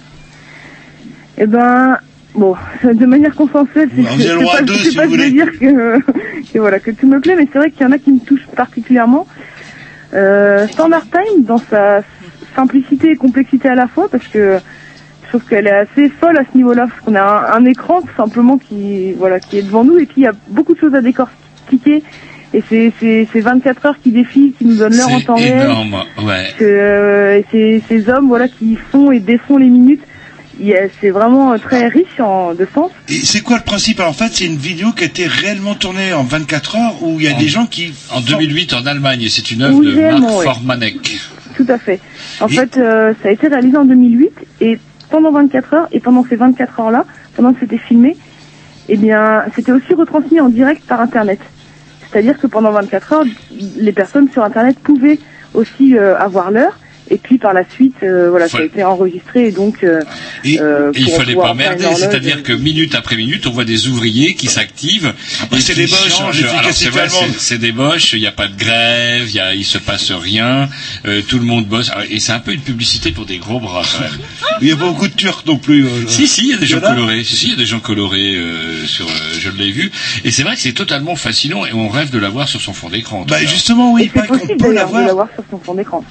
[1.38, 1.98] Eh ben,
[2.36, 2.54] bon,
[2.84, 5.30] de manière consensuelle, c'est pas, deux, c'est si pas je voulez.
[5.30, 5.98] dire que,
[6.52, 8.20] que voilà que tout me plaît, mais c'est vrai qu'il y en a qui me
[8.20, 9.26] touchent particulièrement.
[10.14, 12.02] Euh, Standard Time dans sa
[12.54, 14.58] simplicité et complexité à la fois, parce que
[15.24, 18.00] je trouve qu'elle est assez folle à ce niveau-là, parce qu'on a un, un écran
[18.00, 20.78] tout simplement qui voilà qui est devant nous et puis il y a beaucoup de
[20.78, 22.02] choses à décortiquer.
[22.54, 25.68] Et c'est c'est c'est 24 heures qui défilent, qui nous donnent l'heure en temps réel.
[26.24, 26.46] Ouais.
[26.56, 30.02] que euh, ces, ces hommes voilà qui font et défont les minutes
[31.00, 34.00] c'est vraiment euh, très riche en de sens Et c'est quoi le principe?
[34.00, 37.18] Alors, En fait, c'est une vidéo qui a été réellement tournée en 24 heures où
[37.20, 37.92] il y a En- des gens qui...
[38.10, 40.44] En 2008 en Allemagne, et c'est une œuvre de Mark ouais.
[40.44, 41.20] Formanek.
[41.56, 42.00] tout à fait
[42.40, 44.30] en Et- fait euh, ça a été réalisé en 2008
[44.60, 44.78] et
[45.10, 47.04] pendant 24 heures et pendant ces 24 heures là
[47.34, 48.16] pendant que c'était filmé
[48.88, 51.38] eh bien c'était aussi retransmis en direct par internet
[52.10, 53.24] c'est-à-dire que pendant 24 heures
[53.78, 55.18] les personnes sur internet pouvaient
[55.54, 56.78] aussi euh, avoir l'heure
[57.10, 60.00] et puis par la suite euh, voilà ça a été enregistré et donc euh,
[60.44, 63.88] Et- euh, Et il fallait pas merder, c'est-à-dire que minute après minute, on voit des
[63.88, 65.12] ouvriers qui s'activent.
[65.42, 66.34] Après, et c'est des boches, Alors
[66.72, 67.08] c'est vrai,
[67.38, 70.10] c'est- des boches, il n'y a pas de grève, il y a, il se passe
[70.12, 70.68] rien,
[71.06, 71.90] euh, tout le monde bosse.
[72.10, 74.18] Et c'est un peu une publicité pour des gros bras quand même.
[74.62, 75.84] Il y a pas beaucoup de Turcs non plus.
[75.86, 77.22] euh, Si, si, il y a des gens colorés.
[77.24, 79.06] Si, si, il y a des gens colorés euh, sur.
[79.06, 79.90] euh, je l'ai vu.
[80.24, 82.88] Et c'est vrai que c'est totalement fascinant et on rêve de l'avoir sur son fond
[82.88, 83.24] d'écran.
[83.28, 85.06] Bah justement, oui, il c'est paraît qu'on possible peut d'ailleurs de l'avoir.
[85.06, 86.04] l'avoir sur son fond d'écran?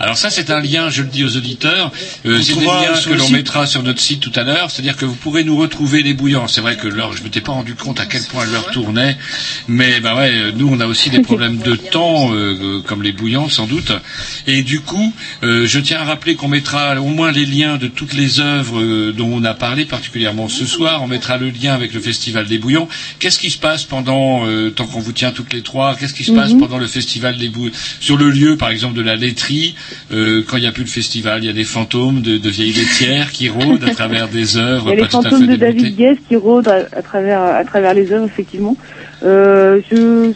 [0.00, 1.90] Alors ça, c'est un lien, je le dis aux auditeurs,
[2.24, 3.32] euh, c'est des liens que l'on site.
[3.32, 6.46] mettra sur notre site tout à l'heure, c'est-à-dire que vous pourrez nous retrouver les bouillants.
[6.46, 9.16] C'est vrai que l'heure, je m'étais pas rendu compte à quel point l'heure tournait,
[9.66, 12.36] mais ben ouais, nous on a aussi des problèmes de temps, euh,
[12.78, 13.92] euh, comme les bouillants sans doute.
[14.46, 15.12] Et du coup,
[15.42, 18.80] euh, je tiens à rappeler qu'on mettra au moins les liens de toutes les œuvres
[18.80, 21.02] euh, dont on a parlé, particulièrement ce soir.
[21.02, 22.88] On mettra le lien avec le Festival des bouillons.
[23.18, 26.24] Qu'est-ce qui se passe pendant, euh, tant qu'on vous tient toutes les trois, qu'est-ce qui
[26.24, 26.60] se passe Mhm.
[26.60, 29.74] pendant le Festival des bouillons Sur le lieu, par exemple, de la laiterie,
[30.12, 32.48] euh, quand il n'y a plus le festival, il y a des fantômes de, de
[32.50, 35.58] vieilles laitières qui rôdent à travers des Il œuvres y a les fantômes de démontées.
[35.58, 38.76] David Guest qui rôdent à, à travers à travers les œuvres effectivement.
[39.22, 40.32] Euh, je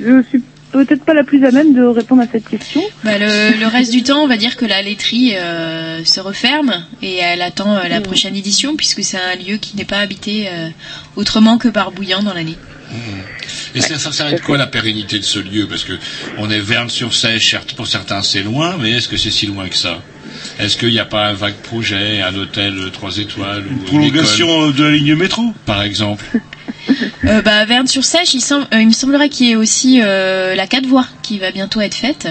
[0.00, 2.82] je suis peut-être pas la plus à même de répondre à cette question.
[3.04, 6.84] Bah, le, le reste du temps, on va dire que la laiterie euh, se referme
[7.02, 10.48] et elle attend euh, la prochaine édition puisque c'est un lieu qui n'est pas habité
[10.48, 10.68] euh,
[11.16, 12.56] autrement que par bouillant dans l'année.
[13.74, 15.66] Et ça, ça s'arrête quoi la pérennité de ce lieu?
[15.66, 15.92] Parce que
[16.38, 19.76] on est Verne-sur-Sèche, certes, pour certains c'est loin, mais est-ce que c'est si loin que
[19.76, 20.02] ça?
[20.58, 24.46] Est-ce qu'il n'y a pas un vague projet, un hôtel 3 étoiles ou une Prolongation
[24.46, 25.54] école, de la ligne métro?
[25.66, 26.24] Par exemple
[27.24, 30.86] Euh, bah, Verne-sur-Sèche, il, euh, il me semblerait qu'il y ait aussi euh, la 4
[30.86, 32.28] voies qui va bientôt être faite.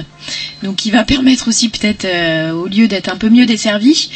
[0.64, 4.10] Donc qui va permettre aussi peut-être euh, au lieu d'être un peu mieux desservi.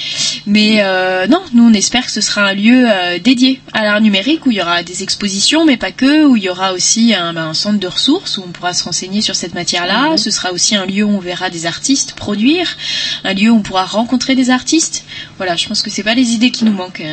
[0.46, 0.84] Mais
[1.30, 2.88] non, nous on espère que ce sera un lieu
[3.24, 6.44] dédié à l'art numérique où il y aura des expositions, mais pas que, où il
[6.44, 9.36] y aura aussi un, bah, un centre de ressources où on pourra se renseigner sur
[9.36, 10.18] cette matière-là.
[10.18, 12.76] Ce sera aussi un lieu où on verra des artistes produire,
[13.24, 15.04] un lieu où on pourra rencontrer des artistes.
[15.38, 17.04] Voilà, je pense que c'est pas les idées qui nous manquent.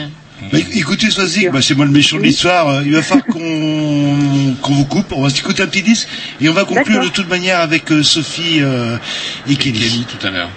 [0.42, 0.46] Euh.
[0.52, 2.68] Bah, écoutez, Sozik, bah, c'est moi le méchant de l'histoire.
[2.68, 5.12] euh, Il va falloir qu'on qu'on vous coupe.
[5.12, 6.08] On va s'écouter un petit disque
[6.40, 8.96] et on va conclure de toute manière avec euh, Sophie euh,
[9.48, 10.04] et Kelly.
[10.08, 10.50] tout à l'heure.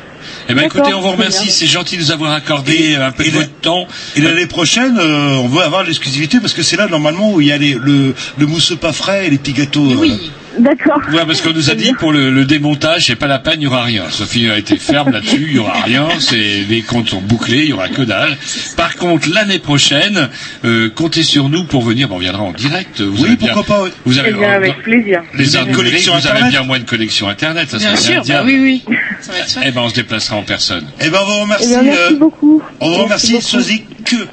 [0.50, 3.30] Eh ben écoutez, on vous remercie, c'est gentil de nous avoir accordé un peu de
[3.32, 3.88] votre temps.
[4.16, 7.48] Et l'année prochaine, euh, on veut avoir l'exclusivité parce que c'est là normalement où il
[7.48, 9.86] y a les, le, le mousseux pas frais et les petits gâteaux.
[10.12, 10.18] euh,
[10.60, 11.02] D'accord.
[11.14, 13.64] Ouais, parce qu'on nous a dit pour le, le démontage, c'est pas la peine, il
[13.64, 14.10] y aura rien.
[14.10, 16.08] Sophie a été ferme là-dessus, il y aura rien.
[16.20, 18.38] C'est les comptes sont bouclés, il y aura que dalle.
[18.76, 20.30] Par contre, l'année prochaine,
[20.66, 22.10] euh, comptez sur nous pour venir.
[22.10, 23.00] Ben, on viendra en direct.
[23.02, 23.90] Vous Oui, avez bien, pourquoi pas.
[24.06, 25.22] Vous avez Eh bien, avec plaisir.
[25.36, 27.70] les arts vous avez bien moins de connexion internet.
[27.70, 28.96] Ça Bien serait sûr, bien bah oui, oui.
[29.22, 30.88] Ça va être Eh ben, on se déplacera en personne.
[31.00, 31.66] Eh ben, on vous remercie.
[31.66, 32.62] Eh bien, merci euh, beaucoup.
[32.80, 33.42] on vous remercie.
[33.42, 33.86] Sozik.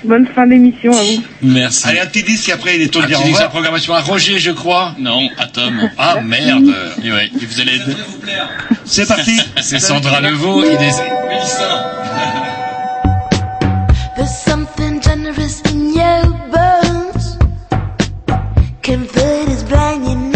[0.04, 1.22] Bonne fin d'émission à vous.
[1.42, 1.86] Merci.
[1.88, 3.46] Allez, un petit disque et après il est temps de dire petit au disque à
[3.46, 3.50] revoir.
[3.50, 4.94] programmation à Roger, je crois.
[4.98, 5.90] Non, à Tom.
[5.98, 6.74] Ah merde.
[7.04, 7.96] Et ouais, il faisait l'aide.
[8.84, 9.38] C'est parti.
[9.60, 10.64] C'est Sandra Levaux.
[10.64, 10.90] Il est...
[14.16, 17.38] There's something generous in your bones.
[18.82, 20.27] Comfort is blind,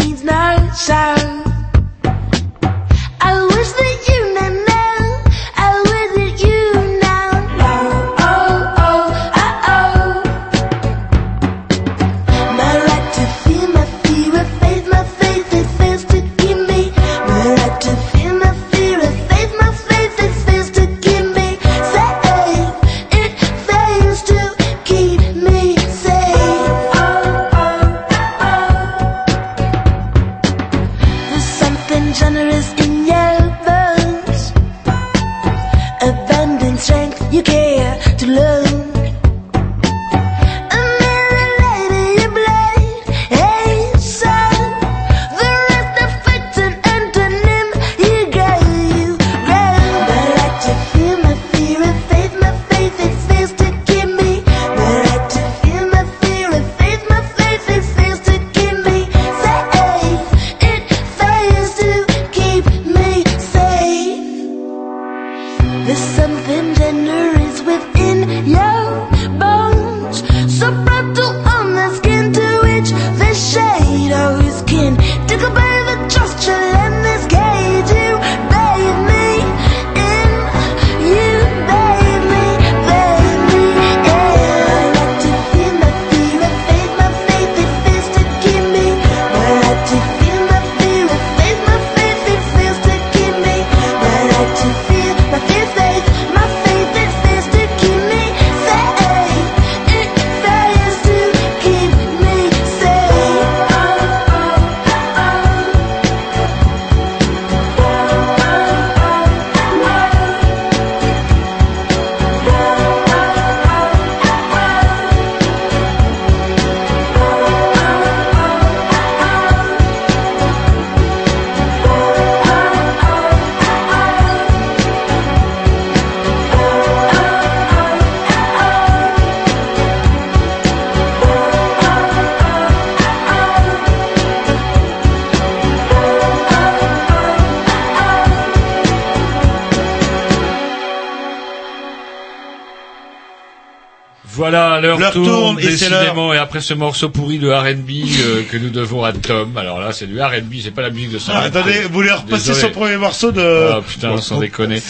[145.03, 147.89] l'heure tourne, tourne, et c'est décidément, et après ce morceau pourri de R&B
[148.19, 149.55] euh, que nous devons à Tom.
[149.57, 151.33] Alors là, c'est du R&B, c'est pas la musique de ça.
[151.35, 153.41] Ah, attendez, vous voulez repasser son premier morceau de...
[153.71, 154.81] Ah putain, sans déconner.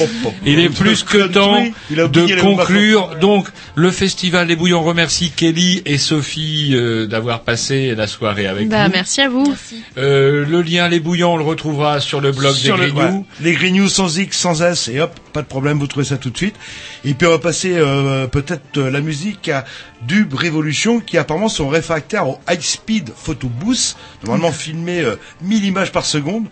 [0.46, 3.16] Il est plus que temps de conclure.
[3.20, 8.70] Donc, le festival des Bouillons remercie Kelly et Sophie euh, d'avoir passé la soirée avec
[8.70, 8.94] Bah, nous.
[8.94, 9.54] merci à vous.
[9.98, 13.18] Euh, le lien Les Bouillons, on le retrouvera sur le blog Sur des le- Grignoux.
[13.20, 13.24] ouais.
[13.42, 15.12] Les Grignoux sans X, sans S, et hop.
[15.34, 16.56] Pas de problème, vous trouvez ça tout de suite.
[17.04, 19.66] Et puis on va passer euh, peut-être euh, la musique à
[20.08, 25.66] Dub Revolution qui apparemment sont réfractaires au high speed photo booth, normalement filmé euh, 1000
[25.66, 26.46] images par seconde.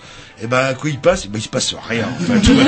[0.43, 2.07] Et ben quand il passe, eh ben, il se passe rien.
[2.21, 2.63] Va toujours.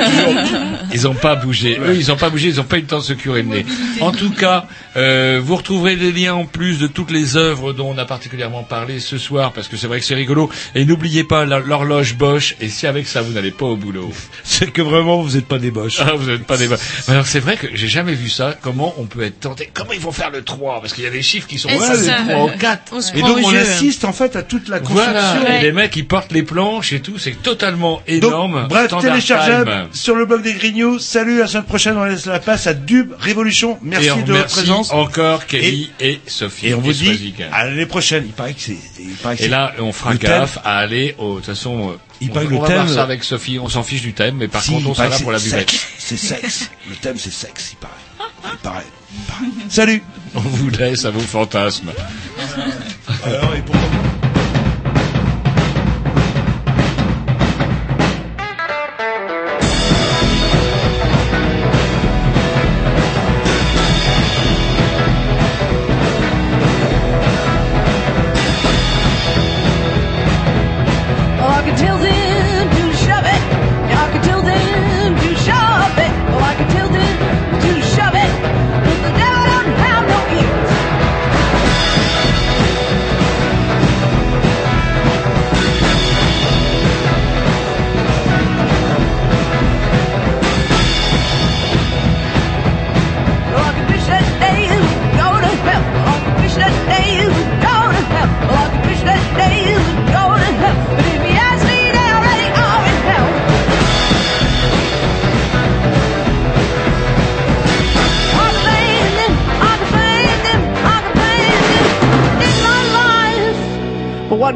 [0.92, 1.78] Ils ont pas bougé.
[1.80, 2.48] Eux, ils ont pas bougé.
[2.48, 3.66] Ils ont pas eu le temps de se curer le nez.
[4.00, 4.66] En tout cas,
[4.96, 8.62] euh, vous retrouverez des liens en plus de toutes les œuvres dont on a particulièrement
[8.62, 10.48] parlé ce soir, parce que c'est vrai que c'est rigolo.
[10.76, 12.54] Et n'oubliez pas l'horloge Bosch.
[12.60, 14.12] Et si avec ça vous n'allez pas au boulot,
[14.44, 16.00] c'est que vraiment vous n'êtes pas des Bosch.
[16.06, 16.68] Ah, vous n'êtes pas des
[17.08, 18.54] Alors c'est vrai que j'ai jamais vu ça.
[18.60, 21.10] Comment on peut être tenté Comment ils vont faire le 3 Parce qu'il y a
[21.10, 22.18] des chiffres qui sont Ouais, ouais, c'est ça.
[22.28, 23.16] 3 ou 4.
[23.16, 25.12] Et donc on assiste en fait à toute la construction.
[25.12, 25.58] Voilà.
[25.58, 27.18] Et les mecs ils portent les planches et tout.
[27.18, 28.62] C'est totalement énorme.
[28.62, 29.88] Donc, bref, téléchargeable time.
[29.92, 30.98] sur le blog des Grignoux.
[30.98, 33.78] Salut, à la semaine prochaine, on laisse la place à Dub Révolution.
[33.82, 34.92] Merci de votre présence.
[34.92, 36.68] encore Kelly et, Sophie.
[36.68, 38.24] Et on vous dit à l'année prochaine.
[38.26, 39.44] Il paraît que c'est.
[39.44, 42.58] Et là, on fera gaffe à aller au, de toute façon, euh, Il on, le
[42.58, 44.88] va thème- voir ça avec Sophie, on s'en fiche du thème, mais par Si, contre,
[44.88, 45.70] on sera là pour la c'est buvette.
[45.70, 45.86] sexe.
[45.98, 46.70] C'est sexe.
[46.88, 47.92] Le thème c'est sexe, il paraît.
[48.52, 48.84] Il paraît.
[49.16, 49.46] Il paraît.
[49.68, 50.02] Salut.
[50.34, 51.90] On vous laisse à vos fantasmes.
[53.24, 53.80] Alors, et pourquoi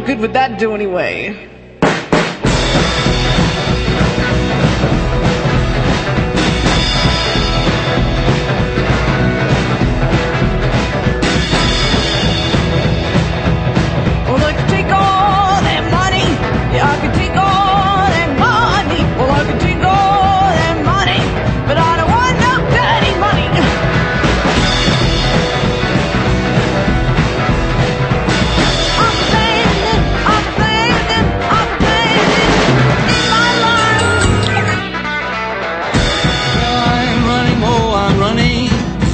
[0.09, 1.58] good would that do anyway?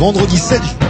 [0.05, 0.84] Vendredi 7 Well,